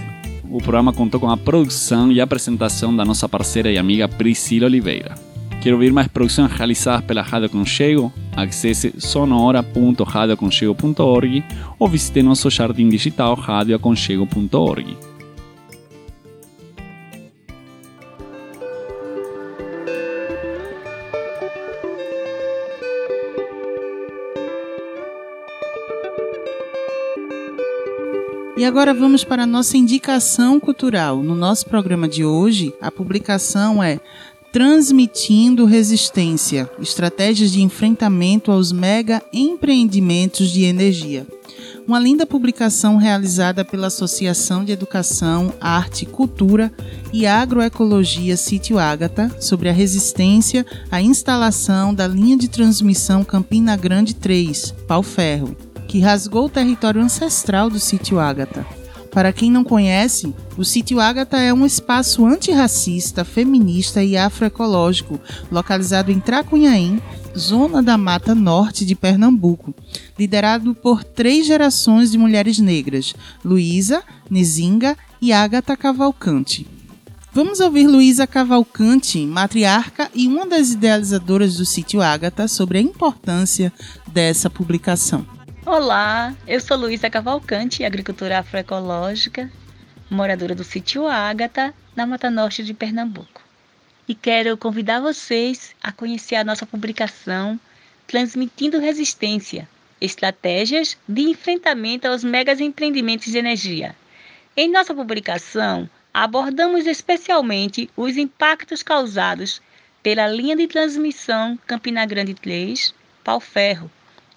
O 0.52 0.60
programa 0.60 0.94
contou 0.94 1.20
com 1.20 1.32
a 1.32 1.36
produção 1.36 2.12
e 2.12 2.22
apresentação 2.22 2.96
da 2.96 3.04
nossa 3.04 3.28
parceira 3.28 3.72
e 3.72 3.80
amiga 3.80 4.08
Priscila 4.08 4.68
Oliveira. 4.68 5.23
Quer 5.64 5.74
ouvir 5.74 5.92
mais 5.94 6.10
produções 6.10 6.52
realizadas 6.52 7.06
pela 7.06 7.22
Rádio 7.22 7.50
Conchego? 7.50 8.12
Acesse 8.36 8.94
sonora.radioaconchego.org 9.00 11.42
ou 11.80 11.88
visite 11.88 12.22
nosso 12.22 12.50
jardim 12.50 12.90
digital 12.90 13.34
radioaconchego.org. 13.34 14.98
E 28.56 28.64
agora 28.66 28.94
vamos 28.94 29.24
para 29.24 29.42
a 29.44 29.48
nossa 29.48 29.78
indicação 29.78 30.60
cultural. 30.60 31.24
No 31.24 31.36
nosso 31.36 31.66
programa 31.66 32.08
de 32.08 32.24
hoje, 32.24 32.72
a 32.80 32.92
publicação 32.92 33.84
é 33.84 34.00
Transmitindo 34.54 35.66
Resistência: 35.66 36.70
Estratégias 36.80 37.52
de 37.52 37.64
Enfrentamento 37.64 38.52
aos 38.52 38.72
Mega 38.72 39.20
Empreendimentos 39.34 40.52
de 40.52 40.62
Energia. 40.62 41.26
Uma 41.88 42.00
linda 42.00 42.24
publicação 42.24 42.98
realizada 42.98 43.66
pela 43.66 43.88
Associação 43.88 44.64
de 44.64 44.72
Educação, 44.72 45.52
Arte, 45.60 46.06
Cultura 46.06 46.72
e 47.12 47.26
Agroecologia 47.26 48.38
Sítio 48.38 48.78
Ágata 48.78 49.36
sobre 49.42 49.70
a 49.70 49.74
resistência 49.74 50.64
à 50.92 51.02
instalação 51.02 51.92
da 51.92 52.08
linha 52.08 52.38
de 52.38 52.48
transmissão 52.48 53.24
Campina 53.24 53.76
Grande 53.76 54.14
3, 54.14 54.72
Pau 54.88 55.02
Ferro, 55.02 55.58
que 55.88 56.00
rasgou 56.00 56.46
o 56.46 56.50
território 56.50 57.02
ancestral 57.02 57.72
do 57.72 57.80
Sítio 57.80 58.20
Ágata. 58.20 58.83
Para 59.14 59.32
quem 59.32 59.52
não 59.52 59.64
conhece, 59.64 60.34
o 60.58 60.66
Sítio 60.66 61.00
Ágata 61.00 61.38
é 61.38 61.54
um 61.54 61.68
espaço 61.68 62.26
antirracista, 62.26 63.24
feminista 63.24 64.04
e 64.04 64.18
afroecológico, 64.18 65.20
localizado 65.52 66.12
em 66.12 66.20
Tracunhaém, 66.20 67.00
zona 67.38 67.84
da 67.84 67.96
Mata 67.96 68.34
Norte 68.34 68.84
de 68.84 68.96
Pernambuco, 68.96 69.72
liderado 70.18 70.74
por 70.74 71.04
três 71.04 71.46
gerações 71.46 72.10
de 72.12 72.18
mulheres 72.18 72.58
negras: 72.58 73.14
Luísa, 73.46 74.02
Nizinga 74.32 74.98
e 75.22 75.32
Ágata 75.32 75.78
Cavalcante. 75.78 76.66
Vamos 77.32 77.60
ouvir 77.60 77.86
Luísa 77.86 78.26
Cavalcante, 78.26 79.24
matriarca 79.28 80.10
e 80.16 80.28
uma 80.28 80.48
das 80.48 80.72
idealizadoras 80.72 81.58
do 81.58 81.66
sítio 81.66 82.02
Ágata, 82.02 82.48
sobre 82.48 82.80
a 82.80 82.82
importância 82.82 83.72
dessa 84.08 84.50
publicação. 84.50 85.24
Olá, 85.66 86.36
eu 86.46 86.60
sou 86.60 86.76
Luísa 86.76 87.10
Cavalcante, 87.10 87.86
agricultora 87.86 88.40
afroecológica, 88.40 89.50
moradora 90.10 90.54
do 90.54 90.64
sítio 90.64 91.08
Ágata, 91.08 91.74
na 91.96 92.06
Mata 92.06 92.30
Norte 92.30 92.66
de 92.66 92.74
Pernambuco. 92.74 93.42
E 94.06 94.14
quero 94.14 94.58
convidar 94.58 95.00
vocês 95.00 95.74
a 95.82 95.90
conhecer 95.94 96.36
a 96.36 96.44
nossa 96.44 96.66
publicação 96.66 97.58
Transmitindo 98.06 98.78
Resistência, 98.78 99.68
Estratégias 100.02 100.98
de 101.08 101.22
Enfrentamento 101.22 102.10
aos 102.10 102.26
Megas 102.26 102.60
Empreendimentos 102.60 103.32
de 103.32 103.38
Energia. 103.38 103.96
Em 104.58 104.70
nossa 104.70 104.94
publicação, 104.94 105.90
abordamos 106.14 106.86
especialmente 106.86 107.90
os 107.96 108.18
impactos 108.18 108.84
causados 108.84 109.62
pela 110.04 110.28
linha 110.28 110.58
de 110.58 110.68
transmissão 110.68 111.58
Campina 111.66 112.06
Grande 112.06 112.34
3, 112.34 112.94
Pau 113.24 113.40
Ferro, 113.40 113.90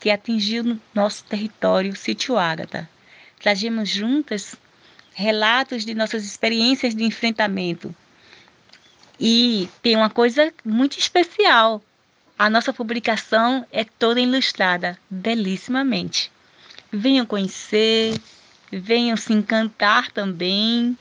que 0.06 0.10
atingiu 0.12 0.62
no 0.62 0.80
nosso 0.94 1.24
território 1.24 1.96
Sítio 1.96 2.38
Ágata. 2.38 2.88
Trazemos 3.40 3.88
juntas 3.88 4.54
relatos 5.12 5.84
de 5.84 5.96
nossas 5.96 6.24
experiências 6.24 6.94
de 6.94 7.02
enfrentamento. 7.02 7.92
E 9.18 9.68
tem 9.82 9.96
uma 9.96 10.08
coisa 10.08 10.54
muito 10.64 10.96
especial. 10.96 11.82
A 12.38 12.48
nossa 12.48 12.72
publicação 12.72 13.66
é 13.72 13.82
toda 13.82 14.20
ilustrada, 14.20 14.96
belíssimamente. 15.10 16.30
Venham 16.92 17.26
conhecer, 17.26 18.16
venham 18.70 19.16
se 19.16 19.32
encantar 19.32 20.12
também 20.12 20.96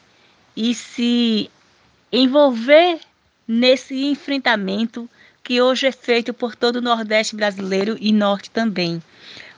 e 0.57 0.73
se 0.73 1.51
envolver 2.11 2.99
nesse 3.47 4.03
enfrentamento 4.05 5.07
que 5.45 5.61
hoje 5.61 5.85
é 5.85 5.91
feito 5.91 6.33
por 6.33 6.55
todo 6.55 6.77
o 6.77 6.81
Nordeste 6.81 7.35
brasileiro 7.35 7.95
e 8.01 8.11
Norte 8.11 8.49
também. 8.49 9.01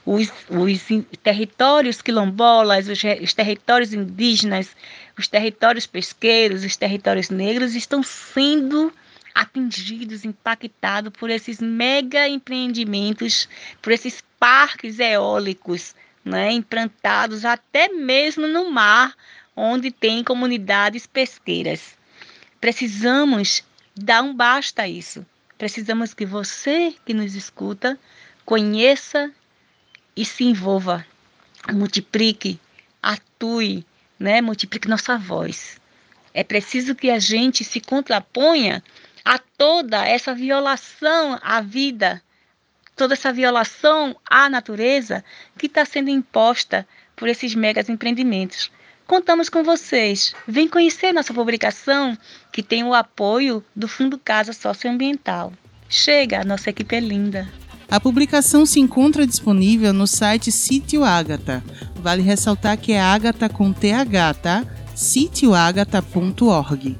Os, 0.05 0.29
os 0.49 0.81
territórios 1.23 2.01
quilombolas, 2.01 2.89
os, 2.89 2.99
os 3.23 3.33
territórios 3.33 3.93
indígenas, 3.93 4.75
os 5.17 5.29
territórios 5.29 5.87
pesqueiros, 5.87 6.65
os 6.65 6.75
territórios 6.75 7.29
negros 7.29 7.73
estão 7.73 8.03
sendo 8.03 8.91
atingidos, 9.33 10.25
impactados 10.25 11.13
por 11.17 11.29
esses 11.29 11.61
mega 11.61 12.27
empreendimentos, 12.27 13.47
por 13.81 13.93
esses 13.93 14.21
parques 14.37 14.99
eólicos, 14.99 15.95
né, 16.23 16.51
implantados 16.51 17.45
até 17.45 17.87
mesmo 17.87 18.45
no 18.45 18.69
mar, 18.69 19.15
onde 19.55 19.89
tem 19.89 20.21
comunidades 20.21 21.07
pesqueiras. 21.07 21.95
Precisamos 22.59 23.63
dar 23.95 24.21
um 24.21 24.35
basta 24.35 24.81
a 24.81 24.89
isso. 24.89 25.25
Precisamos 25.57 26.13
que 26.13 26.25
você 26.25 26.95
que 27.05 27.13
nos 27.13 27.33
escuta 27.33 27.99
conheça 28.45 29.31
e 30.15 30.23
se 30.23 30.43
envolva, 30.43 31.05
multiplique, 31.73 32.59
atue, 33.01 33.85
né? 34.19 34.41
multiplique 34.41 34.87
nossa 34.87 35.17
voz. 35.17 35.81
É 36.33 36.43
preciso 36.43 36.93
que 36.93 37.09
a 37.09 37.19
gente 37.19 37.63
se 37.63 37.81
contraponha 37.81 38.83
a 39.25 39.39
toda 39.39 40.05
essa 40.07 40.33
violação 40.33 41.39
à 41.41 41.59
vida, 41.59 42.21
toda 42.95 43.15
essa 43.15 43.33
violação 43.33 44.15
à 44.25 44.49
natureza 44.49 45.25
que 45.57 45.65
está 45.65 45.83
sendo 45.83 46.09
imposta 46.09 46.87
por 47.15 47.27
esses 47.27 47.55
megas 47.55 47.89
empreendimentos. 47.89 48.71
Contamos 49.07 49.47
com 49.47 49.63
vocês. 49.63 50.35
Vem 50.45 50.67
conhecer 50.67 51.13
nossa 51.13 51.33
publicação, 51.33 52.17
que 52.51 52.61
tem 52.61 52.83
o 52.83 52.93
apoio 52.93 53.63
do 53.73 53.87
Fundo 53.87 54.17
Casa 54.17 54.51
Socioambiental. 54.51 55.53
Chega, 55.87 56.43
nossa 56.43 56.69
equipe 56.69 56.93
é 56.93 56.99
linda. 56.99 57.47
A 57.89 58.01
publicação 58.01 58.65
se 58.65 58.81
encontra 58.81 59.25
disponível 59.25 59.93
no 59.93 60.05
site 60.05 60.51
Sítio 60.51 61.05
Ágata. 61.05 61.63
Vale 61.95 62.21
ressaltar 62.21 62.77
que 62.77 62.91
é 62.91 62.99
Ágata 62.99 63.47
com 63.47 63.71
TH, 63.71 64.33
tá? 64.41 64.65
sítioagata.org. 64.93 66.97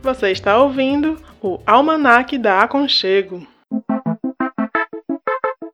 Você 0.00 0.30
está 0.30 0.62
ouvindo 0.62 1.20
o 1.40 1.58
Almanac 1.66 2.38
da 2.38 2.60
Aconchego. 2.60 3.44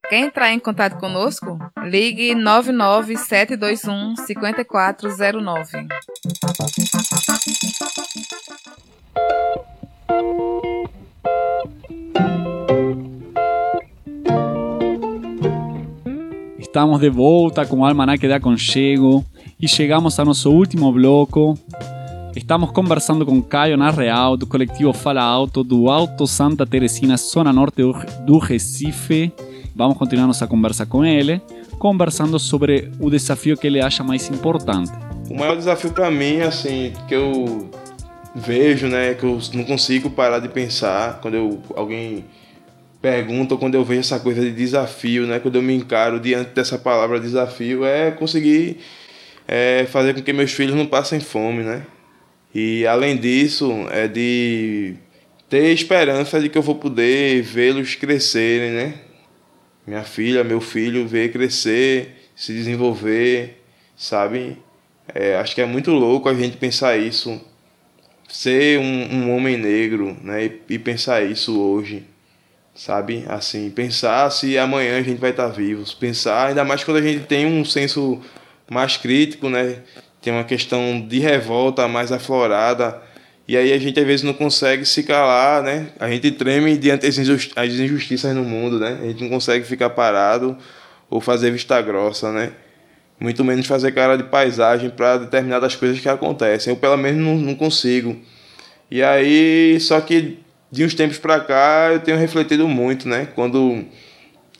Quer 0.08 0.20
entrar 0.20 0.50
em 0.54 0.58
contato 0.58 0.98
conosco? 0.98 1.58
Ligue 1.84 2.34
99721 2.34 4.16
5409. 4.16 5.86
Estamos 16.58 17.00
de 17.00 17.10
volta 17.10 17.66
com 17.66 17.80
o 17.80 17.84
Almanac 17.84 18.26
de 18.26 18.32
Aconchego 18.32 19.22
e 19.60 19.68
chegamos 19.68 20.18
ao 20.18 20.24
nosso 20.24 20.50
último 20.50 20.90
bloco. 20.90 21.58
Estamos 22.34 22.70
conversando 22.70 23.26
com 23.26 23.42
Caio 23.42 23.76
Narreal, 23.76 24.38
do 24.38 24.46
coletivo 24.46 24.94
Fala 24.94 25.22
Alto, 25.22 25.62
do 25.62 25.90
Alto 25.90 26.26
Santa 26.26 26.64
Teresina, 26.64 27.18
zona 27.18 27.52
norte 27.52 27.82
do 28.24 28.38
Recife. 28.38 29.30
Vamos 29.78 29.96
continuar 29.96 30.26
nossa 30.26 30.44
conversa 30.44 30.84
com 30.84 31.04
ele, 31.04 31.40
conversando 31.78 32.36
sobre 32.36 32.90
o 32.98 33.08
desafio 33.08 33.56
que 33.56 33.64
ele 33.64 33.80
acha 33.80 34.02
mais 34.02 34.28
importante. 34.28 34.90
O 35.30 35.36
maior 35.36 35.56
desafio 35.56 35.92
para 35.92 36.10
mim, 36.10 36.40
assim, 36.40 36.92
que 37.06 37.14
eu 37.14 37.70
vejo, 38.34 38.88
né, 38.88 39.14
que 39.14 39.22
eu 39.22 39.38
não 39.54 39.62
consigo 39.62 40.10
parar 40.10 40.40
de 40.40 40.48
pensar 40.48 41.20
quando 41.20 41.34
eu, 41.34 41.62
alguém 41.76 42.24
pergunta 43.00 43.54
ou 43.54 43.60
quando 43.60 43.76
eu 43.76 43.84
vejo 43.84 44.00
essa 44.00 44.18
coisa 44.18 44.40
de 44.40 44.50
desafio, 44.50 45.28
né, 45.28 45.38
quando 45.38 45.54
eu 45.54 45.62
me 45.62 45.76
encaro 45.76 46.18
diante 46.18 46.50
dessa 46.50 46.76
palavra 46.76 47.20
desafio, 47.20 47.84
é 47.84 48.10
conseguir 48.10 48.78
é, 49.46 49.86
fazer 49.88 50.12
com 50.12 50.22
que 50.22 50.32
meus 50.32 50.50
filhos 50.50 50.74
não 50.74 50.86
passem 50.86 51.20
fome, 51.20 51.62
né? 51.62 51.86
E 52.52 52.84
além 52.84 53.16
disso, 53.16 53.72
é 53.92 54.08
de 54.08 54.96
ter 55.48 55.72
esperança 55.72 56.40
de 56.40 56.48
que 56.48 56.58
eu 56.58 56.62
vou 56.62 56.74
poder 56.74 57.42
vê-los 57.42 57.94
crescerem, 57.94 58.72
né? 58.72 58.94
Minha 59.88 60.04
filha, 60.04 60.44
meu 60.44 60.60
filho, 60.60 61.08
ver 61.08 61.32
crescer, 61.32 62.28
se 62.36 62.52
desenvolver, 62.52 63.62
sabe? 63.96 64.58
É, 65.14 65.36
acho 65.36 65.54
que 65.54 65.62
é 65.62 65.64
muito 65.64 65.92
louco 65.92 66.28
a 66.28 66.34
gente 66.34 66.58
pensar 66.58 66.98
isso, 66.98 67.40
ser 68.28 68.78
um, 68.78 69.14
um 69.14 69.34
homem 69.34 69.56
negro, 69.56 70.14
né? 70.22 70.44
E, 70.44 70.74
e, 70.74 70.78
pensar 70.78 71.22
isso 71.22 71.58
hoje, 71.58 72.04
sabe? 72.74 73.24
Assim, 73.28 73.70
pensar 73.70 74.30
se 74.30 74.58
amanhã 74.58 74.98
a 74.98 75.02
gente 75.02 75.18
vai 75.18 75.30
estar 75.30 75.48
vivos, 75.48 75.94
pensar, 75.94 76.48
ainda 76.48 76.66
mais 76.66 76.84
quando 76.84 76.98
a 76.98 77.02
gente 77.02 77.24
tem 77.24 77.46
um 77.46 77.64
senso 77.64 78.20
mais 78.70 78.98
crítico, 78.98 79.48
né? 79.48 79.78
Tem 80.20 80.34
uma 80.34 80.44
questão 80.44 81.00
de 81.00 81.18
revolta 81.18 81.88
mais 81.88 82.12
aflorada. 82.12 83.00
E 83.48 83.56
aí 83.56 83.72
a 83.72 83.78
gente 83.78 83.98
às 83.98 84.06
vezes 84.06 84.22
não 84.22 84.34
consegue 84.34 84.84
se 84.84 85.02
calar, 85.02 85.62
né? 85.62 85.88
A 85.98 86.08
gente 86.10 86.30
treme 86.30 86.76
diante 86.76 87.08
das 87.08 87.18
injustiças 87.18 88.36
no 88.36 88.44
mundo, 88.44 88.78
né? 88.78 88.98
A 89.02 89.06
gente 89.06 89.22
não 89.22 89.30
consegue 89.30 89.64
ficar 89.64 89.90
parado 89.90 90.56
ou 91.08 91.20
fazer 91.20 91.50
vista 91.50 91.80
grossa, 91.80 92.30
né? 92.30 92.52
muito 93.20 93.44
menos 93.44 93.66
fazer 93.66 93.92
cara 93.92 94.16
de 94.16 94.24
paisagem 94.24 94.90
para 94.90 95.18
determinadas 95.18 95.74
coisas 95.74 95.98
que 95.98 96.08
acontecem. 96.08 96.72
Eu 96.72 96.76
pelo 96.76 96.96
menos 96.96 97.20
não, 97.20 97.36
não 97.36 97.54
consigo. 97.54 98.16
E 98.90 99.02
aí, 99.02 99.78
só 99.80 100.00
que 100.00 100.38
de 100.70 100.84
uns 100.84 100.94
tempos 100.94 101.18
para 101.18 101.40
cá 101.40 101.90
eu 101.92 102.00
tenho 102.00 102.16
refletido 102.16 102.68
muito, 102.68 103.08
né? 103.08 103.28
Quando 103.34 103.84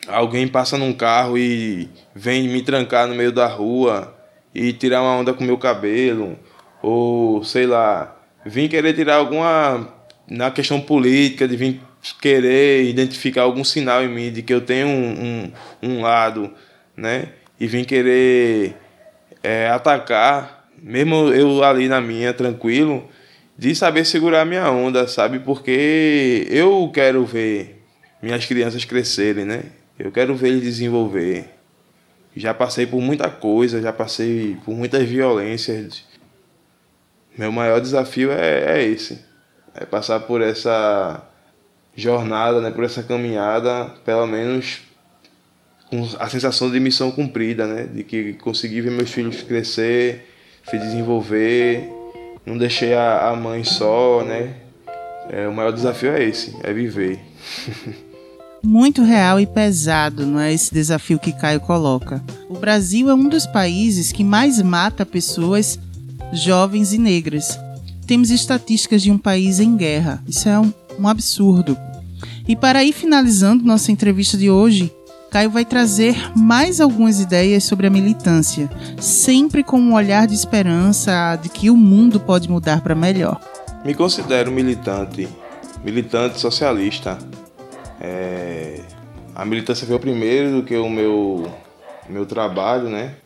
alguém 0.09 0.49
passa 0.49 0.77
num 0.77 0.93
carro 0.93 1.39
e 1.39 1.89
vem 2.15 2.49
me 2.49 2.63
trancar 2.63 3.07
no 3.07 3.15
meio 3.15 3.31
da 3.31 3.47
rua 3.47 4.15
e 4.55 4.73
tirar 4.73 5.03
uma 5.03 5.17
onda 5.17 5.33
com 5.33 5.45
meu 5.45 5.59
cabelo, 5.59 6.39
ou 6.83 7.45
sei 7.45 7.67
lá, 7.67 8.18
vim 8.45 8.69
querer 8.69 8.95
tirar 8.95 9.17
alguma 9.17 9.95
na 10.29 10.51
questão 10.51 10.81
política, 10.81 11.49
de 11.49 11.57
vir 11.57 11.81
querer 12.21 12.85
identificar 12.85 13.43
algum 13.43 13.65
sinal 13.65 14.03
em 14.03 14.09
mim 14.09 14.31
de 14.31 14.43
que 14.43 14.55
eu 14.55 14.61
tenho 14.61 14.87
um, 14.87 15.53
um, 15.83 15.91
um 15.91 16.01
lado, 16.03 16.53
né? 16.97 17.29
e 17.61 17.67
vim 17.67 17.85
querer 17.85 18.77
é, 19.43 19.69
atacar, 19.69 20.69
mesmo 20.81 21.29
eu 21.29 21.63
ali 21.65 21.89
na 21.89 22.01
minha, 22.01 22.33
tranquilo, 22.33 23.09
de 23.57 23.75
saber 23.75 24.05
segurar 24.05 24.45
minha 24.45 24.71
onda, 24.71 25.09
sabe? 25.09 25.41
Porque 25.41 26.47
eu 26.49 26.89
quero 26.95 27.25
ver 27.25 27.83
minhas 28.23 28.47
crianças 28.47 28.85
crescerem, 28.85 29.45
né? 29.45 29.65
Eu 29.99 30.13
quero 30.13 30.37
ver 30.37 30.49
eles 30.49 30.63
desenvolver. 30.63 31.47
Já 32.37 32.55
passei 32.55 32.87
por 32.87 33.01
muita 33.01 33.29
coisa, 33.29 33.83
já 33.83 33.93
passei 33.93 34.57
por 34.65 34.73
muitas 34.73 35.03
violências. 35.09 36.05
Meu 37.39 37.53
maior 37.53 37.81
desafio 37.81 38.33
é, 38.33 38.81
é 38.81 38.85
esse. 38.85 39.21
É 39.73 39.87
passar 39.87 40.19
por 40.19 40.43
essa 40.43 41.23
jornada, 41.95 42.61
né, 42.61 42.73
por 42.73 42.83
essa 42.83 43.01
caminhada, 43.01 43.87
pelo 44.05 44.27
menos 44.27 44.81
com 45.89 46.07
a 46.19 46.29
sensação 46.29 46.71
de 46.71 46.81
missão 46.81 47.13
cumprida, 47.13 47.67
né, 47.67 47.85
de 47.85 48.03
que 48.03 48.35
consegui 48.35 48.81
ver 48.81 48.91
meus 48.91 49.11
filhos 49.11 49.43
crescer, 49.43 50.29
se 50.69 50.77
desenvolver, 50.79 51.89
não 52.45 52.59
deixei 52.59 52.93
a, 52.95 53.31
a 53.31 53.37
mãe 53.37 53.63
só, 53.63 54.25
né. 54.25 54.55
É, 55.31 55.47
o 55.47 55.53
maior 55.53 55.73
desafio 55.73 56.11
é 56.13 56.25
esse, 56.25 56.57
é 56.65 56.73
viver. 56.73 57.21
Muito 58.63 59.03
real 59.03 59.39
e 59.39 59.47
pesado, 59.47 60.27
não 60.27 60.41
é 60.41 60.53
esse 60.53 60.75
desafio 60.75 61.19
que 61.19 61.33
Caio 61.33 61.61
coloca. 61.61 62.23
O 62.49 62.59
Brasil 62.59 63.09
é 63.09 63.15
um 63.15 63.29
dos 63.29 63.47
países 63.47 64.11
que 64.11 64.25
mais 64.25 64.61
mata 64.61 65.07
pessoas 65.07 65.79
jovens 66.33 66.93
e 66.93 66.99
negras. 66.99 67.59
Temos 68.07 68.31
estatísticas 68.31 69.03
de 69.03 69.11
um 69.11 69.19
país 69.19 69.61
em 69.61 69.77
guerra. 69.77 70.23
Isso 70.27 70.49
é 70.49 70.59
um, 70.59 70.73
um 70.99 71.09
absurdo. 71.09 71.77
E 72.47 72.57
para 72.57 72.83
ir 72.83 72.93
finalizando 72.93 73.65
nossa 73.65 73.93
entrevista 73.93 74.37
de 74.37 74.51
hoje, 74.51 74.93
Caio 75.31 75.51
vai 75.51 75.65
trazer 75.65 76.17
mais 76.35 76.81
algumas 76.81 77.21
ideias 77.21 77.65
sobre 77.65 77.87
a 77.87 77.91
militância, 77.91 78.71
sempre 78.99 79.63
com 79.63 79.79
um 79.79 79.93
olhar 79.93 80.27
de 80.27 80.35
esperança 80.35 81.37
de 81.37 81.51
que 81.51 81.69
o 81.69 81.77
mundo 81.77 82.19
pode 82.19 82.49
mudar 82.49 82.81
para 82.81 82.95
melhor. 82.95 83.39
Me 83.85 83.95
considero 83.95 84.51
militante, 84.51 85.29
militante 85.85 86.41
socialista. 86.41 87.19
É, 88.01 88.81
a 89.35 89.45
militância 89.45 89.87
veio 89.87 90.01
primeiro 90.01 90.57
do 90.57 90.63
que 90.63 90.77
o 90.77 90.89
meu, 90.89 91.53
meu 92.09 92.25
trabalho, 92.25 92.89
né? 92.89 93.17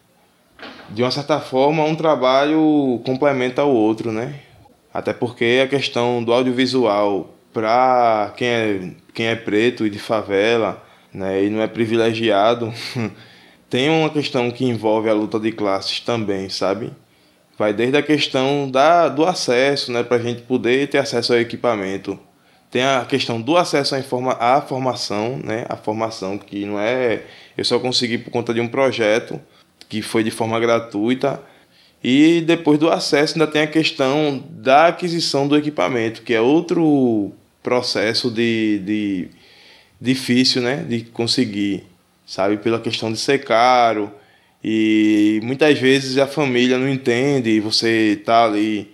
De 0.92 1.02
uma 1.02 1.10
certa 1.10 1.40
forma, 1.40 1.82
um 1.84 1.94
trabalho 1.94 3.00
complementa 3.06 3.64
o 3.64 3.74
outro, 3.74 4.12
né? 4.12 4.40
Até 4.92 5.14
porque 5.14 5.62
a 5.64 5.66
questão 5.66 6.22
do 6.22 6.34
audiovisual 6.34 7.34
para 7.50 8.32
quem 8.36 8.48
é, 8.48 8.90
quem 9.14 9.26
é 9.26 9.34
preto 9.34 9.86
e 9.86 9.90
de 9.90 9.98
favela, 9.98 10.82
né, 11.12 11.44
e 11.44 11.50
não 11.50 11.62
é 11.62 11.66
privilegiado, 11.66 12.72
tem 13.70 13.88
uma 13.88 14.10
questão 14.10 14.50
que 14.50 14.66
envolve 14.66 15.08
a 15.08 15.14
luta 15.14 15.40
de 15.40 15.50
classes 15.52 16.00
também, 16.00 16.50
sabe? 16.50 16.92
Vai 17.58 17.72
desde 17.72 17.96
a 17.96 18.02
questão 18.02 18.70
da, 18.70 19.08
do 19.08 19.24
acesso, 19.24 19.92
né, 19.92 20.02
para 20.02 20.18
a 20.18 20.20
gente 20.20 20.42
poder 20.42 20.88
ter 20.88 20.98
acesso 20.98 21.32
ao 21.32 21.40
equipamento. 21.40 22.18
Tem 22.70 22.82
a 22.82 23.04
questão 23.06 23.40
do 23.40 23.56
acesso 23.56 23.94
à, 23.94 23.98
informa, 23.98 24.32
à 24.38 24.60
formação, 24.60 25.38
né, 25.42 25.64
a 25.70 25.76
formação 25.76 26.36
que 26.36 26.66
não 26.66 26.78
é. 26.78 27.22
Eu 27.56 27.64
só 27.64 27.78
consegui 27.78 28.18
por 28.18 28.30
conta 28.30 28.52
de 28.52 28.60
um 28.60 28.68
projeto 28.68 29.40
que 29.92 30.00
foi 30.00 30.24
de 30.24 30.30
forma 30.30 30.58
gratuita. 30.58 31.38
E 32.02 32.40
depois 32.46 32.78
do 32.78 32.88
acesso 32.88 33.34
ainda 33.34 33.46
tem 33.46 33.60
a 33.60 33.66
questão 33.66 34.42
da 34.48 34.86
aquisição 34.86 35.46
do 35.46 35.54
equipamento, 35.54 36.22
que 36.22 36.32
é 36.32 36.40
outro 36.40 37.30
processo 37.62 38.30
de, 38.30 38.78
de 38.78 39.28
difícil, 40.00 40.62
né, 40.62 40.76
de 40.88 41.02
conseguir, 41.02 41.84
sabe, 42.26 42.56
pela 42.56 42.80
questão 42.80 43.12
de 43.12 43.18
ser 43.18 43.44
caro. 43.44 44.10
E 44.64 45.40
muitas 45.42 45.78
vezes 45.78 46.16
a 46.16 46.26
família 46.26 46.78
não 46.78 46.88
entende, 46.88 47.60
você 47.60 48.18
tá 48.24 48.46
ali 48.46 48.90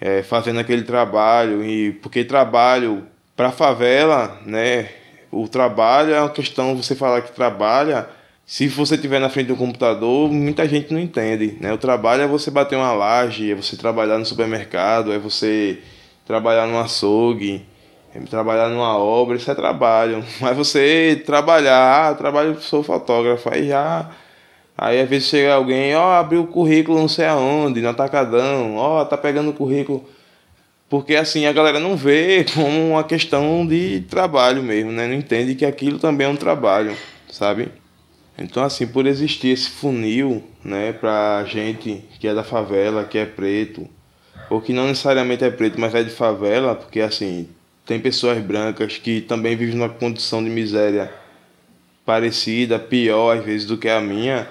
é, 0.00 0.22
fazendo 0.22 0.60
aquele 0.60 0.82
trabalho. 0.82 1.62
E 1.62 1.92
porque 1.92 2.24
trabalho 2.24 3.06
para 3.36 3.52
favela, 3.52 4.40
né, 4.46 4.88
o 5.30 5.46
trabalho 5.46 6.14
é 6.14 6.20
uma 6.22 6.30
questão 6.30 6.74
você 6.74 6.94
falar 6.94 7.20
que 7.20 7.32
trabalha 7.32 8.16
se 8.48 8.66
você 8.66 8.94
estiver 8.94 9.20
na 9.20 9.28
frente 9.28 9.48
do 9.48 9.56
computador, 9.56 10.32
muita 10.32 10.66
gente 10.66 10.90
não 10.90 10.98
entende. 10.98 11.58
Né? 11.60 11.70
O 11.70 11.76
trabalho 11.76 12.22
é 12.22 12.26
você 12.26 12.50
bater 12.50 12.76
uma 12.76 12.94
laje, 12.94 13.52
é 13.52 13.54
você 13.54 13.76
trabalhar 13.76 14.16
no 14.16 14.24
supermercado, 14.24 15.12
é 15.12 15.18
você 15.18 15.80
trabalhar 16.26 16.66
no 16.66 16.78
açougue, 16.78 17.66
trabalhar 18.30 18.70
numa 18.70 18.96
obra, 18.96 19.36
isso 19.36 19.50
é 19.50 19.54
trabalho. 19.54 20.24
Mas 20.40 20.56
você 20.56 21.22
trabalhar, 21.26 22.08
ah, 22.08 22.14
trabalho, 22.14 22.58
sou 22.62 22.82
fotógrafo, 22.82 23.52
aí 23.52 23.68
já. 23.68 24.08
Aí 24.78 24.98
às 24.98 25.08
vezes 25.10 25.28
chega 25.28 25.52
alguém, 25.52 25.94
ó, 25.94 26.08
oh, 26.08 26.12
abriu 26.14 26.40
o 26.40 26.46
currículo 26.46 26.98
não 26.98 27.08
sei 27.08 27.26
aonde, 27.26 27.82
no 27.82 27.90
atacadão, 27.90 28.76
ó, 28.76 29.02
oh, 29.02 29.04
tá 29.04 29.18
pegando 29.18 29.50
o 29.50 29.54
currículo. 29.54 30.08
Porque 30.88 31.16
assim 31.16 31.44
a 31.44 31.52
galera 31.52 31.78
não 31.78 31.96
vê 31.98 32.46
como 32.54 32.92
uma 32.92 33.04
questão 33.04 33.66
de 33.66 34.06
trabalho 34.08 34.62
mesmo, 34.62 34.90
né? 34.90 35.06
Não 35.06 35.14
entende 35.14 35.54
que 35.54 35.66
aquilo 35.66 35.98
também 35.98 36.26
é 36.26 36.30
um 36.30 36.36
trabalho, 36.36 36.96
sabe? 37.30 37.68
Então 38.38 38.62
assim, 38.62 38.86
por 38.86 39.06
existir 39.06 39.48
esse 39.48 39.68
funil, 39.68 40.44
né, 40.64 40.92
pra 40.92 41.44
gente 41.44 42.04
que 42.20 42.28
é 42.28 42.34
da 42.34 42.44
favela, 42.44 43.04
que 43.04 43.18
é 43.18 43.26
preto, 43.26 43.88
ou 44.48 44.60
que 44.60 44.72
não 44.72 44.86
necessariamente 44.86 45.44
é 45.44 45.50
preto, 45.50 45.80
mas 45.80 45.94
é 45.94 46.02
de 46.02 46.10
favela, 46.10 46.74
porque 46.74 47.00
assim, 47.00 47.48
tem 47.84 47.98
pessoas 47.98 48.38
brancas 48.38 48.96
que 48.96 49.20
também 49.20 49.56
vivem 49.56 49.74
numa 49.74 49.88
condição 49.88 50.42
de 50.42 50.50
miséria 50.50 51.12
parecida, 52.06 52.78
pior 52.78 53.36
às 53.36 53.44
vezes 53.44 53.66
do 53.66 53.76
que 53.76 53.88
a 53.88 54.00
minha. 54.00 54.48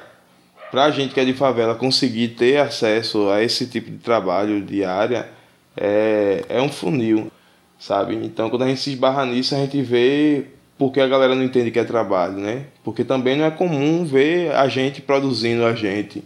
Para 0.70 0.86
a 0.86 0.92
gente 0.92 1.14
que 1.14 1.20
é 1.20 1.26
de 1.26 1.34
favela 1.34 1.74
conseguir 1.74 2.30
ter 2.30 2.58
acesso 2.58 3.30
a 3.30 3.42
esse 3.42 3.68
tipo 3.68 3.90
de 3.90 3.98
trabalho 3.98 4.62
diária 4.62 5.30
é, 5.78 6.44
é 6.50 6.62
um 6.62 6.70
funil, 6.70 7.32
sabe? 7.80 8.16
Então 8.16 8.50
quando 8.50 8.64
a 8.64 8.68
gente 8.68 8.82
se 8.82 8.92
esbarra 8.92 9.26
nisso, 9.26 9.56
a 9.56 9.60
gente 9.60 9.82
vê 9.82 10.46
porque 10.78 11.00
a 11.00 11.08
galera 11.08 11.34
não 11.36 11.44
entende 11.44 11.72
que 11.72 11.80
é 11.80 11.84
trabalho, 11.84 12.38
né? 12.38 12.66
Porque 12.84 13.04
também 13.04 13.36
não 13.36 13.46
é 13.46 13.52
comum 13.52 14.06
ver 14.06 14.52
a 14.54 14.68
gente 14.68 15.02
produzindo 15.02 15.66
a 15.66 15.74
gente, 15.74 16.24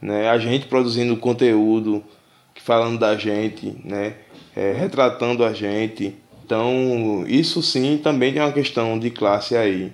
né? 0.00 0.28
A 0.28 0.38
gente 0.38 0.66
produzindo 0.66 1.16
conteúdo, 1.16 2.02
falando 2.62 2.98
da 2.98 3.16
gente, 3.16 3.76
né? 3.84 4.14
É, 4.54 4.72
retratando 4.72 5.44
a 5.44 5.52
gente. 5.52 6.14
Então, 6.44 7.24
isso 7.26 7.62
sim 7.62 7.98
também 8.02 8.32
tem 8.32 8.42
uma 8.42 8.52
questão 8.52 8.98
de 8.98 9.10
classe 9.10 9.56
aí. 9.56 9.92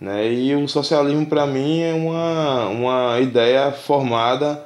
Né? 0.00 0.32
E 0.32 0.54
o 0.54 0.68
socialismo, 0.68 1.26
para 1.26 1.46
mim, 1.46 1.80
é 1.80 1.92
uma, 1.92 2.68
uma 2.68 3.20
ideia 3.20 3.72
formada 3.72 4.64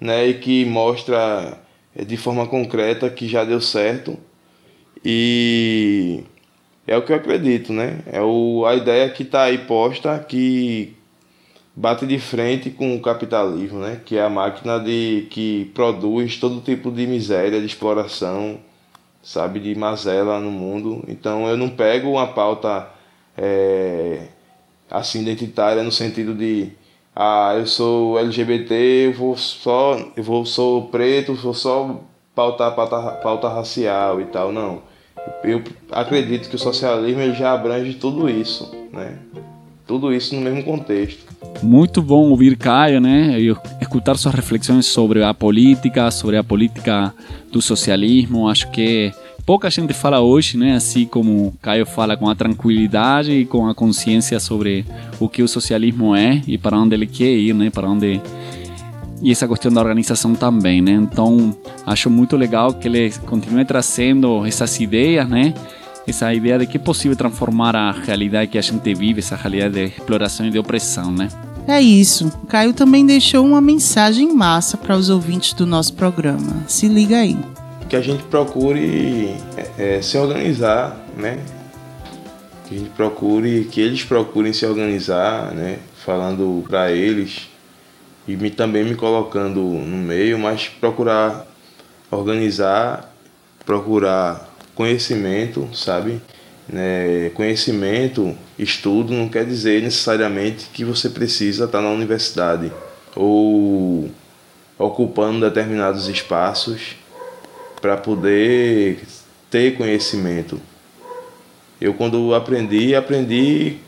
né? 0.00 0.26
e 0.28 0.34
que 0.34 0.64
mostra 0.64 1.58
é, 1.96 2.04
de 2.04 2.16
forma 2.16 2.46
concreta 2.46 3.08
que 3.10 3.28
já 3.28 3.44
deu 3.44 3.60
certo. 3.60 4.16
E 5.04 6.22
é 6.86 6.96
o 6.96 7.02
que 7.02 7.12
eu 7.12 7.16
acredito, 7.16 7.72
né? 7.72 8.00
É 8.06 8.20
o, 8.20 8.64
a 8.66 8.74
ideia 8.74 9.08
que 9.10 9.22
está 9.22 9.44
aí 9.44 9.58
posta 9.58 10.18
que 10.18 10.96
bate 11.74 12.06
de 12.06 12.18
frente 12.18 12.70
com 12.70 12.96
o 12.96 13.00
capitalismo, 13.00 13.80
né? 13.80 14.00
Que 14.04 14.16
é 14.16 14.22
a 14.22 14.30
máquina 14.30 14.78
de 14.78 15.26
que 15.30 15.70
produz 15.74 16.36
todo 16.38 16.60
tipo 16.60 16.90
de 16.90 17.06
miséria, 17.06 17.60
de 17.60 17.66
exploração, 17.66 18.58
sabe, 19.22 19.60
de 19.60 19.74
mazela 19.74 20.40
no 20.40 20.50
mundo. 20.50 21.04
Então 21.08 21.48
eu 21.48 21.56
não 21.56 21.68
pego 21.68 22.10
uma 22.10 22.26
pauta 22.28 22.88
é, 23.36 24.28
assim 24.90 25.22
identitária 25.22 25.82
no 25.82 25.92
sentido 25.92 26.34
de 26.34 26.72
ah, 27.14 27.54
eu 27.56 27.66
sou 27.66 28.18
LGBT, 28.18 28.74
eu 29.08 29.12
vou 29.12 29.36
só, 29.36 29.98
eu 30.16 30.22
vou 30.24 30.46
sou 30.46 30.88
preto, 30.88 31.34
vou 31.34 31.54
só 31.54 32.00
pautar 32.34 32.74
pauta, 32.74 33.00
pauta 33.22 33.48
racial 33.48 34.20
e 34.20 34.26
tal, 34.26 34.52
não. 34.52 34.82
Eu 35.44 35.62
acredito 35.90 36.48
que 36.48 36.56
o 36.56 36.58
socialismo 36.58 37.34
já 37.34 37.52
abrange 37.52 37.94
tudo 37.94 38.28
isso, 38.28 38.70
né? 38.92 39.18
Tudo 39.86 40.12
isso 40.12 40.34
no 40.34 40.40
mesmo 40.40 40.62
contexto. 40.62 41.32
Muito 41.62 42.00
bom 42.00 42.30
ouvir 42.30 42.56
Caio, 42.56 43.00
né? 43.00 43.40
E 43.40 43.54
escutar 43.80 44.16
suas 44.16 44.34
reflexões 44.34 44.86
sobre 44.86 45.22
a 45.22 45.34
política, 45.34 46.10
sobre 46.10 46.36
a 46.36 46.44
política 46.44 47.12
do 47.50 47.60
socialismo. 47.60 48.48
Acho 48.48 48.70
que 48.70 49.12
pouca 49.44 49.68
gente 49.68 49.92
fala 49.92 50.20
hoje, 50.20 50.56
né? 50.56 50.76
Assim 50.76 51.04
como 51.04 51.54
Caio 51.60 51.84
fala 51.84 52.16
com 52.16 52.28
a 52.28 52.34
tranquilidade 52.34 53.32
e 53.32 53.44
com 53.44 53.68
a 53.68 53.74
consciência 53.74 54.38
sobre 54.40 54.84
o 55.20 55.28
que 55.28 55.42
o 55.42 55.48
socialismo 55.48 56.14
é 56.14 56.40
e 56.46 56.56
para 56.56 56.78
onde 56.78 56.94
ele 56.94 57.06
quer 57.06 57.32
ir, 57.32 57.54
né? 57.54 57.70
Para 57.70 57.88
onde 57.88 58.20
e 59.22 59.30
essa 59.30 59.46
questão 59.46 59.72
da 59.72 59.80
organização 59.80 60.34
também, 60.34 60.82
né? 60.82 60.92
Então 60.92 61.56
acho 61.86 62.10
muito 62.10 62.36
legal 62.36 62.74
que 62.74 62.88
ele 62.88 63.10
continue 63.24 63.64
trazendo 63.64 64.44
essas 64.44 64.80
ideias, 64.80 65.28
né? 65.28 65.54
Essa 66.06 66.34
ideia 66.34 66.58
de 66.58 66.66
que 66.66 66.76
é 66.76 66.80
possível 66.80 67.16
transformar 67.16 67.76
a 67.76 67.92
realidade 67.92 68.50
que 68.50 68.58
a 68.58 68.62
gente 68.62 68.92
vive, 68.92 69.20
essa 69.20 69.36
realidade 69.36 69.74
de 69.74 69.84
exploração 69.84 70.46
e 70.46 70.50
de 70.50 70.58
opressão, 70.58 71.12
né? 71.12 71.28
É 71.68 71.80
isso. 71.80 72.28
Caio 72.48 72.72
também 72.72 73.06
deixou 73.06 73.46
uma 73.46 73.60
mensagem 73.60 74.34
massa 74.34 74.76
para 74.76 74.96
os 74.96 75.08
ouvintes 75.08 75.52
do 75.52 75.64
nosso 75.64 75.94
programa. 75.94 76.64
Se 76.66 76.88
liga 76.88 77.18
aí. 77.18 77.36
Que 77.88 77.94
a 77.94 78.00
gente 78.00 78.24
procure 78.24 79.36
é, 79.56 79.98
é, 79.98 80.02
se 80.02 80.18
organizar, 80.18 80.96
né? 81.16 81.38
Que 82.66 82.74
a 82.74 82.78
gente 82.78 82.90
procure, 82.90 83.68
que 83.70 83.80
eles 83.80 84.02
procurem 84.02 84.52
se 84.52 84.66
organizar, 84.66 85.52
né? 85.54 85.78
Falando 86.04 86.64
para 86.68 86.90
eles 86.90 87.51
e 88.26 88.36
me, 88.36 88.50
também 88.50 88.84
me 88.84 88.94
colocando 88.94 89.60
no 89.60 89.96
meio, 89.96 90.38
mas 90.38 90.68
procurar 90.68 91.46
organizar, 92.10 93.14
procurar 93.64 94.48
conhecimento, 94.74 95.68
sabe? 95.74 96.20
né, 96.68 97.30
conhecimento, 97.34 98.36
estudo, 98.58 99.12
não 99.12 99.28
quer 99.28 99.44
dizer 99.44 99.82
necessariamente 99.82 100.68
que 100.72 100.84
você 100.84 101.08
precisa 101.08 101.64
estar 101.64 101.80
na 101.80 101.90
universidade 101.90 102.72
ou 103.14 104.10
ocupando 104.78 105.40
determinados 105.40 106.08
espaços 106.08 106.96
para 107.80 107.96
poder 107.96 109.02
ter 109.50 109.76
conhecimento. 109.76 110.60
Eu, 111.80 111.94
quando 111.94 112.34
aprendi, 112.34 112.94
aprendi 112.94 113.78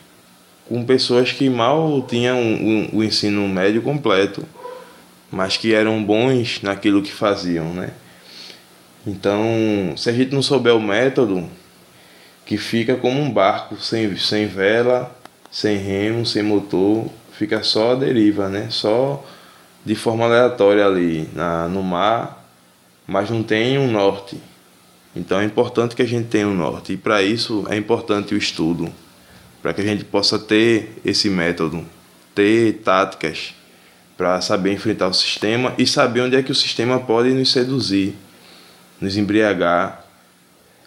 com 0.67 0.83
pessoas 0.83 1.31
que 1.31 1.49
mal 1.49 2.01
tinham 2.01 2.39
o 2.91 3.03
ensino 3.03 3.47
médio 3.47 3.81
completo, 3.81 4.43
mas 5.31 5.57
que 5.57 5.73
eram 5.73 6.03
bons 6.03 6.61
naquilo 6.61 7.01
que 7.01 7.11
faziam, 7.11 7.73
né? 7.73 7.91
Então, 9.05 9.93
se 9.95 10.09
a 10.09 10.13
gente 10.13 10.33
não 10.33 10.41
souber 10.41 10.75
o 10.75 10.81
método, 10.81 11.47
que 12.45 12.57
fica 12.57 12.95
como 12.95 13.21
um 13.21 13.31
barco 13.31 13.75
sem, 13.77 14.15
sem 14.17 14.47
vela, 14.47 15.15
sem 15.51 15.77
remo, 15.77 16.25
sem 16.25 16.43
motor, 16.43 17.05
fica 17.31 17.63
só 17.63 17.91
a 17.91 17.95
deriva, 17.95 18.49
né? 18.49 18.67
Só 18.69 19.23
de 19.83 19.93
forma 19.93 20.25
aleatória 20.25 20.85
ali 20.85 21.29
na, 21.33 21.67
no 21.67 21.83
mar, 21.83 22.43
mas 23.05 23.29
não 23.29 23.43
tem 23.43 23.77
um 23.77 23.91
norte. 23.91 24.37
Então 25.15 25.39
é 25.39 25.45
importante 25.45 25.95
que 25.95 26.01
a 26.01 26.07
gente 26.07 26.27
tenha 26.27 26.47
um 26.47 26.55
norte 26.55 26.93
e 26.93 26.97
para 26.97 27.21
isso 27.21 27.65
é 27.69 27.77
importante 27.77 28.33
o 28.33 28.37
estudo, 28.37 28.91
para 29.65 29.73
que 29.73 29.81
a 29.81 29.83
gente 29.83 30.05
possa 30.05 30.37
ter 30.37 30.91
esse 31.03 31.27
método, 31.27 31.83
ter 32.35 32.81
táticas 32.83 33.55
para 34.15 34.39
saber 34.39 34.71
enfrentar 34.71 35.07
o 35.07 35.13
sistema 35.15 35.73
e 35.75 35.87
saber 35.87 36.21
onde 36.21 36.35
é 36.35 36.43
que 36.43 36.51
o 36.51 36.55
sistema 36.55 36.99
pode 36.99 37.29
nos 37.29 37.51
seduzir, 37.51 38.13
nos 39.01 39.17
embriagar. 39.17 40.05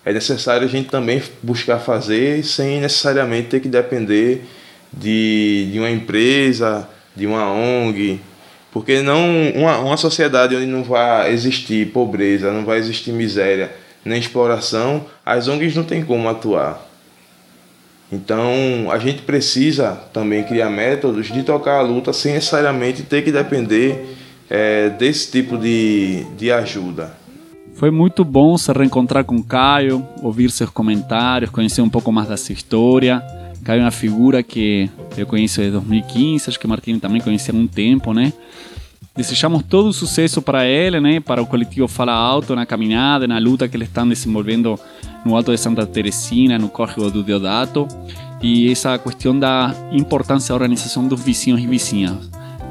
É 0.04 0.12
necessário 0.12 0.64
a 0.64 0.70
gente 0.70 0.88
também 0.88 1.20
buscar 1.42 1.80
fazer 1.80 2.44
sem 2.44 2.80
necessariamente 2.80 3.48
ter 3.48 3.58
que 3.58 3.68
depender 3.68 4.44
de, 4.92 5.70
de 5.72 5.80
uma 5.80 5.90
empresa, 5.90 6.88
de 7.16 7.26
uma 7.26 7.52
ONG, 7.52 8.20
porque 8.70 9.02
não 9.02 9.50
uma, 9.56 9.76
uma 9.78 9.96
sociedade 9.96 10.54
onde 10.54 10.66
não 10.66 10.84
vai 10.84 11.32
existir 11.32 11.90
pobreza, 11.90 12.52
não 12.52 12.64
vai 12.64 12.78
existir 12.78 13.10
miséria, 13.10 13.72
nem 14.04 14.20
exploração, 14.20 15.04
as 15.26 15.48
ONGs 15.48 15.74
não 15.74 15.82
têm 15.82 16.04
como 16.04 16.28
atuar. 16.28 16.87
Então, 18.10 18.90
a 18.90 18.98
gente 18.98 19.22
precisa 19.22 19.92
também 20.12 20.42
criar 20.42 20.70
métodos 20.70 21.26
de 21.26 21.42
tocar 21.42 21.78
a 21.78 21.82
luta 21.82 22.12
sem 22.12 22.32
necessariamente 22.32 23.02
ter 23.02 23.22
que 23.22 23.30
depender 23.30 24.16
é, 24.48 24.88
desse 24.90 25.30
tipo 25.30 25.58
de, 25.58 26.24
de 26.36 26.50
ajuda. 26.50 27.12
Foi 27.74 27.90
muito 27.90 28.24
bom 28.24 28.56
se 28.56 28.72
reencontrar 28.72 29.24
com 29.24 29.42
Caio, 29.42 30.04
ouvir 30.22 30.50
seus 30.50 30.70
comentários, 30.70 31.50
conhecer 31.50 31.82
um 31.82 31.88
pouco 31.88 32.10
mais 32.10 32.28
da 32.28 32.36
sua 32.36 32.52
história. 32.52 33.22
Caio 33.62 33.80
é 33.80 33.84
uma 33.84 33.90
figura 33.90 34.42
que 34.42 34.90
eu 35.16 35.26
conheço 35.26 35.58
desde 35.58 35.74
2015, 35.74 36.48
acho 36.48 36.58
que 36.58 36.66
o 36.66 36.68
Martinho 36.68 36.98
também 36.98 37.20
conhecia 37.20 37.54
há 37.54 37.56
um 37.56 37.66
tempo, 37.66 38.14
né? 38.14 38.32
Desejamos 39.14 39.62
todo 39.68 39.88
o 39.88 39.92
sucesso 39.92 40.40
para 40.40 40.64
ele, 40.64 41.00
né? 41.00 41.20
Para 41.20 41.42
o 41.42 41.46
coletivo 41.46 41.86
Fala 41.86 42.12
Alto 42.12 42.54
na 42.54 42.64
caminhada, 42.64 43.28
na 43.28 43.38
luta 43.38 43.68
que 43.68 43.76
eles 43.76 43.88
estão 43.88 44.08
desenvolvendo 44.08 44.78
no 45.28 45.36
Alto 45.36 45.52
de 45.52 45.58
Santa 45.58 45.86
Teresina, 45.86 46.58
no 46.58 46.70
córrego 46.70 47.10
do 47.10 47.22
Deodato. 47.22 47.86
E 48.40 48.70
essa 48.72 48.98
questão 48.98 49.38
da 49.38 49.74
importância 49.92 50.48
da 50.48 50.54
organização 50.54 51.06
dos 51.06 51.20
vizinhos 51.20 51.60
e 51.60 51.66
vizinhas. 51.66 52.16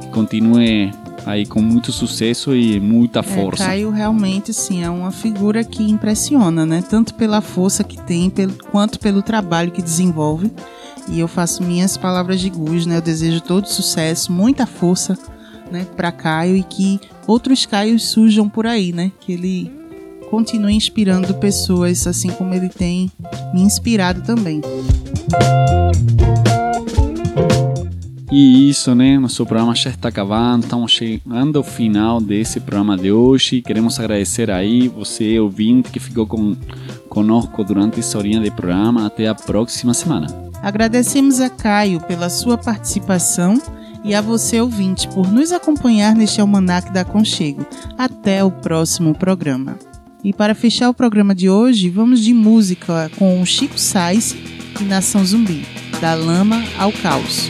Que 0.02 0.08
continue 0.08 0.92
aí 1.24 1.46
com 1.46 1.62
muito 1.62 1.92
sucesso 1.92 2.56
e 2.56 2.80
muita 2.80 3.22
força. 3.22 3.64
É, 3.64 3.68
Caio 3.68 3.92
realmente 3.92 4.54
sim 4.54 4.84
é 4.84 4.90
uma 4.90 5.12
figura 5.12 5.64
que 5.64 5.84
impressiona, 5.84 6.66
né? 6.66 6.82
Tanto 6.82 7.14
pela 7.14 7.42
força 7.42 7.84
que 7.84 8.02
tem, 8.02 8.30
pelo, 8.30 8.54
quanto 8.72 9.00
pelo 9.00 9.22
trabalho 9.22 9.72
que 9.72 9.82
desenvolve. 9.82 10.52
E 11.10 11.20
eu 11.20 11.28
faço 11.28 11.64
minhas 11.64 11.96
palavras 11.96 12.40
de 12.40 12.50
Gus, 12.50 12.86
né? 12.86 12.98
Eu 12.98 13.02
desejo 13.02 13.42
todo 13.42 13.68
sucesso, 13.68 14.32
muita 14.32 14.66
força, 14.66 15.18
né, 15.72 15.86
para 15.96 16.12
Caio 16.12 16.56
e 16.56 16.64
que 16.64 17.00
outros 17.28 17.66
Caios 17.66 18.06
surjam 18.06 18.50
por 18.50 18.66
aí, 18.66 18.92
né? 18.92 19.12
Que 19.20 19.34
ele 19.34 19.77
continue 20.30 20.74
inspirando 20.74 21.34
pessoas 21.36 22.06
assim 22.08 22.30
como 22.30 22.54
ele 22.54 22.70
tem 22.70 23.12
me 23.54 23.62
inspirado 23.62 24.22
também. 24.22 24.62
E 28.30 28.70
isso, 28.70 28.94
né? 28.94 29.18
Nosso 29.18 29.46
programa 29.46 29.74
já 29.74 29.90
está 29.90 30.10
acabando, 30.10 30.66
estamos 30.66 30.92
chegando 30.92 31.58
ao 31.58 31.64
final 31.64 32.20
desse 32.20 32.60
programa 32.60 32.98
de 32.98 33.10
hoje. 33.10 33.62
Queremos 33.62 33.98
agradecer 34.00 34.52
aí 34.52 34.90
você, 34.90 35.40
ouvinte, 35.40 35.90
que 35.90 36.00
ficou 36.00 36.28
com, 36.28 36.56
conosco 37.08 37.64
durante 37.64 38.02
essa 38.02 38.18
horinha 38.18 38.42
de 38.42 38.52
programa. 38.52 39.08
Até 39.08 39.28
a 39.28 39.36
próxima 39.36 39.94
semana. 39.94 40.28
Agradecemos 40.62 41.40
a 41.40 41.50
Caio 41.50 42.02
pela 42.02 42.30
sua 42.30 42.58
participação 42.58 43.62
e 44.04 44.14
a 44.14 44.22
você, 44.22 44.60
ouvinte, 44.60 45.08
por 45.08 45.32
nos 45.32 45.54
acompanhar 45.54 46.14
neste 46.14 46.42
Almanac 46.42 46.92
da 46.92 47.06
Conchego. 47.06 47.66
Até 47.98 48.44
o 48.44 48.52
próximo 48.52 49.16
programa. 49.16 49.78
E 50.24 50.34
para 50.34 50.56
fechar 50.56 50.90
o 50.90 50.94
programa 50.94 51.34
de 51.34 51.50
hoje, 51.50 51.90
vamos 51.90 52.22
de 52.22 52.34
música 52.34 53.10
com 53.18 53.46
Chico 53.46 53.80
Sainz 53.80 54.36
e 54.80 54.84
Nação 54.84 55.24
Zumbi, 55.24 55.66
da 56.02 56.14
lama 56.14 56.64
ao 56.78 56.92
caos. 56.92 57.50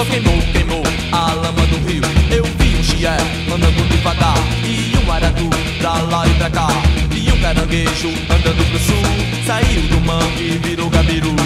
O 0.00 0.02
sol 0.02 0.12
queimou, 0.12 0.40
queimou 0.50 0.82
a 1.12 1.34
lama 1.34 1.66
do 1.66 1.76
rio. 1.86 2.02
Eu 2.30 2.42
vi 2.44 2.74
um 2.74 2.82
chié 2.82 3.18
andando 3.52 3.86
devagar. 3.90 4.34
E 4.64 4.96
um 4.96 5.12
aratu 5.12 5.50
pra 5.78 5.92
lá 5.92 6.26
e 6.26 6.30
pra 6.36 6.48
cá. 6.48 6.68
E 7.14 7.30
um 7.30 7.38
caranguejo 7.38 8.08
andando 8.30 8.70
pro 8.70 8.78
sul. 8.78 9.44
Saiu 9.46 9.82
do 9.88 10.00
mangue 10.00 10.54
e 10.54 10.58
virou 10.64 10.88
gabiru. 10.88 11.36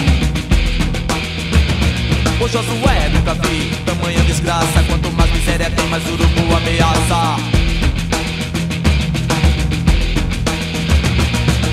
Ô 2.39 2.47
Josué, 2.47 3.09
nunca 3.09 3.33
vi 3.33 3.71
tamanha 3.85 4.23
desgraça. 4.23 4.83
Quanto 4.87 5.11
mais 5.11 5.31
miséria 5.33 5.69
tem, 5.69 5.87
mais 5.87 6.05
urubu 6.07 6.55
ameaça. 6.55 7.35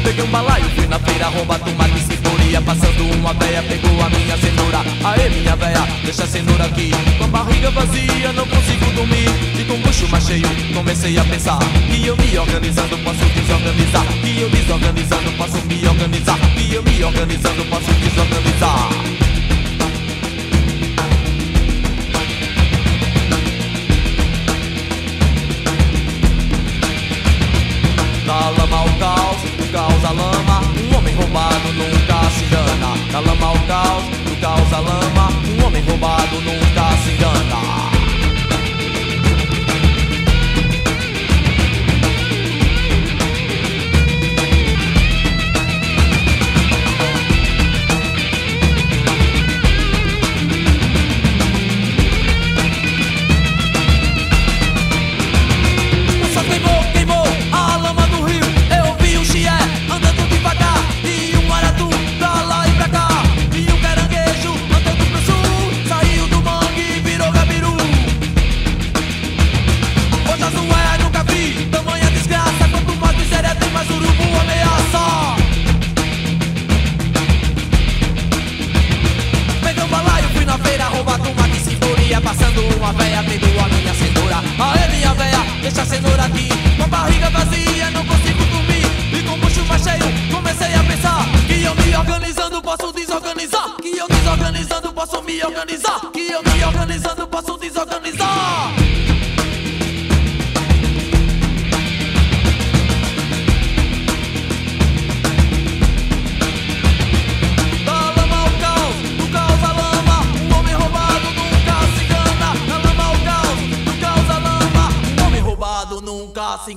Peguei 0.03 0.25
um 0.25 0.27
fui 0.27 0.52
na 0.93 0.99
feira 0.99 1.29
roubar 1.29 1.59
tomate 1.59 1.97
e 1.97 2.01
ceboria 2.01 2.61
Passando 2.61 3.05
uma 3.17 3.33
véia, 3.33 3.63
pegou 3.63 3.91
a 4.03 4.11
minha 4.11 4.37
cenoura. 4.37 4.81
Aê 5.05 5.31
minha 5.31 5.57
véia, 5.57 5.81
deixa 6.05 6.25
a 6.25 6.27
cenoura 6.27 6.67
aqui. 6.67 6.91
Com 7.17 7.25
a 7.25 7.29
barriga 7.29 7.71
vazia, 7.71 8.33
não 8.35 8.47
consigo 8.47 8.85
dormir. 8.95 9.29
E 9.59 9.65
com 9.65 9.73
o 9.73 9.79
bucho 9.79 10.07
mais 10.09 10.27
cheio, 10.27 10.47
comecei 10.75 11.19
a 11.19 11.25
pensar 11.25 11.59
Que 11.91 12.07
eu 12.07 12.15
me 12.17 12.39
organizando, 12.39 12.99
posso 12.99 13.25
desorganizar. 13.25 14.07
Que 14.21 14.41
eu 14.43 14.51
desorganizando, 14.51 15.33
posso 15.33 15.67
me 15.67 15.89
organizar. 15.89 16.39
Que 16.55 16.75
eu 16.75 16.83
me 16.83 17.05
organizando, 17.05 17.65
posso 17.65 17.91
desorganizar. 17.95 18.89
Da 28.27 28.51
lama 28.51 28.77
ao 28.77 28.89
caos, 28.99 29.43
do 29.43 29.73
caos 29.73 30.05
à 30.05 30.11
lama 30.11 30.32
homem 31.13 31.17
roubado 31.17 31.73
nunca 31.73 32.31
se 32.31 32.45
engana. 32.45 33.13
Da 33.13 33.21
lama 33.21 33.47
ao 33.47 33.59
caos, 33.67 34.05
do 34.05 34.41
caos 34.41 34.73
à 34.73 34.81
lama 34.81 35.29
Um 35.59 35.67
homem 35.67 35.83
roubado 35.83 36.41
nunca 36.41 36.97
se 37.03 37.11
engana 37.11 37.92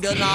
se 0.01 0.34